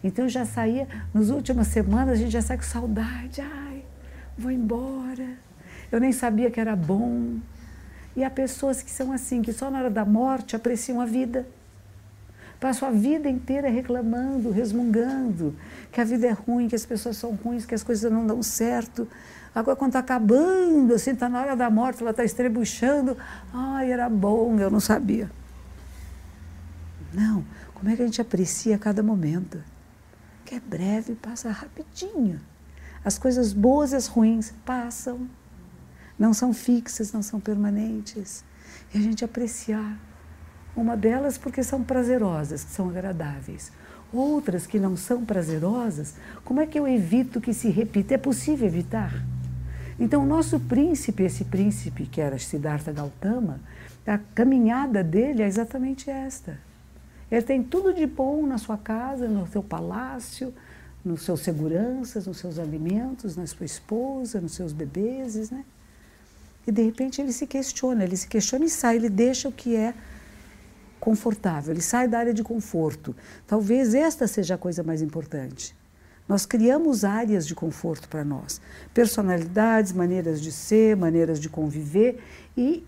Então 0.04 0.28
já 0.28 0.46
saía, 0.46 0.86
nas 1.12 1.30
últimas 1.30 1.66
semanas 1.66 2.10
a 2.10 2.14
gente 2.14 2.30
já 2.30 2.40
sai 2.40 2.56
com 2.56 2.62
saudade, 2.62 3.40
ai, 3.40 3.84
vou 4.38 4.52
embora. 4.52 5.30
Eu 5.90 5.98
nem 5.98 6.12
sabia 6.12 6.48
que 6.48 6.60
era 6.60 6.76
bom, 6.76 7.38
e 8.14 8.22
há 8.22 8.30
pessoas 8.30 8.82
que 8.82 8.90
são 8.90 9.10
assim, 9.10 9.42
que 9.42 9.52
só 9.52 9.68
na 9.68 9.80
hora 9.80 9.90
da 9.90 10.04
morte 10.04 10.54
apreciam 10.54 11.00
a 11.00 11.04
vida. 11.06 11.44
Passam 12.60 12.88
a 12.88 12.92
vida 12.92 13.28
inteira 13.28 13.68
reclamando, 13.68 14.52
resmungando, 14.52 15.56
que 15.90 16.00
a 16.00 16.04
vida 16.04 16.28
é 16.28 16.30
ruim, 16.30 16.68
que 16.68 16.76
as 16.76 16.86
pessoas 16.86 17.16
são 17.16 17.32
ruins, 17.34 17.66
que 17.66 17.74
as 17.74 17.82
coisas 17.82 18.12
não 18.12 18.24
dão 18.24 18.44
certo. 18.44 19.08
Agora, 19.52 19.76
quando 19.76 19.88
está 19.88 19.98
acabando, 19.98 20.94
assim, 20.94 21.10
está 21.10 21.28
na 21.28 21.40
hora 21.40 21.56
da 21.56 21.68
morte, 21.68 22.00
ela 22.00 22.12
está 22.12 22.22
estrebuchando. 22.22 23.16
Ai, 23.52 23.90
era 23.90 24.08
bom, 24.08 24.56
eu 24.60 24.70
não 24.70 24.78
sabia. 24.78 25.28
Não, 27.12 27.44
como 27.82 27.92
é 27.92 27.96
que 27.96 28.02
a 28.02 28.06
gente 28.06 28.20
aprecia 28.20 28.78
cada 28.78 29.02
momento? 29.02 29.60
Que 30.44 30.54
é 30.54 30.60
breve, 30.60 31.16
passa 31.16 31.50
rapidinho. 31.50 32.40
As 33.04 33.18
coisas 33.18 33.52
boas 33.52 33.90
e 33.90 33.96
as 33.96 34.06
ruins 34.06 34.54
passam 34.64 35.28
não 36.16 36.32
são 36.32 36.54
fixas, 36.54 37.12
não 37.12 37.22
são 37.22 37.40
permanentes. 37.40 38.44
E 38.94 38.98
a 38.98 39.00
gente 39.00 39.24
apreciar. 39.24 39.98
Uma 40.76 40.96
delas 40.96 41.36
porque 41.36 41.64
são 41.64 41.82
prazerosas, 41.82 42.62
que 42.62 42.70
são 42.70 42.88
agradáveis. 42.88 43.72
Outras 44.12 44.64
que 44.64 44.78
não 44.78 44.96
são 44.96 45.24
prazerosas, 45.24 46.14
como 46.44 46.60
é 46.60 46.66
que 46.68 46.78
eu 46.78 46.86
evito 46.86 47.40
que 47.40 47.52
se 47.52 47.68
repita? 47.68 48.14
É 48.14 48.18
possível 48.18 48.68
evitar? 48.68 49.12
Então, 49.98 50.22
o 50.22 50.26
nosso 50.26 50.60
príncipe, 50.60 51.24
esse 51.24 51.46
príncipe 51.46 52.06
que 52.06 52.20
era 52.20 52.38
Siddhartha 52.38 52.92
Gautama, 52.92 53.58
a 54.06 54.18
caminhada 54.18 55.02
dele 55.02 55.42
é 55.42 55.48
exatamente 55.48 56.08
esta. 56.08 56.70
Ele 57.32 57.40
tem 57.40 57.62
tudo 57.62 57.94
de 57.94 58.06
bom 58.06 58.46
na 58.46 58.58
sua 58.58 58.76
casa, 58.76 59.26
no 59.26 59.50
seu 59.50 59.62
palácio, 59.62 60.52
nos 61.02 61.22
seus 61.22 61.40
seguranças, 61.40 62.26
nos 62.26 62.36
seus 62.36 62.58
alimentos, 62.58 63.36
na 63.36 63.46
sua 63.46 63.64
esposa, 63.64 64.38
nos 64.38 64.52
seus 64.52 64.70
bebês, 64.74 65.50
né? 65.50 65.64
E 66.66 66.70
de 66.70 66.82
repente 66.82 67.22
ele 67.22 67.32
se 67.32 67.46
questiona, 67.46 68.04
ele 68.04 68.18
se 68.18 68.28
questiona 68.28 68.66
e 68.66 68.68
sai, 68.68 68.96
ele 68.96 69.08
deixa 69.08 69.48
o 69.48 69.52
que 69.52 69.74
é 69.74 69.94
confortável, 71.00 71.72
ele 71.72 71.80
sai 71.80 72.06
da 72.06 72.18
área 72.18 72.34
de 72.34 72.44
conforto. 72.44 73.16
Talvez 73.46 73.94
esta 73.94 74.28
seja 74.28 74.54
a 74.56 74.58
coisa 74.58 74.82
mais 74.82 75.00
importante. 75.00 75.74
Nós 76.28 76.44
criamos 76.44 77.02
áreas 77.02 77.46
de 77.46 77.54
conforto 77.54 78.10
para 78.10 78.24
nós, 78.24 78.60
personalidades, 78.92 79.90
maneiras 79.90 80.38
de 80.38 80.52
ser, 80.52 80.96
maneiras 80.96 81.40
de 81.40 81.48
conviver 81.48 82.22
e, 82.54 82.86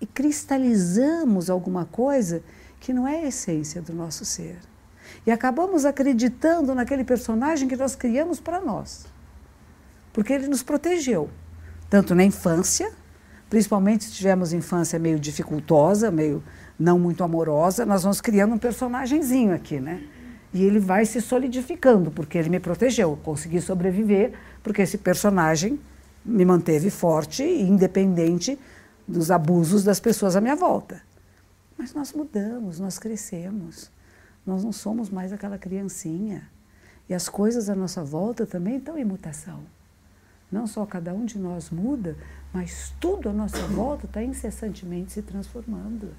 e 0.00 0.06
cristalizamos 0.06 1.48
alguma 1.48 1.84
coisa 1.84 2.42
que 2.82 2.92
não 2.92 3.06
é 3.06 3.20
a 3.20 3.28
essência 3.28 3.80
do 3.80 3.94
nosso 3.94 4.24
ser. 4.24 4.58
E 5.24 5.30
acabamos 5.30 5.84
acreditando 5.84 6.74
naquele 6.74 7.04
personagem 7.04 7.68
que 7.68 7.76
nós 7.76 7.94
criamos 7.94 8.40
para 8.40 8.60
nós. 8.60 9.06
Porque 10.12 10.32
ele 10.32 10.48
nos 10.48 10.64
protegeu, 10.64 11.30
tanto 11.88 12.12
na 12.12 12.24
infância, 12.24 12.90
principalmente 13.48 14.06
se 14.06 14.10
tivemos 14.10 14.52
infância 14.52 14.98
meio 14.98 15.16
dificultosa, 15.16 16.10
meio 16.10 16.42
não 16.76 16.98
muito 16.98 17.22
amorosa, 17.22 17.86
nós 17.86 18.02
vamos 18.02 18.20
criando 18.20 18.54
um 18.54 18.58
personagemzinho 18.58 19.54
aqui, 19.54 19.78
né? 19.78 20.02
E 20.52 20.64
ele 20.64 20.80
vai 20.80 21.06
se 21.06 21.20
solidificando, 21.20 22.10
porque 22.10 22.36
ele 22.36 22.50
me 22.50 22.58
protegeu, 22.58 23.16
consegui 23.22 23.60
sobreviver, 23.60 24.32
porque 24.60 24.82
esse 24.82 24.98
personagem 24.98 25.78
me 26.24 26.44
manteve 26.44 26.90
forte 26.90 27.44
e 27.44 27.62
independente 27.62 28.58
dos 29.06 29.30
abusos 29.30 29.84
das 29.84 30.00
pessoas 30.00 30.34
à 30.34 30.40
minha 30.40 30.56
volta. 30.56 31.11
Mas 31.82 31.92
nós 31.94 32.12
mudamos, 32.12 32.78
nós 32.78 32.96
crescemos. 32.96 33.90
Nós 34.46 34.62
não 34.62 34.70
somos 34.70 35.10
mais 35.10 35.32
aquela 35.32 35.58
criancinha. 35.58 36.48
E 37.08 37.12
as 37.12 37.28
coisas 37.28 37.68
à 37.68 37.74
nossa 37.74 38.04
volta 38.04 38.46
também 38.46 38.76
estão 38.76 38.96
em 38.96 39.04
mutação. 39.04 39.64
Não 40.50 40.64
só 40.64 40.86
cada 40.86 41.12
um 41.12 41.24
de 41.24 41.40
nós 41.40 41.70
muda, 41.70 42.16
mas 42.52 42.94
tudo 43.00 43.28
à 43.28 43.32
nossa 43.32 43.66
volta 43.66 44.06
está 44.06 44.22
incessantemente 44.22 45.10
se 45.10 45.22
transformando. 45.22 46.14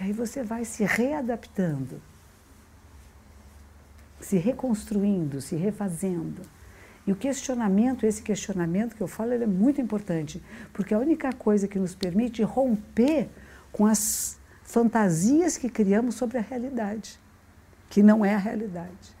E 0.00 0.04
aí 0.04 0.12
você 0.14 0.42
vai 0.42 0.64
se 0.64 0.84
readaptando, 0.84 2.00
se 4.18 4.38
reconstruindo, 4.38 5.42
se 5.42 5.54
refazendo. 5.54 6.40
E 7.06 7.12
o 7.12 7.16
questionamento, 7.16 8.06
esse 8.06 8.22
questionamento 8.22 8.96
que 8.96 9.02
eu 9.02 9.06
falo, 9.06 9.34
ele 9.34 9.44
é 9.44 9.46
muito 9.46 9.82
importante, 9.82 10.42
porque 10.72 10.94
a 10.94 10.98
única 10.98 11.30
coisa 11.34 11.68
que 11.68 11.78
nos 11.78 11.94
permite 11.94 12.42
romper 12.42 13.28
com 13.70 13.84
as 13.84 14.38
fantasias 14.66 15.56
que 15.56 15.70
criamos 15.70 16.16
sobre 16.16 16.38
a 16.38 16.40
realidade, 16.40 17.18
que 17.88 18.02
não 18.02 18.24
é 18.24 18.34
a 18.34 18.38
realidade. 18.38 19.16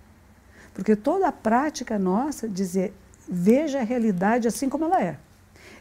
Porque 0.74 0.94
toda 0.94 1.28
a 1.28 1.32
prática 1.32 1.98
nossa 1.98 2.48
dizer 2.48 2.92
veja 3.28 3.80
a 3.80 3.84
realidade 3.84 4.48
assim 4.48 4.68
como 4.68 4.84
ela 4.84 5.00
é. 5.00 5.16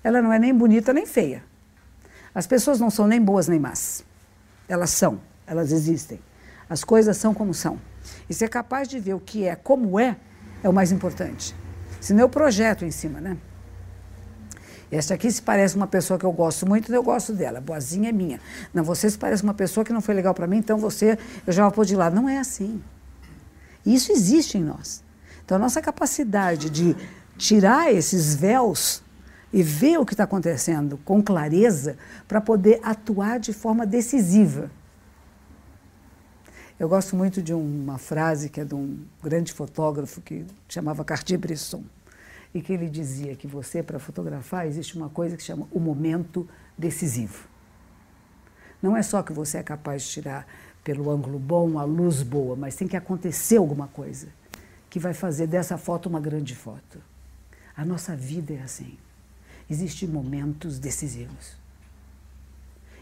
Ela 0.04 0.22
não 0.22 0.32
é 0.32 0.40
nem 0.40 0.54
bonita 0.54 0.94
nem 0.94 1.06
feia. 1.06 1.44
As 2.34 2.46
pessoas 2.46 2.80
não 2.80 2.90
são 2.90 3.08
nem 3.08 3.20
boas 3.20 3.48
nem 3.48 3.60
más. 3.60 4.06
Elas 4.70 4.92
são, 4.92 5.20
elas 5.48 5.72
existem. 5.72 6.20
As 6.70 6.84
coisas 6.84 7.18
são 7.18 7.34
como 7.34 7.54
são. 7.54 7.80
E 8.30 8.34
ser 8.34 8.50
capaz 8.50 8.88
de 8.88 9.00
ver 9.00 9.16
o 9.16 9.20
que 9.20 9.46
é 9.46 9.56
como 9.56 10.00
é, 10.00 10.16
é 10.64 10.70
o 10.70 10.74
mais 10.74 10.92
importante. 10.92 11.56
Senão 12.00 12.22
eu 12.22 12.30
projeto 12.30 12.86
em 12.86 12.92
cima, 12.92 13.20
né? 13.20 13.36
Esta 14.92 15.16
aqui 15.16 15.32
se 15.32 15.42
parece 15.42 15.76
uma 15.76 15.88
pessoa 15.88 16.20
que 16.20 16.26
eu 16.26 16.32
gosto 16.32 16.68
muito, 16.68 16.94
eu 16.94 17.04
gosto 17.04 17.34
dela. 17.34 17.60
Boazinha 17.60 18.10
é 18.10 18.12
minha. 18.12 18.40
Não, 18.74 18.84
você 18.84 19.10
se 19.10 19.18
parece 19.18 19.44
uma 19.44 19.54
pessoa 19.54 19.84
que 19.84 19.92
não 19.92 20.02
foi 20.02 20.14
legal 20.14 20.34
para 20.34 20.48
mim, 20.48 20.58
então 20.58 20.78
você, 20.78 21.18
eu 21.46 21.52
já 21.52 21.68
vou 21.70 21.84
de 21.84 21.96
lado. 21.96 22.16
Não 22.16 22.30
é 22.30 22.38
assim. 22.38 22.82
Isso 23.86 24.12
existe 24.12 24.58
em 24.58 24.64
nós. 24.64 25.04
Então, 25.44 25.58
a 25.58 25.60
nossa 25.60 25.82
capacidade 25.82 26.70
de 26.70 26.96
tirar 27.38 27.94
esses 27.94 28.36
véus 28.36 29.04
e 29.52 29.62
ver 29.62 30.00
o 30.00 30.06
que 30.06 30.14
está 30.14 30.24
acontecendo 30.24 30.98
com 31.06 31.22
clareza 31.22 31.98
para 32.28 32.42
poder 32.42 32.80
atuar 32.84 33.40
de 33.40 33.54
forma 33.54 33.86
decisiva. 33.86 34.70
Eu 36.80 36.90
gosto 36.90 37.16
muito 37.16 37.42
de 37.42 37.54
uma 37.54 37.98
frase 37.98 38.50
que 38.50 38.60
é 38.60 38.66
de 38.66 38.76
um 38.76 39.00
grande 39.24 39.54
fotógrafo 39.54 40.20
que 40.20 40.46
chamava 40.68 41.06
Cartier-Bresson 41.06 41.84
e 42.56 42.62
que 42.62 42.72
ele 42.72 42.90
dizia 42.90 43.36
que 43.36 43.46
você, 43.46 43.84
para 43.84 44.00
fotografar, 44.00 44.66
existe 44.66 44.96
uma 44.96 45.10
coisa 45.10 45.36
que 45.36 45.44
chama 45.44 45.68
o 45.74 45.78
momento 45.78 46.48
decisivo. 46.78 47.50
Não 48.82 48.96
é 48.96 49.04
só 49.04 49.22
que 49.22 49.34
você 49.34 49.58
é 49.58 49.64
capaz 49.64 50.04
de 50.04 50.10
tirar 50.10 50.48
pelo 50.82 51.12
ângulo 51.12 51.38
bom, 51.38 51.78
a 51.78 51.84
luz 51.84 52.24
boa, 52.24 52.56
mas 52.56 52.78
tem 52.78 52.88
que 52.88 52.96
acontecer 52.96 53.58
alguma 53.58 53.90
coisa 53.90 54.30
que 54.90 55.00
vai 55.00 55.14
fazer 55.14 55.48
dessa 55.48 55.78
foto 55.78 56.08
uma 56.08 56.22
grande 56.22 56.56
foto. 56.56 57.02
A 57.76 57.84
nossa 57.84 58.16
vida 58.16 58.54
é 58.54 58.62
assim. 58.62 58.98
Existem 59.70 60.08
momentos 60.08 60.80
decisivos. 60.80 61.58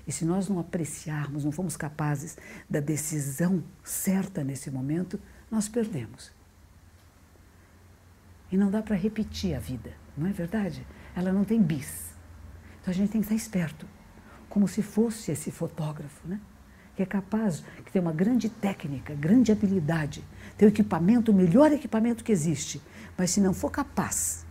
E 0.07 0.11
se 0.11 0.25
nós 0.25 0.49
não 0.49 0.57
apreciarmos, 0.57 1.45
não 1.45 1.51
formos 1.51 1.77
capazes 1.77 2.39
da 2.67 2.79
decisão 2.79 3.63
certa 3.83 4.43
nesse 4.43 4.71
momento, 4.71 5.19
nós 5.51 5.69
perdemos. 5.69 6.31
E 8.53 8.57
não 8.57 8.69
dá 8.69 8.83
para 8.83 8.95
repetir 8.95 9.55
a 9.55 9.59
vida, 9.59 9.89
não 10.15 10.27
é 10.27 10.31
verdade? 10.31 10.85
Ela 11.15 11.33
não 11.33 11.43
tem 11.43 11.59
bis. 11.59 12.13
Então 12.79 12.91
a 12.91 12.93
gente 12.93 13.09
tem 13.09 13.19
que 13.19 13.25
estar 13.25 13.33
esperto, 13.35 13.87
como 14.47 14.67
se 14.67 14.83
fosse 14.83 15.31
esse 15.31 15.49
fotógrafo, 15.49 16.27
né? 16.27 16.39
que 16.95 17.01
é 17.01 17.05
capaz, 17.07 17.63
que 17.83 17.91
tem 17.91 17.99
uma 17.99 18.11
grande 18.13 18.49
técnica, 18.49 19.15
grande 19.15 19.51
habilidade, 19.51 20.23
tem 20.55 20.67
o 20.67 20.69
equipamento, 20.69 21.31
o 21.31 21.33
melhor 21.33 21.71
equipamento 21.71 22.23
que 22.23 22.31
existe, 22.31 22.79
mas 23.17 23.31
se 23.31 23.41
não 23.41 23.55
for 23.55 23.71
capaz 23.71 24.45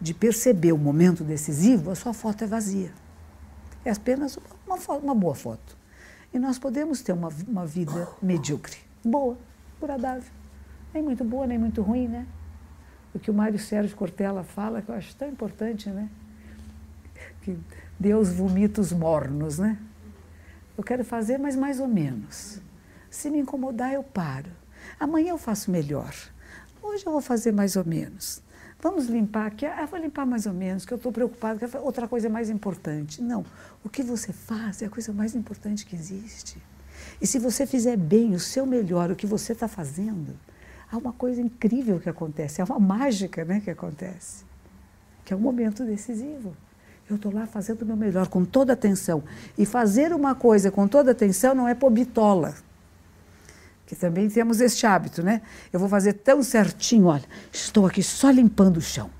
de 0.00 0.14
perceber 0.14 0.72
o 0.72 0.78
momento 0.78 1.22
decisivo, 1.22 1.90
a 1.90 1.94
sua 1.94 2.14
foto 2.14 2.44
é 2.44 2.46
vazia. 2.46 2.94
É 3.84 3.90
apenas 3.90 4.38
uma, 4.66 4.76
uma 4.96 5.14
boa 5.14 5.34
foto. 5.34 5.76
E 6.32 6.38
nós 6.38 6.58
podemos 6.58 7.02
ter 7.02 7.12
uma, 7.12 7.28
uma 7.46 7.66
vida 7.66 8.08
medíocre, 8.22 8.78
boa, 9.04 9.36
agradável. 9.82 10.32
Nem 10.94 11.02
muito 11.02 11.22
boa, 11.22 11.46
nem 11.46 11.58
muito 11.58 11.82
ruim, 11.82 12.08
né? 12.08 12.26
O 13.14 13.18
que 13.18 13.30
o 13.30 13.34
Mário 13.34 13.58
Sérgio 13.58 13.96
Cortella 13.96 14.42
fala, 14.42 14.82
que 14.82 14.88
eu 14.88 14.94
acho 14.94 15.14
tão 15.16 15.28
importante, 15.28 15.88
né? 15.90 16.08
Que 17.42 17.58
Deus 17.98 18.30
vomita 18.30 18.80
os 18.80 18.92
mornos, 18.92 19.58
né? 19.58 19.78
Eu 20.76 20.82
quero 20.82 21.04
fazer, 21.04 21.38
mas 21.38 21.54
mais 21.54 21.80
ou 21.80 21.88
menos. 21.88 22.60
Se 23.10 23.30
me 23.30 23.38
incomodar, 23.38 23.92
eu 23.92 24.02
paro. 24.02 24.50
Amanhã 24.98 25.30
eu 25.30 25.38
faço 25.38 25.70
melhor. 25.70 26.14
Hoje 26.82 27.04
eu 27.06 27.12
vou 27.12 27.20
fazer 27.20 27.52
mais 27.52 27.76
ou 27.76 27.84
menos. 27.84 28.42
Vamos 28.80 29.06
limpar 29.06 29.46
aqui. 29.46 29.64
Ah, 29.64 29.86
vou 29.86 30.00
limpar 30.00 30.26
mais 30.26 30.46
ou 30.46 30.52
menos, 30.52 30.84
que 30.84 30.92
eu 30.92 30.96
estou 30.96 31.12
preocupado, 31.12 31.58
que 31.58 31.76
outra 31.78 32.08
coisa 32.08 32.26
é 32.26 32.30
mais 32.30 32.50
importante. 32.50 33.22
Não. 33.22 33.44
O 33.84 33.88
que 33.88 34.02
você 34.02 34.32
faz 34.32 34.82
é 34.82 34.86
a 34.86 34.90
coisa 34.90 35.12
mais 35.12 35.36
importante 35.36 35.86
que 35.86 35.94
existe. 35.94 36.60
E 37.20 37.26
se 37.26 37.38
você 37.38 37.66
fizer 37.66 37.96
bem, 37.96 38.34
o 38.34 38.40
seu 38.40 38.66
melhor, 38.66 39.10
o 39.10 39.16
que 39.16 39.26
você 39.26 39.52
está 39.52 39.68
fazendo, 39.68 40.36
há 40.92 40.98
uma 40.98 41.12
coisa 41.12 41.40
incrível 41.40 41.98
que 41.98 42.08
acontece, 42.08 42.60
é 42.60 42.64
uma 42.64 42.78
mágica 42.78 43.44
né, 43.46 43.60
que 43.64 43.70
acontece, 43.70 44.44
que 45.24 45.32
é 45.32 45.36
um 45.36 45.40
momento 45.40 45.84
decisivo. 45.84 46.54
Eu 47.08 47.16
estou 47.16 47.32
lá 47.32 47.46
fazendo 47.46 47.82
o 47.82 47.86
meu 47.86 47.96
melhor, 47.96 48.28
com 48.28 48.44
toda 48.44 48.74
atenção. 48.74 49.24
E 49.56 49.66
fazer 49.66 50.12
uma 50.12 50.34
coisa 50.34 50.70
com 50.70 50.86
toda 50.86 51.10
atenção 51.10 51.54
não 51.54 51.66
é 51.66 51.74
por 51.74 51.90
bitola. 51.90 52.54
Que 53.86 53.96
também 53.96 54.28
temos 54.28 54.60
este 54.60 54.86
hábito, 54.86 55.22
né? 55.22 55.42
Eu 55.72 55.80
vou 55.80 55.88
fazer 55.88 56.12
tão 56.12 56.42
certinho, 56.42 57.06
olha, 57.06 57.24
estou 57.50 57.86
aqui 57.86 58.02
só 58.02 58.30
limpando 58.30 58.76
o 58.76 58.80
chão. 58.80 59.10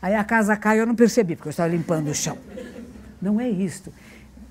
Aí 0.00 0.14
a 0.14 0.24
casa 0.24 0.56
cai, 0.56 0.80
eu 0.80 0.86
não 0.86 0.94
percebi, 0.94 1.36
porque 1.36 1.48
eu 1.48 1.50
estava 1.50 1.68
limpando 1.68 2.08
o 2.08 2.14
chão. 2.14 2.38
Não 3.20 3.40
é 3.40 3.48
isto. 3.48 3.92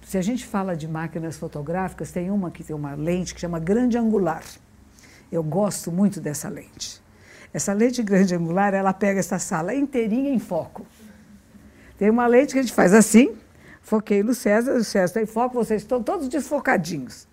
Se 0.05 0.17
a 0.17 0.21
gente 0.21 0.45
fala 0.45 0.75
de 0.75 0.87
máquinas 0.87 1.37
fotográficas, 1.37 2.11
tem 2.11 2.29
uma 2.29 2.51
que 2.51 2.63
tem 2.63 2.75
uma 2.75 2.93
lente 2.93 3.33
que 3.33 3.41
chama 3.41 3.59
grande 3.59 3.97
angular. 3.97 4.43
Eu 5.31 5.41
gosto 5.41 5.91
muito 5.91 6.19
dessa 6.19 6.49
lente. 6.49 7.01
Essa 7.53 7.71
lente 7.73 8.03
grande 8.03 8.35
angular, 8.35 8.73
ela 8.73 8.93
pega 8.93 9.19
essa 9.19 9.39
sala 9.39 9.73
inteirinha 9.73 10.29
em 10.29 10.39
foco. 10.39 10.85
Tem 11.97 12.09
uma 12.09 12.27
lente 12.27 12.53
que 12.53 12.59
a 12.59 12.61
gente 12.61 12.73
faz 12.73 12.93
assim, 12.93 13.35
foquei 13.81 14.23
no 14.23 14.33
César, 14.33 14.73
o 14.73 14.83
César 14.83 15.05
está 15.05 15.21
em 15.21 15.25
foco, 15.25 15.55
vocês 15.55 15.81
estão 15.81 16.03
todos 16.03 16.27
desfocadinhos. 16.27 17.27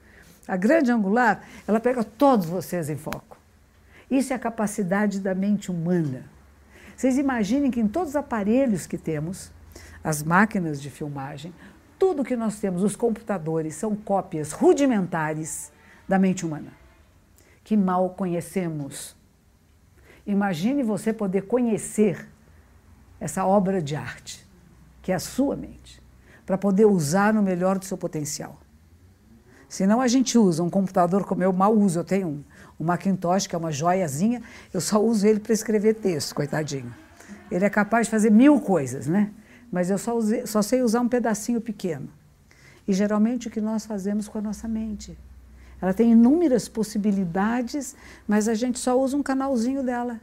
A 0.47 0.57
grande 0.57 0.93
angular, 0.93 1.43
ela 1.67 1.81
pega 1.81 2.05
todos 2.05 2.47
vocês 2.47 2.89
em 2.89 2.97
foco. 2.97 3.37
Isso 4.11 4.33
é 4.33 4.37
a 4.37 4.39
capacidade 4.39 5.21
da 5.21 5.35
mente 5.35 5.71
humana. 5.71 6.25
Vocês 6.97 7.19
imaginem 7.19 7.71
que 7.71 7.81
em 7.81 7.89
todos 7.89 8.11
os 8.11 8.17
aparelhos 8.17 8.87
que 8.87 8.99
temos, 8.99 9.53
as 10.03 10.23
máquinas 10.23 10.81
de 10.81 10.91
filmagem, 10.91 11.53
tudo 11.99 12.25
que 12.25 12.37
nós 12.37 12.59
temos, 12.59 12.83
os 12.83 12.97
computadores, 12.97 13.75
são 13.75 13.95
cópias 13.95 14.53
rudimentares 14.53 15.71
da 16.09 16.19
mente 16.19 16.47
humana 16.47 16.73
que 17.69 17.77
mal 17.77 18.09
conhecemos. 18.09 19.15
Imagine 20.27 20.83
você 20.83 21.13
poder 21.13 21.43
conhecer 21.43 22.27
essa 23.21 23.45
obra 23.45 23.83
de 23.83 23.95
arte, 23.95 24.43
que 25.03 25.13
é 25.13 25.15
a 25.15 25.19
sua 25.19 25.55
mente, 25.55 26.03
para 26.47 26.57
poder 26.57 26.87
usar 26.87 27.35
no 27.35 27.43
melhor 27.43 27.79
do 27.79 27.85
seu 27.85 27.99
potencial. 27.99 28.59
Senão 29.69 30.01
a 30.01 30.09
gente 30.09 30.39
usa 30.39 30.63
um 30.63 30.71
computador 30.71 31.27
como 31.27 31.43
eu 31.43 31.53
mal 31.53 31.77
uso, 31.77 31.99
eu 31.99 32.05
tenho 32.05 32.29
um, 32.29 32.45
um 32.81 32.85
Macintosh, 32.87 33.47
que 33.47 33.55
é 33.55 33.59
uma 33.59 33.71
joiazinha, 33.71 34.43
eu 34.73 34.81
só 34.81 34.99
uso 34.99 35.27
ele 35.27 35.39
para 35.39 35.53
escrever 35.53 35.97
texto, 35.97 36.35
coitadinho. 36.35 36.95
Ele 37.51 37.67
é 37.67 37.69
capaz 37.69 38.07
de 38.07 38.13
fazer 38.13 38.31
mil 38.31 38.63
coisas, 38.63 39.07
né? 39.07 39.31
Mas 39.71 39.91
eu 39.91 39.99
só, 39.99 40.17
usei, 40.17 40.47
só 40.47 40.63
sei 40.63 40.81
usar 40.81 41.03
um 41.03 41.09
pedacinho 41.09 41.61
pequeno. 41.61 42.09
E 42.87 42.95
geralmente 42.95 43.49
o 43.49 43.51
que 43.51 43.61
nós 43.61 43.85
fazemos 43.85 44.27
com 44.27 44.39
a 44.39 44.41
nossa 44.41 44.67
mente 44.67 45.19
Ela 45.81 45.95
tem 45.95 46.13
inúmeras 46.13 46.69
possibilidades, 46.69 47.95
mas 48.27 48.49
a 48.49 48.55
gente 48.55 48.79
só 48.79 48.99
usa 48.99 49.17
um 49.17 49.23
canalzinho 49.23 49.83
dela 49.83 50.21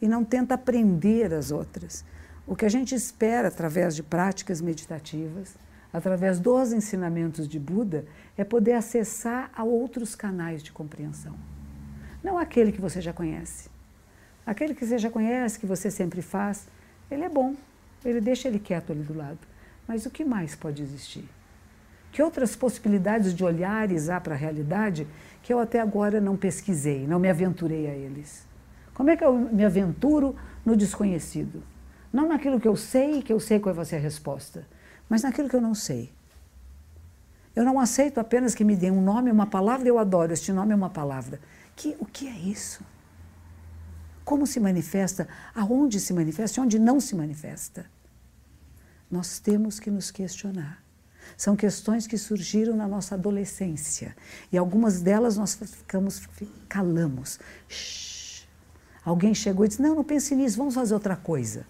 e 0.00 0.08
não 0.08 0.24
tenta 0.24 0.54
aprender 0.54 1.32
as 1.32 1.50
outras. 1.50 2.04
O 2.46 2.56
que 2.56 2.64
a 2.64 2.68
gente 2.68 2.94
espera 2.94 3.48
através 3.48 3.94
de 3.94 4.02
práticas 4.02 4.60
meditativas, 4.60 5.54
através 5.92 6.40
dos 6.40 6.72
ensinamentos 6.72 7.46
de 7.46 7.58
Buda, 7.58 8.04
é 8.36 8.42
poder 8.42 8.72
acessar 8.72 9.50
a 9.54 9.62
outros 9.62 10.14
canais 10.14 10.62
de 10.62 10.72
compreensão. 10.72 11.36
Não 12.24 12.38
aquele 12.38 12.72
que 12.72 12.80
você 12.80 13.00
já 13.00 13.12
conhece. 13.12 13.70
Aquele 14.44 14.74
que 14.74 14.84
você 14.84 14.98
já 14.98 15.10
conhece, 15.10 15.58
que 15.58 15.66
você 15.66 15.90
sempre 15.90 16.22
faz, 16.22 16.66
ele 17.10 17.22
é 17.22 17.28
bom, 17.28 17.54
ele 18.04 18.20
deixa 18.20 18.48
ele 18.48 18.58
quieto 18.58 18.90
ali 18.90 19.02
do 19.02 19.14
lado. 19.14 19.38
Mas 19.86 20.06
o 20.06 20.10
que 20.10 20.24
mais 20.24 20.54
pode 20.54 20.82
existir? 20.82 21.28
Que 22.12 22.22
outras 22.22 22.54
possibilidades 22.54 23.34
de 23.34 23.42
olhares 23.42 24.08
há 24.10 24.20
para 24.20 24.34
a 24.34 24.38
realidade 24.38 25.08
que 25.42 25.52
eu 25.52 25.58
até 25.58 25.80
agora 25.80 26.20
não 26.20 26.36
pesquisei, 26.36 27.06
não 27.06 27.18
me 27.18 27.28
aventurei 27.28 27.88
a 27.88 27.94
eles? 27.94 28.46
Como 28.94 29.10
é 29.10 29.16
que 29.16 29.24
eu 29.24 29.34
me 29.34 29.64
aventuro 29.64 30.36
no 30.64 30.76
desconhecido? 30.76 31.62
Não 32.12 32.28
naquilo 32.28 32.60
que 32.60 32.68
eu 32.68 32.76
sei, 32.76 33.22
que 33.22 33.32
eu 33.32 33.40
sei 33.40 33.58
qual 33.58 33.74
vai 33.74 33.86
ser 33.86 33.96
a 33.96 34.00
resposta, 34.00 34.66
mas 35.08 35.22
naquilo 35.22 35.48
que 35.48 35.56
eu 35.56 35.60
não 35.60 35.74
sei. 35.74 36.12
Eu 37.56 37.64
não 37.64 37.80
aceito 37.80 38.18
apenas 38.18 38.54
que 38.54 38.62
me 38.62 38.76
dê 38.76 38.90
um 38.90 39.00
nome, 39.00 39.30
uma 39.30 39.46
palavra, 39.46 39.88
eu 39.88 39.98
adoro, 39.98 40.32
este 40.32 40.52
nome 40.52 40.72
é 40.72 40.76
uma 40.76 40.90
palavra. 40.90 41.40
Que, 41.74 41.96
o 41.98 42.04
que 42.04 42.28
é 42.28 42.38
isso? 42.38 42.84
Como 44.22 44.46
se 44.46 44.60
manifesta? 44.60 45.26
Aonde 45.54 45.98
se 45.98 46.12
manifesta? 46.12 46.60
Onde 46.60 46.78
não 46.78 47.00
se 47.00 47.16
manifesta? 47.16 47.86
Nós 49.10 49.38
temos 49.38 49.80
que 49.80 49.90
nos 49.90 50.10
questionar. 50.10 50.81
São 51.36 51.56
questões 51.56 52.06
que 52.06 52.18
surgiram 52.18 52.76
na 52.76 52.86
nossa 52.86 53.14
adolescência 53.14 54.14
e 54.50 54.58
algumas 54.58 55.00
delas 55.00 55.36
nós 55.36 55.54
ficamos 55.54 56.26
calamos. 56.68 57.38
Shhh. 57.68 58.46
Alguém 59.04 59.34
chegou 59.34 59.64
e 59.64 59.68
disse: 59.68 59.82
Não, 59.82 59.94
não 59.94 60.04
pense 60.04 60.34
nisso, 60.34 60.56
vamos 60.56 60.74
fazer 60.74 60.94
outra 60.94 61.16
coisa. 61.16 61.66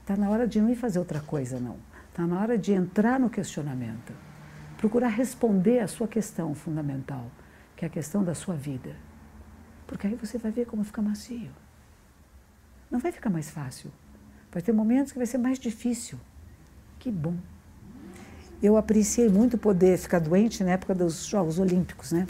Está 0.00 0.16
na 0.16 0.28
hora 0.28 0.46
de 0.46 0.60
não 0.60 0.68
ir 0.70 0.76
fazer 0.76 0.98
outra 0.98 1.20
coisa, 1.20 1.58
não. 1.58 1.76
Está 2.10 2.26
na 2.26 2.40
hora 2.40 2.58
de 2.58 2.72
entrar 2.72 3.18
no 3.18 3.30
questionamento. 3.30 4.12
Procurar 4.76 5.08
responder 5.08 5.80
a 5.80 5.88
sua 5.88 6.08
questão 6.08 6.54
fundamental, 6.54 7.30
que 7.76 7.84
é 7.84 7.88
a 7.88 7.90
questão 7.90 8.24
da 8.24 8.34
sua 8.34 8.54
vida. 8.54 8.96
Porque 9.86 10.06
aí 10.06 10.14
você 10.14 10.38
vai 10.38 10.50
ver 10.50 10.66
como 10.66 10.84
fica 10.84 11.00
macio. 11.00 11.50
Não 12.90 12.98
vai 12.98 13.12
ficar 13.12 13.30
mais 13.30 13.50
fácil. 13.50 13.90
Vai 14.50 14.62
ter 14.62 14.72
momentos 14.72 15.12
que 15.12 15.18
vai 15.18 15.26
ser 15.26 15.38
mais 15.38 15.58
difícil. 15.58 16.18
Que 16.98 17.10
bom. 17.10 17.36
Eu 18.62 18.76
apreciei 18.76 19.28
muito 19.28 19.56
poder 19.56 19.96
ficar 19.98 20.18
doente 20.18 20.62
na 20.62 20.72
época 20.72 20.94
dos 20.94 21.24
Jogos 21.24 21.58
Olímpicos, 21.58 22.12
né? 22.12 22.26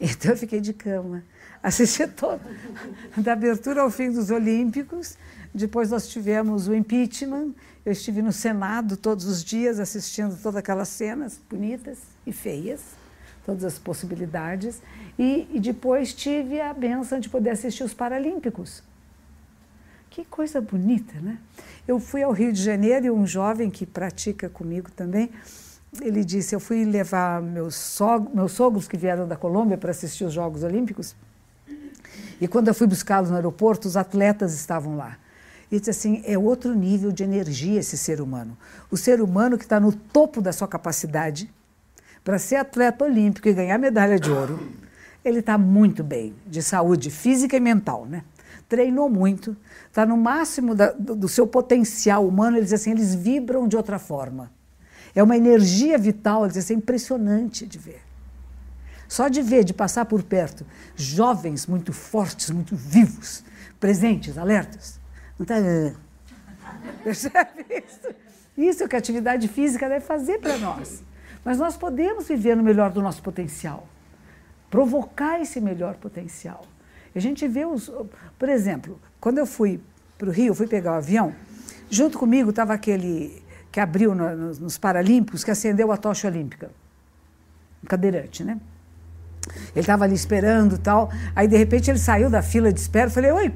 Então 0.00 0.30
eu 0.30 0.36
fiquei 0.36 0.60
de 0.60 0.72
cama, 0.72 1.22
assisti 1.62 2.06
todo, 2.06 2.40
da 3.16 3.34
abertura 3.34 3.82
ao 3.82 3.90
fim 3.90 4.10
dos 4.10 4.30
Olímpicos. 4.30 5.16
Depois 5.54 5.90
nós 5.90 6.08
tivemos 6.08 6.68
o 6.68 6.74
impeachment. 6.74 7.52
Eu 7.84 7.92
estive 7.92 8.22
no 8.22 8.32
Senado 8.32 8.96
todos 8.96 9.26
os 9.26 9.44
dias 9.44 9.78
assistindo 9.78 10.36
todas 10.42 10.56
aquelas 10.56 10.88
cenas 10.88 11.38
bonitas 11.50 11.98
e 12.26 12.32
feias, 12.32 12.80
todas 13.44 13.62
as 13.62 13.78
possibilidades. 13.78 14.80
E, 15.18 15.46
e 15.52 15.60
depois 15.60 16.12
tive 16.14 16.60
a 16.60 16.72
benção 16.72 17.20
de 17.20 17.28
poder 17.28 17.50
assistir 17.50 17.84
os 17.84 17.94
Paralímpicos. 17.94 18.82
Que 20.14 20.24
coisa 20.24 20.60
bonita, 20.60 21.20
né? 21.20 21.38
Eu 21.88 21.98
fui 21.98 22.22
ao 22.22 22.30
Rio 22.30 22.52
de 22.52 22.62
Janeiro 22.62 23.06
e 23.06 23.10
um 23.10 23.26
jovem 23.26 23.68
que 23.68 23.84
pratica 23.84 24.48
comigo 24.48 24.88
também, 24.92 25.28
ele 26.00 26.24
disse: 26.24 26.54
Eu 26.54 26.60
fui 26.60 26.84
levar 26.84 27.42
meus, 27.42 27.74
sog 27.74 28.32
meus 28.32 28.52
sogros 28.52 28.86
que 28.86 28.96
vieram 28.96 29.26
da 29.26 29.34
Colômbia 29.34 29.76
para 29.76 29.90
assistir 29.90 30.22
os 30.22 30.32
Jogos 30.32 30.62
Olímpicos. 30.62 31.16
E 32.40 32.46
quando 32.46 32.68
eu 32.68 32.74
fui 32.74 32.86
buscá-los 32.86 33.28
no 33.28 33.34
aeroporto, 33.34 33.88
os 33.88 33.96
atletas 33.96 34.54
estavam 34.54 34.96
lá. 34.96 35.18
E 35.68 35.80
disse 35.80 35.90
assim: 35.90 36.22
é 36.24 36.38
outro 36.38 36.76
nível 36.76 37.10
de 37.10 37.24
energia 37.24 37.80
esse 37.80 37.98
ser 37.98 38.20
humano. 38.20 38.56
O 38.92 38.96
ser 38.96 39.20
humano 39.20 39.58
que 39.58 39.64
está 39.64 39.80
no 39.80 39.90
topo 39.90 40.40
da 40.40 40.52
sua 40.52 40.68
capacidade 40.68 41.52
para 42.22 42.38
ser 42.38 42.54
atleta 42.54 43.04
olímpico 43.04 43.48
e 43.48 43.52
ganhar 43.52 43.78
medalha 43.78 44.20
de 44.20 44.30
ouro, 44.30 44.60
ele 45.24 45.40
está 45.40 45.58
muito 45.58 46.04
bem, 46.04 46.36
de 46.46 46.62
saúde 46.62 47.10
física 47.10 47.56
e 47.56 47.60
mental, 47.60 48.06
né? 48.06 48.22
Treinou 48.74 49.08
muito, 49.08 49.56
está 49.86 50.04
no 50.04 50.16
máximo 50.16 50.74
da, 50.74 50.90
do, 50.90 51.14
do, 51.14 51.28
seu 51.28 51.46
potencial 51.46 52.26
humano, 52.26 52.56
eles 52.56 52.72
assim, 52.72 52.90
eles 52.90 53.14
vibram 53.14 53.68
de 53.68 53.76
outra 53.76 54.00
forma. 54.00 54.50
É 55.14 55.22
uma 55.22 55.36
energia 55.36 55.96
vital, 55.96 56.44
eles 56.44 56.56
assim, 56.56 56.74
impressionante 56.74 57.64
de 57.68 57.78
ver. 57.78 58.02
Só 59.06 59.28
de 59.28 59.42
ver, 59.42 59.62
de 59.62 59.72
passar 59.72 60.06
por 60.06 60.24
perto, 60.24 60.66
jovens 60.96 61.68
muito 61.68 61.92
fortes, 61.92 62.50
muito 62.50 62.74
vivos, 62.74 63.44
presentes, 63.78 64.36
alertas. 64.36 64.98
Não 65.38 65.46
tá... 65.46 65.54
Percebe 67.04 67.64
isso? 67.70 68.14
Isso 68.58 68.82
é 68.82 68.86
o 68.86 68.88
que 68.88 68.96
a 68.96 68.98
atividade 68.98 69.46
física 69.46 69.88
deve 69.88 70.04
fazer 70.04 70.40
para 70.40 70.58
nós. 70.58 71.00
Mas 71.44 71.58
nós 71.58 71.76
podemos 71.76 72.26
viver 72.26 72.56
no 72.56 72.62
melhor 72.64 72.90
do 72.90 73.00
nosso 73.00 73.22
potencial, 73.22 73.86
provocar 74.68 75.40
esse 75.40 75.60
melhor 75.60 75.94
potencial. 75.94 76.66
A 77.14 77.20
gente 77.20 77.46
vê 77.46 77.64
os. 77.64 77.90
Por 78.38 78.48
exemplo, 78.48 79.00
quando 79.20 79.38
eu 79.38 79.46
fui 79.46 79.80
para 80.18 80.28
o 80.28 80.32
Rio, 80.32 80.54
fui 80.54 80.66
pegar 80.66 80.92
o 80.92 80.94
avião, 80.96 81.34
junto 81.88 82.18
comigo 82.18 82.50
estava 82.50 82.74
aquele 82.74 83.42
que 83.70 83.80
abriu 83.80 84.14
no, 84.14 84.36
nos, 84.36 84.58
nos 84.58 84.78
Paralímpicos, 84.78 85.44
que 85.44 85.50
acendeu 85.50 85.90
a 85.92 85.96
tocha 85.96 86.28
olímpica. 86.28 86.70
Um 87.82 87.86
cadeirante, 87.86 88.42
né? 88.44 88.58
Ele 89.72 89.80
estava 89.80 90.04
ali 90.04 90.14
esperando 90.14 90.78
tal. 90.78 91.10
Aí, 91.34 91.46
de 91.46 91.56
repente, 91.56 91.90
ele 91.90 91.98
saiu 91.98 92.30
da 92.30 92.42
fila 92.42 92.72
de 92.72 92.80
espera. 92.80 93.10
Falei, 93.10 93.30
oi, 93.30 93.52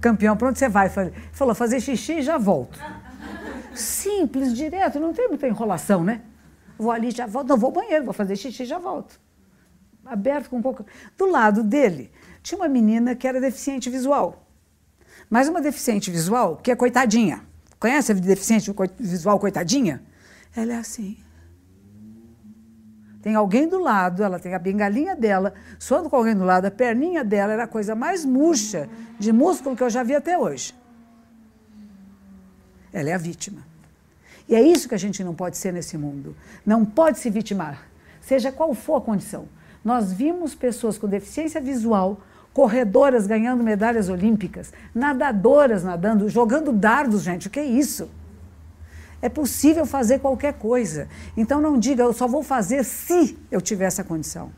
campeão, 0.00 0.36
para 0.36 0.48
onde 0.48 0.58
você 0.58 0.68
vai? 0.68 0.88
Falei, 0.88 1.12
falou, 1.32 1.54
fazer 1.54 1.80
xixi 1.80 2.18
e 2.18 2.22
já 2.22 2.38
volto. 2.38 2.78
Simples, 3.74 4.54
direto, 4.54 5.00
não 5.00 5.12
tem 5.12 5.28
muita 5.28 5.48
enrolação, 5.48 6.04
né? 6.04 6.20
Vou 6.78 6.90
ali, 6.90 7.10
já 7.10 7.26
volto. 7.26 7.48
Não, 7.48 7.56
vou 7.56 7.68
ao 7.68 7.72
banheiro, 7.72 8.04
vou 8.04 8.12
fazer 8.12 8.36
xixi 8.36 8.62
e 8.62 8.66
já 8.66 8.78
volto. 8.78 9.20
Aberto 10.04 10.50
com 10.50 10.58
um 10.58 10.62
pouco. 10.62 10.84
Do 11.16 11.30
lado 11.30 11.62
dele, 11.62 12.10
tinha 12.42 12.58
uma 12.58 12.68
menina 12.68 13.14
que 13.14 13.26
era 13.26 13.40
deficiente 13.40 13.88
visual. 13.88 14.46
Mas 15.30 15.48
uma 15.48 15.60
deficiente 15.60 16.10
visual 16.10 16.56
que 16.56 16.70
é 16.70 16.76
coitadinha. 16.76 17.42
Conhece 17.78 18.12
a 18.12 18.14
deficiente 18.14 18.72
visual 18.98 19.38
coitadinha? 19.38 20.02
Ela 20.54 20.74
é 20.74 20.76
assim. 20.76 21.16
Tem 23.22 23.36
alguém 23.36 23.68
do 23.68 23.78
lado, 23.78 24.22
ela 24.22 24.38
tem 24.40 24.52
a 24.52 24.58
bengalinha 24.58 25.14
dela, 25.14 25.54
suando 25.78 26.10
com 26.10 26.16
alguém 26.16 26.34
do 26.34 26.44
lado, 26.44 26.66
a 26.66 26.70
perninha 26.70 27.22
dela 27.22 27.52
era 27.52 27.64
a 27.64 27.68
coisa 27.68 27.94
mais 27.94 28.24
murcha 28.24 28.88
de 29.18 29.32
músculo 29.32 29.76
que 29.76 29.82
eu 29.82 29.90
já 29.90 30.02
vi 30.02 30.14
até 30.14 30.36
hoje. 30.36 30.74
Ela 32.92 33.10
é 33.10 33.12
a 33.14 33.18
vítima. 33.18 33.64
E 34.48 34.56
é 34.56 34.60
isso 34.60 34.88
que 34.88 34.94
a 34.94 34.98
gente 34.98 35.22
não 35.22 35.34
pode 35.34 35.56
ser 35.56 35.72
nesse 35.72 35.96
mundo. 35.96 36.36
Não 36.66 36.84
pode 36.84 37.20
se 37.20 37.30
vitimar, 37.30 37.88
seja 38.20 38.50
qual 38.50 38.74
for 38.74 38.96
a 38.96 39.00
condição. 39.00 39.48
Nós 39.84 40.12
vimos 40.12 40.54
pessoas 40.54 40.98
com 40.98 41.08
deficiência 41.08 41.60
visual 41.60 42.20
corredoras 42.52 43.26
ganhando 43.26 43.64
medalhas 43.64 44.08
olímpicas, 44.08 44.72
nadadoras 44.94 45.82
nadando, 45.82 46.28
jogando 46.28 46.72
dardos, 46.72 47.22
gente, 47.22 47.46
o 47.48 47.50
que 47.50 47.60
é 47.60 47.64
isso? 47.64 48.10
É 49.20 49.28
possível 49.28 49.86
fazer 49.86 50.18
qualquer 50.18 50.54
coisa. 50.54 51.08
Então 51.36 51.60
não 51.60 51.78
diga, 51.78 52.02
eu 52.02 52.12
só 52.12 52.26
vou 52.26 52.42
fazer 52.42 52.84
se 52.84 53.38
eu 53.50 53.60
tiver 53.60 53.84
essa 53.84 54.02
condição. 54.02 54.50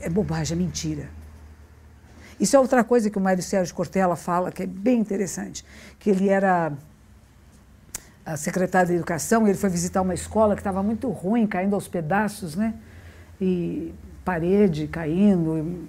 É 0.00 0.08
bobagem, 0.08 0.56
é 0.56 0.58
mentira. 0.58 1.10
Isso 2.40 2.56
é 2.56 2.58
outra 2.58 2.82
coisa 2.82 3.10
que 3.10 3.18
o 3.18 3.20
Mário 3.20 3.42
Sérgio 3.42 3.74
Cortella 3.74 4.16
fala, 4.16 4.50
que 4.50 4.62
é 4.62 4.66
bem 4.66 4.98
interessante, 4.98 5.64
que 5.98 6.08
ele 6.08 6.28
era 6.28 6.72
secretário 8.38 8.88
de 8.88 8.94
Educação, 8.94 9.46
ele 9.46 9.58
foi 9.58 9.68
visitar 9.68 10.00
uma 10.00 10.14
escola 10.14 10.54
que 10.54 10.60
estava 10.60 10.82
muito 10.82 11.10
ruim, 11.10 11.46
caindo 11.46 11.74
aos 11.74 11.86
pedaços, 11.86 12.56
né? 12.56 12.74
E 13.38 13.92
parede 14.24 14.86
caindo, 14.86 15.86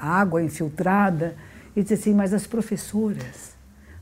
água 0.00 0.42
infiltrada. 0.42 1.36
E 1.74 1.82
disse 1.82 1.94
assim: 1.94 2.14
mas 2.14 2.32
as 2.32 2.46
professoras 2.46 3.54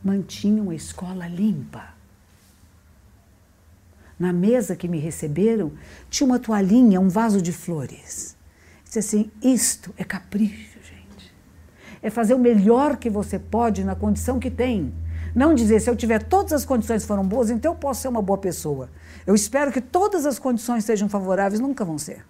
mantinham 0.02 0.70
a 0.70 0.74
escola 0.74 1.26
limpa. 1.26 1.96
Na 4.18 4.32
mesa 4.32 4.74
que 4.74 4.88
me 4.88 4.98
receberam 4.98 5.72
tinha 6.10 6.26
uma 6.26 6.38
toalhinha, 6.38 7.00
um 7.00 7.08
vaso 7.08 7.40
de 7.40 7.52
flores. 7.52 8.36
Disse 8.84 8.98
assim: 8.98 9.30
isto 9.42 9.94
é 9.96 10.04
capricho, 10.04 10.78
gente. 10.82 11.32
É 12.02 12.10
fazer 12.10 12.34
o 12.34 12.38
melhor 12.38 12.96
que 12.96 13.10
você 13.10 13.38
pode 13.38 13.84
na 13.84 13.94
condição 13.94 14.38
que 14.38 14.50
tem. 14.50 14.92
Não 15.34 15.54
dizer, 15.54 15.80
se 15.80 15.90
eu 15.90 15.94
tiver 15.94 16.22
todas 16.22 16.52
as 16.52 16.64
condições 16.64 17.04
foram 17.04 17.22
boas, 17.24 17.50
então 17.50 17.72
eu 17.72 17.76
posso 17.78 18.02
ser 18.02 18.08
uma 18.08 18.22
boa 18.22 18.38
pessoa. 18.38 18.88
Eu 19.26 19.34
espero 19.34 19.70
que 19.70 19.80
todas 19.80 20.24
as 20.24 20.38
condições 20.38 20.84
sejam 20.84 21.08
favoráveis, 21.08 21.60
nunca 21.60 21.84
vão 21.84 21.98
ser. 21.98 22.24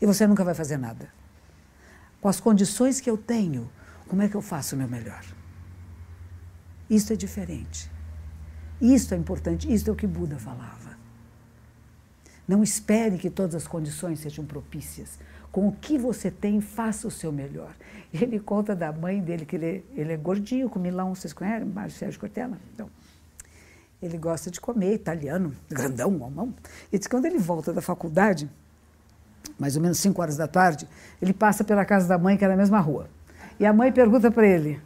E 0.00 0.06
você 0.06 0.26
nunca 0.26 0.42
vai 0.42 0.54
fazer 0.54 0.78
nada 0.78 1.19
com 2.20 2.28
as 2.28 2.40
condições 2.40 3.00
que 3.00 3.10
eu 3.10 3.16
tenho, 3.16 3.70
como 4.08 4.22
é 4.22 4.28
que 4.28 4.34
eu 4.34 4.42
faço 4.42 4.74
o 4.74 4.78
meu 4.78 4.88
melhor? 4.88 5.24
Isso 6.88 7.12
é 7.12 7.16
diferente. 7.16 7.90
Isso 8.80 9.14
é 9.14 9.16
importante, 9.16 9.72
isso 9.72 9.88
é 9.88 9.92
o 9.92 9.96
que 9.96 10.06
Buda 10.06 10.38
falava. 10.38 10.98
Não 12.48 12.62
espere 12.62 13.16
que 13.16 13.30
todas 13.30 13.54
as 13.54 13.68
condições 13.68 14.18
sejam 14.18 14.44
propícias. 14.44 15.18
Com 15.52 15.68
o 15.68 15.72
que 15.72 15.96
você 15.96 16.30
tem, 16.30 16.60
faça 16.60 17.06
o 17.06 17.10
seu 17.10 17.30
melhor. 17.30 17.74
Ele 18.12 18.40
conta 18.40 18.74
da 18.74 18.92
mãe 18.92 19.20
dele, 19.20 19.44
que 19.44 19.54
ele, 19.54 19.84
ele 19.94 20.12
é 20.12 20.16
gordinho, 20.16 20.68
com 20.68 20.78
milão, 20.78 21.14
vocês 21.14 21.32
conhecem? 21.32 21.68
Mário 21.68 21.92
Sérgio 21.92 22.18
Cortella? 22.18 22.58
Então, 22.74 22.90
ele 24.02 24.18
gosta 24.18 24.50
de 24.50 24.60
comer 24.60 24.94
italiano, 24.94 25.54
grandão, 25.68 26.10
mamão. 26.10 26.54
E 26.92 26.98
diz 26.98 27.06
que 27.06 27.14
quando 27.14 27.26
ele 27.26 27.38
volta 27.38 27.72
da 27.72 27.80
faculdade, 27.80 28.50
mais 29.60 29.76
ou 29.76 29.82
menos 29.82 29.98
5 29.98 30.20
horas 30.20 30.36
da 30.36 30.48
tarde, 30.48 30.88
ele 31.20 31.34
passa 31.34 31.62
pela 31.62 31.84
casa 31.84 32.08
da 32.08 32.16
mãe, 32.16 32.36
que 32.36 32.44
é 32.44 32.48
na 32.48 32.56
mesma 32.56 32.80
rua. 32.80 33.08
E 33.58 33.66
a 33.66 33.72
mãe 33.72 33.92
pergunta 33.92 34.30
para 34.30 34.46
ele: 34.46 34.80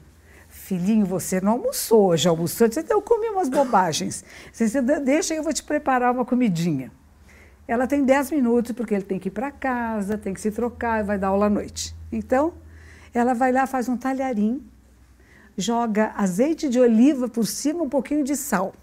Filhinho, 0.48 1.06
você 1.06 1.40
não 1.40 1.52
almoçou, 1.52 2.16
já 2.16 2.30
almoçou? 2.30 2.70
Você 2.70 2.84
eu 2.90 3.00
comi 3.00 3.28
umas 3.28 3.48
bobagens. 3.48 4.24
Você 4.52 4.82
deixa 4.82 5.32
eu 5.32 5.42
vou 5.44 5.52
te 5.52 5.62
preparar 5.62 6.12
uma 6.12 6.24
comidinha. 6.24 6.90
Ela 7.66 7.86
tem 7.86 8.04
10 8.04 8.32
minutos, 8.32 8.72
porque 8.72 8.94
ele 8.94 9.04
tem 9.04 9.18
que 9.18 9.28
ir 9.28 9.30
para 9.30 9.50
casa, 9.50 10.18
tem 10.18 10.34
que 10.34 10.40
se 10.40 10.50
trocar 10.50 11.00
e 11.00 11.04
vai 11.04 11.16
dar 11.16 11.28
aula 11.28 11.46
à 11.46 11.50
noite. 11.50 11.94
Então, 12.12 12.52
ela 13.14 13.32
vai 13.32 13.52
lá, 13.52 13.66
faz 13.66 13.88
um 13.88 13.96
talharim, 13.96 14.62
joga 15.56 16.12
azeite 16.16 16.68
de 16.68 16.78
oliva 16.78 17.28
por 17.28 17.46
cima, 17.46 17.82
um 17.82 17.88
pouquinho 17.88 18.22
de 18.22 18.36
sal 18.36 18.74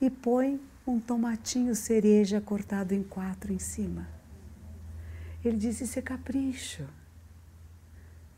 e 0.00 0.10
põe 0.10 0.60
um 0.86 0.98
tomatinho 0.98 1.74
cereja 1.76 2.40
cortado 2.40 2.92
em 2.92 3.04
quatro 3.04 3.52
em 3.52 3.58
cima. 3.58 4.06
Ele 5.44 5.56
disse: 5.56 5.84
Isso 5.84 5.98
é 5.98 6.02
capricho. 6.02 6.84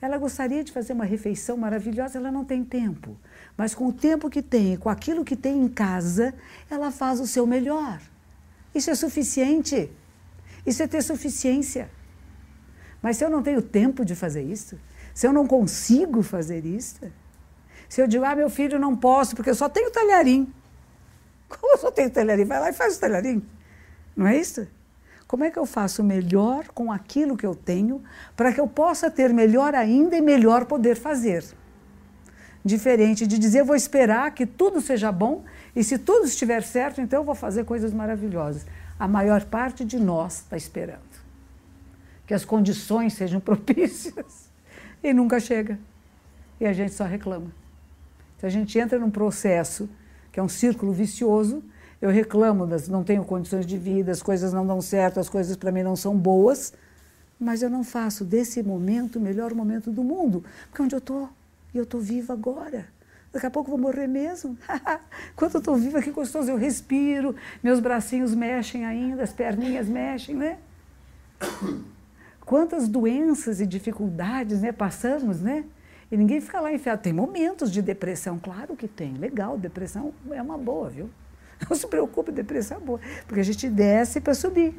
Ela 0.01 0.19
gostaria 0.19 0.63
de 0.63 0.71
fazer 0.71 0.93
uma 0.93 1.05
refeição 1.05 1.57
maravilhosa, 1.57 2.19
ela 2.19 2.31
não 2.31 2.45
tem 2.45 2.63
tempo. 2.63 3.17
Mas 3.57 3.75
com 3.75 3.87
o 3.87 3.93
tempo 3.93 4.29
que 4.29 4.43
tem, 4.43 4.77
com 4.77 4.91
aquilo 4.91 5.25
que 5.25 5.35
tem 5.35 5.63
em 5.63 5.69
casa, 5.69 6.35
ela 6.71 6.91
faz 6.91 7.21
o 7.21 7.27
seu 7.27 7.47
melhor. 7.47 8.01
Isso 8.75 8.91
é 8.91 8.95
suficiente. 8.95 9.91
Isso 10.67 10.83
é 10.83 10.87
ter 10.87 11.03
suficiência. 11.03 11.91
Mas 13.01 13.17
se 13.17 13.25
eu 13.25 13.31
não 13.31 13.43
tenho 13.43 13.63
tempo 13.63 14.05
de 14.05 14.15
fazer 14.15 14.43
isso, 14.43 14.79
se 15.15 15.27
eu 15.27 15.33
não 15.33 15.47
consigo 15.47 16.23
fazer 16.23 16.67
isso, 16.67 17.01
se 17.89 18.01
eu 18.01 18.07
digo, 18.07 18.25
ah, 18.25 18.35
meu 18.35 18.51
filho, 18.51 18.79
não 18.79 18.97
posso, 18.97 19.37
porque 19.37 19.51
eu 19.51 19.55
só 19.55 19.69
tenho 19.69 19.91
talharim. 19.91 20.53
Como 21.49 21.75
eu 21.75 21.79
só 21.79 21.91
tenho 21.91 22.11
talharim? 22.11 22.45
Vai 22.45 22.61
lá 22.61 22.71
e 22.71 22.73
faz 22.73 22.97
o 22.97 23.01
talharim. 23.01 23.47
Não 24.17 24.27
é 24.27 24.37
isso? 24.37 24.67
Como 25.27 25.45
é 25.45 25.51
que 25.51 25.59
eu 25.59 25.67
faço 25.67 26.05
melhor 26.05 26.69
com 26.69 26.93
aquilo 26.93 27.37
que 27.37 27.47
eu 27.47 27.55
tenho 27.55 28.03
para 28.37 28.53
que 28.53 28.61
eu 28.61 28.69
possa 28.69 29.11
ter 29.11 29.33
melhor 29.33 29.75
ainda 29.75 30.17
e 30.17 30.21
melhor 30.21 30.67
poder 30.67 30.97
fazer? 30.97 31.45
Diferente 32.65 33.27
de 33.27 33.39
dizer, 33.39 33.65
vou 33.65 33.77
esperar 33.77 34.33
que 34.33 34.47
tudo 34.47 34.81
seja 34.81 35.11
bom 35.13 35.45
e 35.75 35.83
se 35.83 35.99
tudo 35.99 36.27
estiver 36.27 36.63
certo, 36.63 37.01
então 37.01 37.21
eu 37.21 37.25
vou 37.25 37.35
fazer 37.35 37.65
coisas 37.65 37.93
maravilhosas. 37.93 38.67
A 38.99 39.09
maior 39.09 39.45
parte 39.45 39.85
de 39.85 39.99
nós 39.99 40.41
está 40.41 40.57
esperando 40.57 41.15
que 42.27 42.35
as 42.35 42.45
condições 42.45 43.13
sejam 43.15 43.41
propícias 43.41 44.51
e 45.03 45.13
nunca 45.13 45.41
chega. 45.41 45.79
E 46.61 46.67
a 46.67 46.73
gente 46.73 46.95
só 46.95 47.05
reclama. 47.05 47.53
Então 48.37 48.49
a 48.49 48.51
gente 48.51 48.79
entra 48.79 48.99
num 48.99 49.11
processo 49.11 49.89
que 50.33 50.41
é 50.41 50.43
um 50.43 50.49
círculo 50.49 50.93
vicioso. 50.93 51.63
Eu 52.05 52.11
reclamo, 52.11 52.67
das, 52.67 52.87
não 52.87 53.03
tenho 53.03 53.25
condições 53.25 53.65
de 53.65 53.79
vida, 53.79 54.13
as 54.13 54.23
coisas 54.23 54.53
não 54.53 54.67
dão 54.67 54.79
certo, 54.83 55.19
as 55.19 55.27
coisas 55.27 55.57
para 55.57 55.73
mim 55.73 55.83
não 55.83 55.97
são 55.97 56.15
boas, 56.15 56.75
mas 57.41 57.63
eu 57.63 57.71
não 57.71 57.83
faço 57.83 58.27
desse 58.27 58.63
momento 58.63 59.17
o 59.17 59.23
melhor 59.23 59.55
momento 59.55 59.91
do 59.91 60.05
mundo, 60.05 60.45
porque 60.69 60.83
é 60.83 60.85
onde 60.85 60.95
eu 60.95 60.99
estou, 60.99 61.31
e 61.73 61.79
eu 61.79 61.85
estou 61.85 62.03
viva 62.03 62.35
agora. 62.35 62.85
Daqui 63.33 63.47
a 63.47 63.51
pouco 63.51 63.71
eu 63.71 63.79
vou 63.79 63.87
morrer 63.87 64.07
mesmo. 64.07 64.55
Enquanto 65.33 65.55
eu 65.55 65.61
estou 65.61 65.77
viva, 65.77 66.03
que 66.03 66.11
gostoso, 66.11 66.51
eu 66.51 66.59
respiro, 66.59 67.35
meus 67.63 67.81
bracinhos 67.81 68.35
mexem 68.35 68.85
ainda, 68.85 69.23
as 69.23 69.33
perninhas 69.33 69.89
mexem, 69.89 70.35
né? 70.35 70.59
Quantas 72.45 72.87
doenças 72.87 73.63
e 73.63 73.67
dificuldades 73.67 74.61
né, 74.61 74.73
passamos, 74.73 75.41
né? 75.41 75.65
E 76.13 76.19
ninguém 76.19 76.39
fica 76.43 76.61
lá 76.61 76.71
enfiado. 76.71 77.01
Tem 77.01 77.15
momentos 77.15 77.73
de 77.73 77.81
depressão, 77.81 78.39
claro 78.39 78.77
que 78.77 78.87
tem. 78.87 79.15
Legal, 79.15 79.57
depressão 79.57 80.13
é 80.31 80.43
uma 80.43 80.59
boa, 80.59 80.91
viu? 80.91 81.09
Não 81.69 81.77
se 81.77 81.87
preocupe, 81.87 82.31
depressão 82.31 82.79
é 82.79 82.81
boa. 82.81 83.01
Porque 83.27 83.41
a 83.41 83.45
gente 83.45 83.69
desce 83.69 84.21
para 84.21 84.35
subir. 84.35 84.75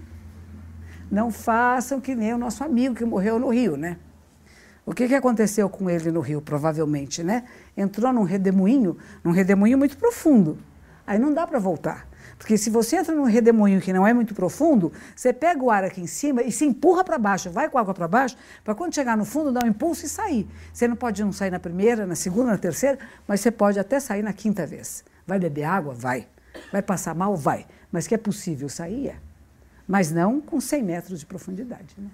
Não 1.12 1.32
façam 1.32 2.00
que 2.02 2.16
nem 2.16 2.34
o 2.34 2.38
nosso 2.38 2.64
amigo 2.64 2.96
que 2.96 3.06
morreu 3.06 3.40
no 3.40 3.50
Rio, 3.50 3.78
né? 3.78 3.98
O 4.86 4.94
que, 4.94 5.08
que 5.08 5.16
aconteceu 5.16 5.68
com 5.68 5.90
ele 5.90 6.12
no 6.12 6.20
Rio, 6.20 6.42
provavelmente, 6.42 7.24
né? 7.24 7.46
Entrou 7.76 8.14
num 8.14 8.24
redemoinho, 8.24 8.98
num 9.24 9.32
redemoinho 9.32 9.78
muito 9.78 9.98
profundo. 9.98 10.60
Aí 11.08 11.18
não 11.18 11.34
dá 11.34 11.46
para 11.46 11.58
voltar. 11.58 12.08
Porque 12.38 12.58
se 12.58 12.70
você 12.70 12.98
entra 12.98 13.16
num 13.16 13.24
redemoinho 13.24 13.80
que 13.80 13.94
não 13.94 14.06
é 14.06 14.14
muito 14.14 14.36
profundo, 14.36 14.92
você 15.16 15.32
pega 15.32 15.64
o 15.64 15.72
ar 15.72 15.84
aqui 15.84 16.02
em 16.02 16.08
cima 16.08 16.44
e 16.44 16.52
se 16.52 16.66
empurra 16.66 17.04
para 17.04 17.18
baixo, 17.18 17.50
vai 17.50 17.70
com 17.70 17.78
a 17.78 17.82
água 17.82 17.94
para 17.94 18.08
baixo, 18.08 18.36
para 18.64 18.76
quando 18.76 18.94
chegar 18.94 19.16
no 19.16 19.26
fundo 19.26 19.52
dar 19.52 19.64
um 19.64 19.68
impulso 19.68 20.06
e 20.06 20.10
sair. 20.10 20.48
Você 20.74 20.88
não 20.88 20.96
pode 20.96 21.24
não 21.24 21.32
sair 21.32 21.52
na 21.52 21.60
primeira, 21.60 22.06
na 22.06 22.16
segunda, 22.16 22.52
na 22.52 22.58
terceira, 22.58 23.00
mas 23.28 23.40
você 23.40 23.52
pode 23.52 23.80
até 23.80 24.00
sair 24.00 24.22
na 24.22 24.34
quinta 24.34 24.66
vez. 24.66 25.04
Vai 25.26 25.40
beber 25.40 25.64
água? 25.64 25.94
Vai. 25.94 26.28
Vai 26.72 26.82
passar 26.82 27.16
mal? 27.16 27.36
Vai. 27.36 27.66
Mas 27.92 28.08
que 28.08 28.16
é 28.16 28.18
possível 28.18 28.70
sair? 28.70 29.10
É. 29.10 29.16
Mas 29.88 30.12
não 30.12 30.42
com 30.42 30.60
100 30.60 30.84
metros 30.84 31.20
de 31.20 31.26
profundidade. 31.26 31.96
Né? 31.98 32.10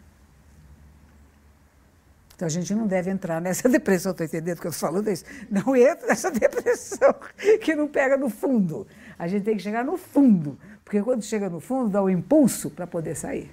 Então 2.36 2.46
a 2.48 2.50
gente 2.50 2.74
não 2.74 2.88
deve 2.88 3.12
entrar 3.12 3.40
nessa 3.40 3.68
depressão, 3.70 4.12
estou 4.12 4.26
entendendo 4.26 4.60
que 4.60 4.68
eu 4.68 4.72
estou 4.72 4.90
falando? 4.90 5.08
Isso. 5.10 5.26
Não 5.50 5.76
entra 5.76 6.08
nessa 6.08 6.30
depressão 6.32 7.14
que 7.62 7.76
não 7.76 7.88
pega 7.88 8.18
no 8.18 8.30
fundo. 8.30 8.88
A 9.18 9.28
gente 9.28 9.44
tem 9.44 9.56
que 9.56 9.62
chegar 9.62 9.86
no 9.86 9.98
fundo, 9.98 10.58
porque 10.84 11.02
quando 11.02 11.24
chega 11.24 11.50
no 11.50 11.60
fundo 11.60 11.90
dá 11.90 12.02
o 12.02 12.06
um 12.06 12.10
impulso 12.10 12.70
para 12.70 12.88
poder 12.88 13.16
sair. 13.16 13.52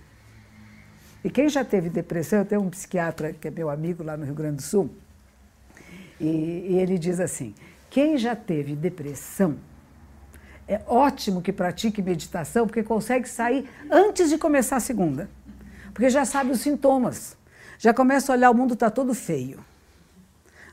E 1.23 1.31
quem 1.31 1.49
já 1.49 1.65
teve 1.65 1.91
depressão, 1.91 2.39
eu 2.39 2.45
tenho 2.45 2.63
um 2.63 2.71
psiquiatra 2.71 3.33
que 3.33 3.49
é 3.49 3.51
meu 3.51 3.69
amigo 3.69 4.03
lá 4.03 4.17
no 4.17 4.25
Rio 4.25 4.35
Grande 4.35 4.57
do 4.57 4.63
Sul, 4.63 4.91
e, 6.21 6.69
e 6.71 6.79
ele 6.79 6.99
diz 6.99 7.21
assim: 7.21 7.55
quem 7.91 8.17
já 8.17 8.35
teve 8.35 8.75
depressão, 8.75 9.57
é 10.69 10.83
ótimo 10.87 11.41
que 11.41 11.51
pratique 11.51 12.03
meditação, 12.03 12.67
porque 12.67 12.83
consegue 12.83 13.27
sair 13.27 13.69
antes 13.91 14.29
de 14.29 14.37
começar 14.37 14.77
a 14.77 14.81
segunda. 14.81 15.31
Porque 15.95 16.11
já 16.11 16.27
sabe 16.27 16.51
os 16.51 16.61
sintomas. 16.61 17.37
Já 17.79 17.95
começa 17.95 18.31
a 18.31 18.37
olhar, 18.37 18.51
o 18.51 18.55
mundo 18.55 18.75
está 18.75 18.91
todo 18.91 19.15
feio. 19.15 19.61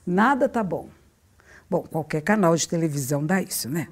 Nada 0.05 0.47
está 0.47 0.61
bom. 0.61 0.89
Bom, 1.69 1.81
qualquer 1.81 2.21
canal 2.21 2.55
de 2.55 2.67
televisão 2.67 3.25
dá 3.25 3.41
isso, 3.41 3.69
né? 3.69 3.87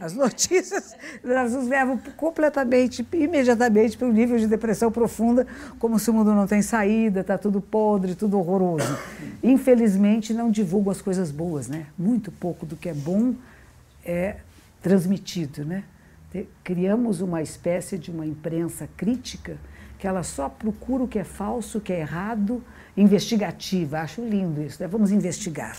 As 0.00 0.14
notícias 0.16 0.96
elas 1.22 1.52
nos 1.52 1.68
levam 1.68 2.00
completamente, 2.16 3.06
imediatamente 3.12 3.96
para 3.96 4.08
um 4.08 4.12
nível 4.12 4.38
de 4.38 4.46
depressão 4.46 4.90
profunda, 4.90 5.46
como 5.78 5.98
se 5.98 6.10
o 6.10 6.14
mundo 6.14 6.34
não 6.34 6.46
tem 6.46 6.62
saída, 6.62 7.20
está 7.20 7.36
tudo 7.36 7.60
podre, 7.60 8.14
tudo 8.14 8.38
horroroso. 8.38 8.98
Infelizmente, 9.42 10.32
não 10.32 10.50
divulgam 10.50 10.90
as 10.90 11.02
coisas 11.02 11.30
boas, 11.30 11.68
né? 11.68 11.86
Muito 11.96 12.32
pouco 12.32 12.64
do 12.64 12.74
que 12.74 12.88
é 12.88 12.94
bom 12.94 13.34
é 14.04 14.36
transmitido, 14.82 15.64
né? 15.64 15.84
Criamos 16.64 17.20
uma 17.20 17.42
espécie 17.42 17.98
de 17.98 18.10
uma 18.10 18.26
imprensa 18.26 18.88
crítica 18.96 19.58
que 19.98 20.06
ela 20.06 20.22
só 20.22 20.48
procura 20.48 21.04
o 21.04 21.08
que 21.08 21.18
é 21.18 21.24
falso, 21.24 21.78
o 21.78 21.80
que 21.80 21.92
é 21.92 22.00
errado, 22.00 22.64
investigativa. 22.96 24.00
Acho 24.00 24.26
lindo 24.26 24.62
isso. 24.62 24.82
Né? 24.82 24.88
Vamos 24.88 25.12
investigar 25.12 25.76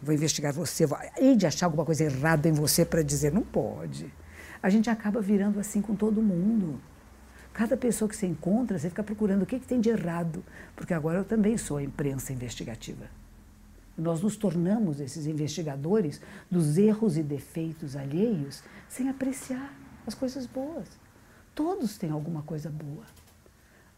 vou 0.00 0.14
investigar 0.14 0.52
você, 0.52 0.86
vou, 0.86 0.98
hei 1.16 1.36
de 1.36 1.46
achar 1.46 1.66
alguma 1.66 1.84
coisa 1.84 2.04
errada 2.04 2.48
em 2.48 2.52
você 2.52 2.84
para 2.84 3.02
dizer, 3.02 3.32
não 3.32 3.42
pode. 3.42 4.12
A 4.62 4.70
gente 4.70 4.90
acaba 4.90 5.20
virando 5.20 5.58
assim 5.58 5.80
com 5.80 5.94
todo 5.94 6.22
mundo. 6.22 6.80
Cada 7.52 7.76
pessoa 7.76 8.08
que 8.08 8.16
você 8.16 8.26
encontra, 8.26 8.78
você 8.78 8.88
fica 8.88 9.02
procurando 9.02 9.42
o 9.42 9.46
que, 9.46 9.58
que 9.58 9.66
tem 9.66 9.80
de 9.80 9.88
errado, 9.88 10.44
porque 10.74 10.92
agora 10.92 11.18
eu 11.18 11.24
também 11.24 11.56
sou 11.56 11.78
a 11.78 11.82
imprensa 11.82 12.32
investigativa. 12.32 13.06
Nós 13.96 14.20
nos 14.20 14.36
tornamos 14.36 15.00
esses 15.00 15.26
investigadores 15.26 16.20
dos 16.50 16.76
erros 16.76 17.16
e 17.16 17.22
defeitos 17.22 17.96
alheios 17.96 18.62
sem 18.88 19.08
apreciar 19.08 19.72
as 20.06 20.14
coisas 20.14 20.46
boas. 20.46 20.86
Todos 21.54 21.96
têm 21.96 22.10
alguma 22.10 22.42
coisa 22.42 22.68
boa. 22.68 23.04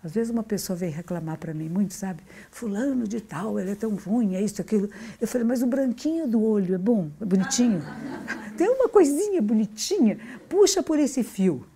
Às 0.03 0.13
vezes 0.15 0.31
uma 0.31 0.45
pessoa 0.45 0.77
vem 0.77 0.91
reclamar 0.91 1.39
para 1.39 1.53
mim 1.53 1.69
muito, 1.69 1.93
sabe? 1.93 2.23
Fulano 2.53 3.09
de 3.09 3.21
tal, 3.21 3.59
ele 3.59 3.73
é 3.73 3.75
tão 3.75 3.97
ruim, 3.97 4.37
é 4.37 4.41
isso, 4.41 4.61
aquilo. 4.63 4.89
Eu 5.21 5.27
falei, 5.27 5.45
mas 5.45 5.61
o 5.61 5.67
branquinho 5.67 6.29
do 6.29 6.41
olho 6.41 6.77
é 6.77 6.79
bom, 6.79 7.11
é 7.21 7.25
bonitinho. 7.25 7.83
Tem 8.57 8.69
uma 8.69 8.89
coisinha 8.89 9.43
bonitinha, 9.43 10.19
puxa 10.49 10.85
por 10.85 11.01
esse 11.01 11.25
fio. 11.25 11.67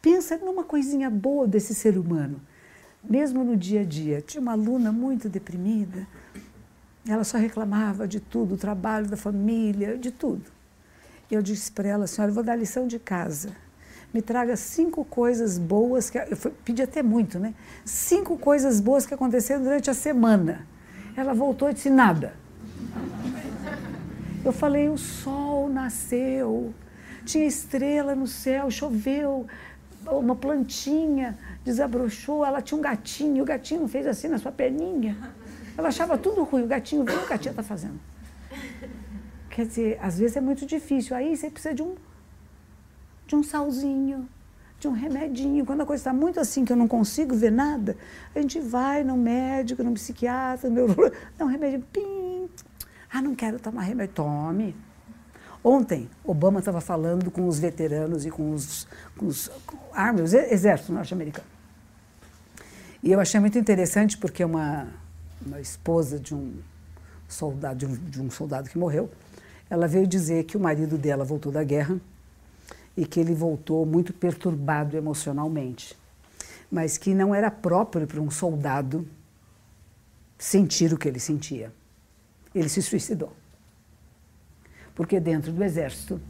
Pensa 0.00 0.38
numa 0.38 0.64
coisinha 0.64 1.10
boa 1.10 1.46
desse 1.46 1.74
ser 1.74 1.98
humano. 1.98 2.40
Mesmo 3.04 3.44
no 3.44 3.56
dia 3.56 3.82
a 3.82 3.84
dia. 3.84 4.22
Tinha 4.22 4.40
uma 4.40 4.52
aluna 4.52 4.90
muito 4.90 5.28
deprimida, 5.28 6.06
ela 7.08 7.24
só 7.24 7.38
reclamava 7.38 8.06
de 8.06 8.20
tudo, 8.20 8.50
do 8.50 8.56
trabalho, 8.56 9.06
da 9.06 9.16
família, 9.16 9.96
de 9.96 10.10
tudo. 10.10 10.44
E 11.30 11.34
eu 11.34 11.42
disse 11.42 11.70
para 11.72 11.88
ela, 11.88 12.06
senhora, 12.06 12.30
eu 12.30 12.34
vou 12.34 12.44
dar 12.44 12.56
lição 12.56 12.86
de 12.86 12.98
casa 12.98 13.50
me 14.16 14.22
traga 14.22 14.56
cinco 14.56 15.04
coisas 15.04 15.58
boas, 15.58 16.08
que 16.08 16.16
eu 16.16 16.36
pedi 16.64 16.80
até 16.80 17.02
muito, 17.02 17.38
né? 17.38 17.52
Cinco 17.84 18.38
coisas 18.38 18.80
boas 18.80 19.04
que 19.04 19.12
aconteceram 19.12 19.62
durante 19.62 19.90
a 19.90 19.94
semana. 19.94 20.66
Ela 21.14 21.34
voltou 21.34 21.68
e 21.68 21.74
disse 21.74 21.90
nada. 21.90 22.32
Eu 24.42 24.52
falei, 24.52 24.88
o 24.88 24.96
sol 24.96 25.68
nasceu, 25.68 26.72
tinha 27.26 27.44
estrela 27.44 28.14
no 28.14 28.26
céu, 28.26 28.70
choveu, 28.70 29.46
uma 30.06 30.34
plantinha, 30.34 31.36
desabrochou, 31.62 32.42
ela 32.42 32.62
tinha 32.62 32.78
um 32.78 32.80
gatinho, 32.80 33.42
o 33.42 33.46
gatinho 33.46 33.86
fez 33.86 34.06
assim 34.06 34.28
na 34.28 34.38
sua 34.38 34.52
perninha. 34.52 35.14
Ela 35.76 35.88
achava 35.88 36.16
tudo 36.16 36.42
ruim, 36.44 36.62
o 36.62 36.66
gatinho 36.66 37.04
viu 37.04 37.14
o 37.14 37.18
que 37.18 37.24
a 37.26 37.28
gatinha 37.30 37.52
está 37.52 37.62
fazendo. 37.62 38.00
Quer 39.50 39.66
dizer, 39.66 39.98
às 40.02 40.18
vezes 40.18 40.36
é 40.36 40.40
muito 40.40 40.66
difícil. 40.66 41.16
Aí 41.16 41.36
você 41.36 41.50
precisa 41.50 41.74
de 41.74 41.82
um, 41.82 41.94
de 43.26 43.36
um 43.36 43.42
salzinho, 43.42 44.28
de 44.78 44.88
um 44.88 44.92
remedinho. 44.92 45.64
Quando 45.64 45.82
a 45.82 45.86
coisa 45.86 46.00
está 46.00 46.12
muito 46.12 46.38
assim, 46.38 46.64
que 46.64 46.72
eu 46.72 46.76
não 46.76 46.88
consigo 46.88 47.34
ver 47.34 47.52
nada, 47.52 47.96
a 48.34 48.40
gente 48.40 48.60
vai 48.60 49.02
no 49.02 49.16
médico, 49.16 49.82
no 49.82 49.92
psiquiatra, 49.92 50.68
neurologista, 50.68 51.16
dá 51.38 51.44
um 51.44 51.48
remédio, 51.48 51.84
pim. 51.92 52.48
Ah, 53.12 53.22
não 53.22 53.34
quero 53.34 53.58
tomar 53.58 53.82
remédio. 53.82 54.14
Tome. 54.14 54.76
Ontem, 55.64 56.08
Obama 56.22 56.60
estava 56.60 56.80
falando 56.80 57.30
com 57.30 57.48
os 57.48 57.58
veteranos 57.58 58.24
e 58.24 58.30
com 58.30 58.52
os, 58.52 58.86
com 59.16 59.26
os 59.26 59.48
com 59.66 59.78
exército 60.50 60.92
norte-americano. 60.92 61.48
E 63.02 63.10
eu 63.10 63.18
achei 63.18 63.40
muito 63.40 63.58
interessante 63.58 64.16
porque 64.18 64.44
uma, 64.44 64.88
uma 65.44 65.60
esposa 65.60 66.18
de 66.18 66.34
um 66.34 66.54
soldado, 67.28 67.78
de 67.78 67.86
um, 67.86 67.94
de 67.94 68.22
um 68.22 68.30
soldado 68.30 68.68
que 68.68 68.78
morreu, 68.78 69.10
ela 69.68 69.88
veio 69.88 70.06
dizer 70.06 70.44
que 70.44 70.56
o 70.56 70.60
marido 70.60 70.96
dela 70.96 71.24
voltou 71.24 71.50
da 71.50 71.64
guerra 71.64 72.00
e 72.96 73.04
que 73.04 73.20
ele 73.20 73.34
voltou 73.34 73.84
muito 73.84 74.12
perturbado 74.12 74.96
emocionalmente, 74.96 75.96
mas 76.70 76.96
que 76.96 77.14
não 77.14 77.34
era 77.34 77.50
próprio 77.50 78.06
para 78.06 78.20
um 78.20 78.30
soldado 78.30 79.06
sentir 80.38 80.92
o 80.92 80.98
que 80.98 81.08
ele 81.08 81.20
sentia. 81.20 81.72
Ele 82.54 82.68
se 82.68 82.80
suicidou. 82.80 83.32
Porque 84.94 85.20
dentro 85.20 85.52
do 85.52 85.62
exército, 85.62 86.20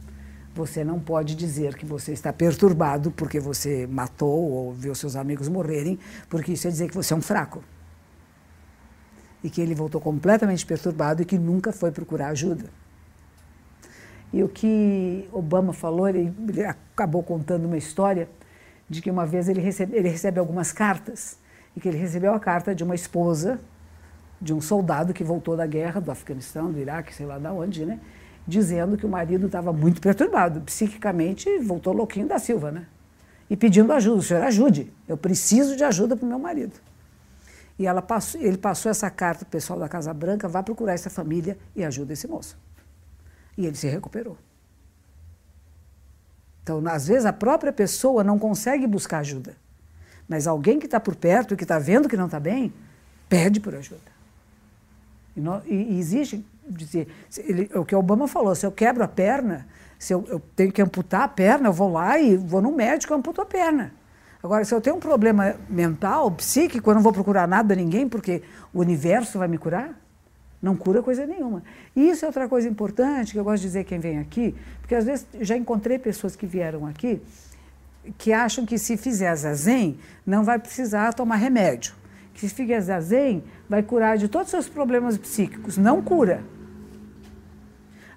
você 0.53 0.83
não 0.83 0.99
pode 0.99 1.35
dizer 1.35 1.75
que 1.75 1.85
você 1.85 2.11
está 2.11 2.33
perturbado 2.33 3.11
porque 3.11 3.39
você 3.39 3.87
matou 3.87 4.51
ou 4.51 4.73
viu 4.73 4.93
seus 4.95 5.15
amigos 5.15 5.47
morrerem, 5.47 5.97
porque 6.29 6.53
isso 6.53 6.67
é 6.67 6.71
dizer 6.71 6.89
que 6.89 6.95
você 6.95 7.13
é 7.13 7.17
um 7.17 7.21
fraco. 7.21 7.63
E 9.47 9.49
que 9.49 9.61
ele 9.61 9.73
voltou 9.73 10.01
completamente 10.01 10.65
perturbado 10.65 11.21
e 11.21 11.25
que 11.25 11.37
nunca 11.37 11.71
foi 11.71 11.89
procurar 11.89 12.27
ajuda. 12.27 12.65
E 14.33 14.43
o 14.43 14.49
que 14.49 15.25
Obama 15.31 15.71
falou, 15.71 16.09
ele, 16.09 16.33
ele 16.49 16.65
acabou 16.65 17.23
contando 17.23 17.63
uma 17.63 17.77
história 17.77 18.27
de 18.89 19.01
que 19.01 19.09
uma 19.09 19.25
vez 19.25 19.47
ele 19.47 19.61
recebe, 19.61 19.95
ele 19.95 20.09
recebe 20.09 20.37
algumas 20.37 20.73
cartas 20.73 21.37
e 21.77 21.79
que 21.79 21.87
ele 21.87 21.97
recebeu 21.97 22.33
a 22.33 22.39
carta 22.41 22.75
de 22.75 22.83
uma 22.83 22.93
esposa 22.93 23.57
de 24.41 24.53
um 24.53 24.59
soldado 24.59 25.13
que 25.13 25.23
voltou 25.23 25.55
da 25.55 25.65
guerra 25.65 26.01
do 26.01 26.11
Afeganistão, 26.11 26.69
do 26.69 26.77
Iraque, 26.77 27.15
sei 27.15 27.25
lá 27.25 27.39
de 27.39 27.47
onde, 27.47 27.85
né? 27.85 28.01
Dizendo 28.45 28.97
que 28.97 29.05
o 29.05 29.09
marido 29.09 29.45
estava 29.45 29.71
muito 29.71 30.01
perturbado, 30.01 30.59
psiquicamente 30.59 31.57
voltou 31.59 31.93
louquinho 31.93 32.27
da 32.27 32.37
Silva, 32.37 32.69
né? 32.69 32.85
E 33.49 33.55
pedindo 33.55 33.93
ajuda, 33.93 34.17
o 34.17 34.21
senhor 34.21 34.43
ajude, 34.43 34.91
eu 35.07 35.15
preciso 35.15 35.77
de 35.77 35.85
ajuda 35.85 36.17
para 36.17 36.25
o 36.25 36.27
meu 36.27 36.37
marido. 36.37 36.73
E 37.77 37.85
ela 37.85 38.01
passou, 38.01 38.41
ele 38.41 38.57
passou 38.57 38.89
essa 38.89 39.09
carta 39.09 39.45
para 39.45 39.49
o 39.49 39.51
pessoal 39.51 39.79
da 39.79 39.87
Casa 39.87 40.13
Branca, 40.13 40.47
vá 40.47 40.63
procurar 40.63 40.93
essa 40.93 41.09
família 41.09 41.57
e 41.75 41.83
ajuda 41.83 42.13
esse 42.13 42.27
moço. 42.27 42.57
E 43.57 43.65
ele 43.65 43.75
se 43.75 43.87
recuperou. 43.87 44.37
Então, 46.63 46.81
às 46.87 47.07
vezes, 47.07 47.25
a 47.25 47.31
própria 47.31 47.71
pessoa 47.71 48.23
não 48.23 48.37
consegue 48.37 48.85
buscar 48.85 49.19
ajuda. 49.19 49.55
Mas 50.27 50.47
alguém 50.47 50.79
que 50.79 50.85
está 50.85 50.99
por 50.99 51.15
perto 51.15 51.53
e 51.53 51.57
que 51.57 51.63
está 51.63 51.79
vendo 51.79 52.09
que 52.09 52.17
não 52.17 52.25
está 52.25 52.39
bem, 52.39 52.73
pede 53.29 53.59
por 53.59 53.73
ajuda. 53.73 54.17
E, 55.35 55.39
não, 55.39 55.61
e, 55.65 55.93
e 55.93 55.99
existe, 55.99 56.45
dizer, 56.67 57.07
ele, 57.37 57.69
o 57.75 57.85
que 57.85 57.95
o 57.95 57.99
Obama 57.99 58.27
falou, 58.27 58.53
se 58.53 58.65
eu 58.65 58.71
quebro 58.71 59.03
a 59.03 59.07
perna, 59.07 59.67
se 59.97 60.13
eu, 60.13 60.25
eu, 60.27 60.39
tenho 60.55 60.71
que 60.71 60.81
amputar 60.81 61.21
a 61.21 61.27
perna, 61.27 61.69
eu 61.69 61.73
vou 61.73 61.91
lá 61.91 62.19
e 62.19 62.35
vou 62.35 62.61
no 62.61 62.71
médico 62.71 63.13
e 63.13 63.15
amputo 63.15 63.39
a 63.39 63.45
perna. 63.45 63.93
Agora, 64.47 64.63
se 64.63 64.73
eu 64.73 64.79
tenho 64.79 64.95
um 64.95 64.99
problema 65.01 65.57
mental, 65.69 66.31
psíquico, 66.31 66.89
eu 66.89 66.95
não 66.95 67.01
vou 67.01 67.11
procurar 67.11 67.45
nada, 67.45 67.75
ninguém, 67.75 68.07
porque 68.07 68.41
o 68.73 68.79
universo 68.79 69.37
vai 69.37 69.45
me 69.49 69.57
curar, 69.57 69.93
não 70.61 70.73
cura 70.73 71.03
coisa 71.03 71.25
nenhuma. 71.25 71.61
E 71.93 72.09
isso 72.09 72.23
é 72.23 72.29
outra 72.29 72.47
coisa 72.47 72.65
importante 72.65 73.33
que 73.33 73.39
eu 73.39 73.43
gosto 73.43 73.63
de 73.63 73.67
dizer 73.67 73.83
quem 73.83 73.99
vem 73.99 74.19
aqui, 74.19 74.55
porque 74.79 74.95
às 74.95 75.03
vezes 75.03 75.27
já 75.41 75.57
encontrei 75.57 75.99
pessoas 75.99 76.33
que 76.33 76.45
vieram 76.45 76.85
aqui 76.85 77.21
que 78.17 78.31
acham 78.31 78.65
que 78.65 78.77
se 78.77 78.95
fizer 78.95 79.35
zazen 79.35 79.99
não 80.25 80.45
vai 80.45 80.57
precisar 80.57 81.11
tomar 81.13 81.35
remédio. 81.35 81.93
Que 82.33 82.39
se 82.39 82.55
fizer 82.55 82.79
zazen 82.79 83.43
vai 83.67 83.83
curar 83.83 84.17
de 84.17 84.29
todos 84.29 84.47
os 84.47 84.51
seus 84.51 84.69
problemas 84.69 85.17
psíquicos. 85.17 85.77
Não 85.77 86.01
cura. 86.01 86.41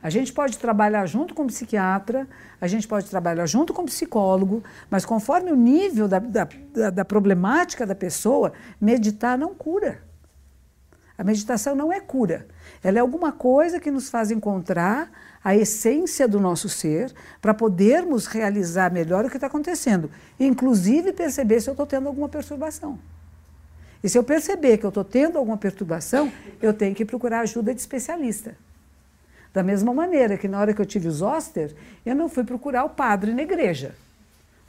A 0.03 0.09
gente 0.09 0.33
pode 0.33 0.59
trabalhar 0.59 1.05
junto 1.07 1.35
com 1.35 1.43
o 1.43 1.47
psiquiatra, 1.47 2.27
a 2.61 2.67
gente 2.67 2.89
pode 2.89 3.09
trabalhar 3.09 3.45
junto 3.47 3.75
com 3.75 3.83
o 3.83 3.87
psicólogo, 3.87 4.65
mas 4.89 5.05
conforme 5.05 5.53
o 5.53 5.57
nível 5.57 6.09
da, 6.09 6.19
da, 6.19 6.91
da 6.91 7.05
problemática 7.05 7.87
da 7.87 7.95
pessoa, 7.95 8.53
meditar 8.81 9.37
não 9.37 9.55
cura. 9.55 10.03
A 11.19 11.23
meditação 11.23 11.75
não 11.75 11.93
é 11.93 12.01
cura. 12.01 12.47
Ela 12.83 12.97
é 12.97 13.01
alguma 13.03 13.31
coisa 13.31 13.79
que 13.79 13.91
nos 13.91 14.09
faz 14.09 14.31
encontrar 14.31 15.11
a 15.45 15.55
essência 15.55 16.27
do 16.27 16.41
nosso 16.41 16.67
ser 16.67 17.13
para 17.43 17.53
podermos 17.53 18.27
realizar 18.27 18.91
melhor 18.91 19.27
o 19.27 19.29
que 19.29 19.37
está 19.37 19.47
acontecendo. 19.47 20.11
Inclusive 20.39 21.13
perceber 21.13 21.61
se 21.61 21.69
eu 21.69 21.73
estou 21.73 21.87
tendo 21.87 22.09
alguma 22.09 22.27
perturbação. 22.27 22.99
E 24.03 24.09
se 24.09 24.17
eu 24.17 24.25
perceber 24.25 24.79
que 24.79 24.87
eu 24.87 24.89
estou 24.89 25.05
tendo 25.05 25.37
alguma 25.37 25.59
perturbação, 25.59 26.33
eu 26.63 26.73
tenho 26.73 26.95
que 26.95 27.05
procurar 27.05 27.41
ajuda 27.41 27.75
de 27.75 27.81
especialista. 27.81 28.57
Da 29.53 29.63
mesma 29.63 29.93
maneira 29.93 30.39
que 30.39 30.47
na 30.47 30.61
hora 30.61 30.73
que 30.73 30.81
eu 30.81 30.87
tive 30.87 31.09
os 31.09 31.23
óster, 31.23 31.75
eu 32.07 32.15
não 32.15 32.29
fui 32.29 32.45
procurar 32.45 32.85
o 32.85 32.91
padre 32.91 33.33
na 33.35 33.43
igreja. 33.43 33.95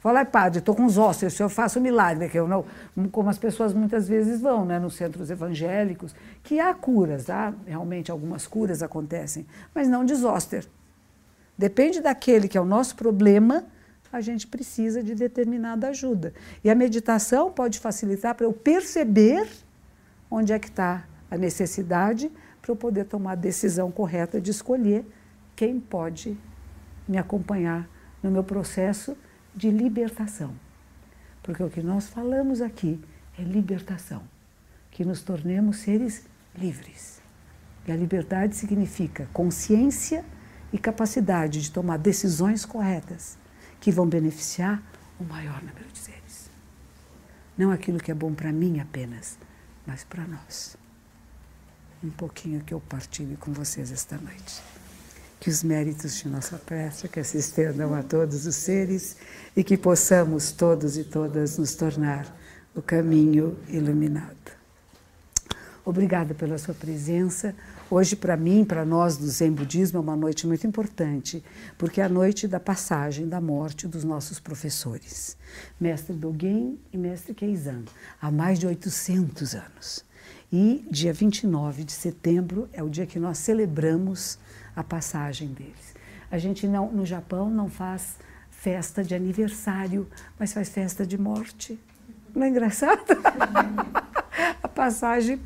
Fala, 0.00 0.24
padre, 0.24 0.58
estou 0.58 0.74
com 0.74 0.84
os 0.84 0.98
ossos, 0.98 1.38
eu 1.38 1.48
faço 1.48 1.80
milagre, 1.80 2.28
que 2.28 2.36
eu 2.36 2.48
não, 2.48 2.64
como 3.12 3.30
as 3.30 3.38
pessoas 3.38 3.72
muitas 3.72 4.08
vezes 4.08 4.40
vão, 4.40 4.64
né, 4.64 4.76
nos 4.76 4.94
centros 4.96 5.30
evangélicos, 5.30 6.12
que 6.42 6.58
há 6.58 6.74
curas, 6.74 7.30
há 7.30 7.54
realmente 7.64 8.10
algumas 8.10 8.44
curas 8.44 8.82
acontecem, 8.82 9.46
mas 9.72 9.86
não 9.86 10.04
de 10.04 10.16
zóster. 10.16 10.66
Depende 11.56 12.00
daquele 12.00 12.48
que 12.48 12.58
é 12.58 12.60
o 12.60 12.64
nosso 12.64 12.96
problema, 12.96 13.64
a 14.12 14.20
gente 14.20 14.46
precisa 14.48 15.04
de 15.04 15.14
determinada 15.14 15.88
ajuda. 15.88 16.34
E 16.64 16.68
a 16.68 16.74
meditação 16.74 17.52
pode 17.52 17.78
facilitar 17.78 18.34
para 18.34 18.44
eu 18.44 18.52
perceber 18.52 19.48
onde 20.28 20.52
é 20.52 20.58
que 20.58 20.68
está 20.68 21.04
a 21.30 21.36
necessidade 21.36 22.28
para 22.62 22.70
eu 22.70 22.76
poder 22.76 23.04
tomar 23.04 23.32
a 23.32 23.34
decisão 23.34 23.90
correta 23.90 24.40
de 24.40 24.52
escolher 24.52 25.04
quem 25.56 25.80
pode 25.80 26.38
me 27.08 27.18
acompanhar 27.18 27.88
no 28.22 28.30
meu 28.30 28.44
processo 28.44 29.16
de 29.54 29.68
libertação. 29.68 30.54
Porque 31.42 31.62
o 31.62 31.68
que 31.68 31.82
nós 31.82 32.06
falamos 32.06 32.60
aqui 32.60 33.02
é 33.36 33.42
libertação, 33.42 34.22
que 34.92 35.04
nos 35.04 35.22
tornemos 35.22 35.78
seres 35.78 36.24
livres. 36.56 37.20
E 37.86 37.90
a 37.90 37.96
liberdade 37.96 38.54
significa 38.54 39.28
consciência 39.32 40.24
e 40.72 40.78
capacidade 40.78 41.60
de 41.60 41.70
tomar 41.70 41.98
decisões 41.98 42.64
corretas 42.64 43.36
que 43.80 43.90
vão 43.90 44.06
beneficiar 44.06 44.80
o 45.18 45.24
maior 45.24 45.60
número 45.60 45.88
de 45.92 45.98
seres. 45.98 46.50
Não 47.58 47.72
aquilo 47.72 47.98
que 47.98 48.12
é 48.12 48.14
bom 48.14 48.32
para 48.32 48.52
mim 48.52 48.78
apenas, 48.78 49.36
mas 49.84 50.04
para 50.04 50.24
nós. 50.26 50.76
Um 52.02 52.10
pouquinho 52.10 52.60
que 52.64 52.74
eu 52.74 52.80
partilho 52.80 53.36
com 53.38 53.52
vocês 53.52 53.92
esta 53.92 54.16
noite 54.16 54.62
que 55.42 55.50
os 55.50 55.64
méritos 55.64 56.18
de 56.18 56.28
nossa 56.28 56.56
prece 56.56 57.08
que 57.08 57.24
se 57.24 57.36
estendam 57.36 57.92
a 57.96 58.02
todos 58.04 58.46
os 58.46 58.54
seres 58.54 59.16
e 59.56 59.64
que 59.64 59.76
possamos 59.76 60.52
todos 60.52 60.96
e 60.96 61.02
todas 61.02 61.58
nos 61.58 61.74
tornar 61.74 62.32
o 62.76 62.80
caminho 62.80 63.58
iluminado. 63.66 64.52
Obrigada 65.84 66.32
pela 66.32 66.56
sua 66.58 66.74
presença. 66.74 67.56
Hoje, 67.90 68.14
para 68.14 68.36
mim, 68.36 68.64
para 68.64 68.84
nós 68.84 69.16
do 69.16 69.26
Zen 69.26 69.50
Budismo, 69.50 69.98
é 69.98 70.00
uma 70.00 70.14
noite 70.14 70.46
muito 70.46 70.64
importante, 70.64 71.42
porque 71.76 72.00
é 72.00 72.04
a 72.04 72.08
noite 72.08 72.46
da 72.46 72.60
passagem 72.60 73.28
da 73.28 73.40
morte 73.40 73.88
dos 73.88 74.04
nossos 74.04 74.38
professores, 74.38 75.36
Mestre 75.80 76.14
Dogen 76.14 76.78
e 76.92 76.96
Mestre 76.96 77.34
Keizan, 77.34 77.82
há 78.20 78.30
mais 78.30 78.60
de 78.60 78.68
800 78.68 79.56
anos. 79.56 80.11
E 80.52 80.86
dia 80.90 81.14
29 81.14 81.82
de 81.82 81.92
setembro 81.92 82.68
é 82.74 82.82
o 82.82 82.90
dia 82.90 83.06
que 83.06 83.18
nós 83.18 83.38
celebramos 83.38 84.38
a 84.76 84.84
passagem 84.84 85.48
deles. 85.48 85.94
A 86.30 86.36
gente 86.36 86.68
não, 86.68 86.92
no 86.92 87.06
Japão 87.06 87.48
não 87.48 87.70
faz 87.70 88.16
festa 88.50 89.02
de 89.02 89.14
aniversário, 89.14 90.06
mas 90.38 90.52
faz 90.52 90.68
festa 90.68 91.06
de 91.06 91.16
morte. 91.16 91.80
Não 92.34 92.44
é 92.44 92.50
engraçado? 92.50 93.00
a 94.62 94.68
passagem 94.68 95.40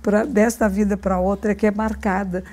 pra, 0.00 0.24
desta 0.24 0.68
vida 0.68 0.96
para 0.96 1.18
outra 1.18 1.52
que 1.52 1.66
é 1.66 1.70
marcada. 1.72 2.44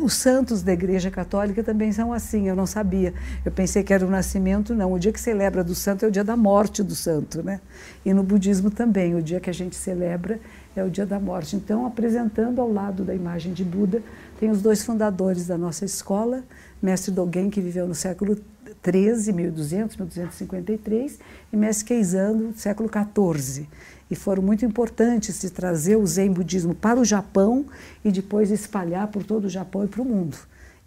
Os 0.00 0.14
santos 0.14 0.62
da 0.62 0.72
Igreja 0.72 1.10
Católica 1.10 1.64
também 1.64 1.90
são 1.90 2.12
assim, 2.12 2.48
eu 2.48 2.54
não 2.54 2.66
sabia. 2.66 3.12
Eu 3.44 3.50
pensei 3.50 3.82
que 3.82 3.92
era 3.92 4.06
o 4.06 4.10
nascimento, 4.10 4.74
não. 4.74 4.92
O 4.92 4.98
dia 4.98 5.12
que 5.12 5.20
celebra 5.20 5.64
do 5.64 5.74
santo 5.74 6.04
é 6.04 6.08
o 6.08 6.10
dia 6.10 6.24
da 6.24 6.36
morte 6.36 6.82
do 6.84 6.94
santo, 6.94 7.42
né? 7.42 7.60
E 8.04 8.14
no 8.14 8.22
budismo 8.22 8.70
também, 8.70 9.14
o 9.14 9.22
dia 9.22 9.40
que 9.40 9.50
a 9.50 9.54
gente 9.54 9.74
celebra 9.74 10.38
é 10.78 10.84
o 10.84 10.90
dia 10.90 11.06
da 11.06 11.18
morte. 11.18 11.56
Então, 11.56 11.86
apresentando 11.86 12.60
ao 12.60 12.72
lado 12.72 13.04
da 13.04 13.14
imagem 13.14 13.52
de 13.52 13.64
Buda, 13.64 14.02
tem 14.38 14.50
os 14.50 14.62
dois 14.62 14.84
fundadores 14.84 15.46
da 15.46 15.58
nossa 15.58 15.84
escola, 15.84 16.44
mestre 16.80 17.10
Dogen, 17.10 17.50
que 17.50 17.60
viveu 17.60 17.86
no 17.86 17.94
século 17.94 18.38
13, 18.82 19.32
1200, 19.32 19.96
1253, 19.96 21.18
e 21.52 21.56
mestre 21.56 21.86
Keizando, 21.86 22.52
século 22.56 22.88
14. 22.88 23.68
E 24.10 24.14
foram 24.16 24.42
muito 24.42 24.64
importantes 24.64 25.40
de 25.40 25.50
trazer 25.50 25.96
o 25.96 26.06
Zen 26.06 26.32
budismo 26.32 26.74
para 26.74 26.98
o 26.98 27.04
Japão 27.04 27.66
e 28.04 28.10
depois 28.10 28.50
espalhar 28.50 29.08
por 29.08 29.24
todo 29.24 29.44
o 29.44 29.50
Japão 29.50 29.84
e 29.84 29.88
para 29.88 30.00
o 30.00 30.04
mundo. 30.04 30.36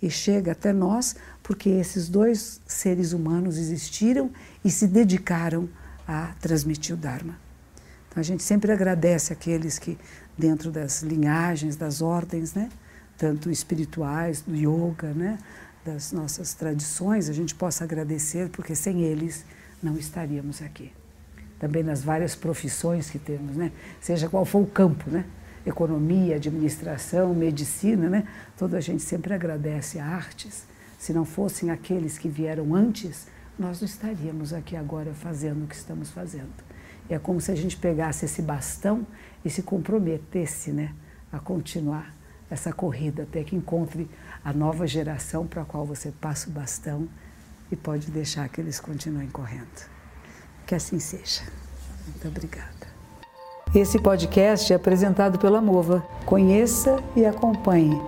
E 0.02 0.10
chega 0.10 0.54
até 0.54 0.74
nós 0.74 1.16
porque 1.44 1.70
esses 1.70 2.10
dois 2.10 2.60
seres 2.66 3.14
humanos 3.14 3.58
existiram 3.58 4.32
e 4.66 4.72
se 4.72 4.88
dedicaram 4.88 5.70
a 6.08 6.34
transmitir 6.40 6.96
o 6.96 6.98
Dharma. 6.98 7.51
Então 8.12 8.20
a 8.20 8.24
gente 8.24 8.44
sempre 8.44 8.74
agradece 8.74 9.32
aqueles 9.32 9.80
que, 9.80 9.98
dentro 10.38 10.70
das 10.70 11.02
linhagens, 11.02 11.78
das 11.78 12.02
ordens, 12.02 12.54
né, 12.54 12.70
tanto 13.18 13.50
espirituais, 13.50 14.42
do 14.42 14.54
yoga, 14.54 15.14
né, 15.14 15.40
das 15.86 16.12
nossas 16.12 16.54
tradições, 16.54 17.30
a 17.30 17.34
gente 17.34 17.56
possa 17.56 17.86
agradecer, 17.86 18.50
porque 18.50 18.76
sem 18.76 19.02
eles 19.02 19.46
não 19.82 19.98
estaríamos 19.98 20.62
aqui. 20.62 20.92
Também 21.58 21.84
nas 21.84 22.04
várias 22.04 22.36
profissões 22.36 23.10
que 23.10 23.18
temos, 23.18 23.56
né? 23.56 23.72
seja 24.02 24.28
qual 24.28 24.44
for 24.44 24.62
o 24.62 24.68
campo, 24.68 25.10
né? 25.10 25.26
economia, 25.66 26.36
administração, 26.36 27.34
medicina, 27.34 28.10
né? 28.10 28.28
toda 28.58 28.78
a 28.78 28.82
gente 28.82 29.04
sempre 29.04 29.34
agradece 29.34 30.00
a 30.00 30.06
artes. 30.06 30.66
Se 31.00 31.14
não 31.14 31.24
fossem 31.24 31.70
aqueles 31.70 32.18
que 32.18 32.28
vieram 32.28 32.76
antes, 32.76 33.28
nós 33.58 33.80
não 33.80 33.86
estaríamos 33.86 34.54
aqui 34.54 34.76
agora 34.76 35.14
fazendo 35.14 35.64
o 35.64 35.68
que 35.68 35.76
estamos 35.76 36.10
fazendo. 36.10 36.71
É 37.12 37.20
como 37.20 37.42
se 37.42 37.52
a 37.52 37.56
gente 37.56 37.76
pegasse 37.76 38.24
esse 38.24 38.42
bastão 38.42 39.06
e 39.44 39.50
se 39.50 39.62
comprometesse 39.62 40.72
né, 40.72 40.94
a 41.30 41.40
continuar 41.40 42.16
essa 42.50 42.72
corrida 42.72 43.24
até 43.24 43.44
que 43.44 43.54
encontre 43.54 44.10
a 44.42 44.54
nova 44.54 44.88
geração 44.88 45.46
para 45.46 45.64
a 45.64 45.66
qual 45.66 45.86
você 45.86 46.10
passa 46.22 46.50
o 46.50 46.54
bastão 46.54 47.10
e 47.70 47.76
pode 47.76 48.10
deixar 48.10 48.48
que 48.48 48.62
eles 48.62 48.80
continuem 48.80 49.28
correndo. 49.28 49.90
Que 50.66 50.74
assim 50.74 51.00
seja. 51.00 51.42
Muito 52.08 52.30
obrigada. 52.30 52.88
Esse 53.76 54.00
podcast 54.00 54.72
é 54.72 54.78
apresentado 54.78 55.38
pela 55.38 55.62
Mova. 55.62 56.00
Conheça 56.26 56.96
e 57.14 57.26
acompanhe. 57.26 58.02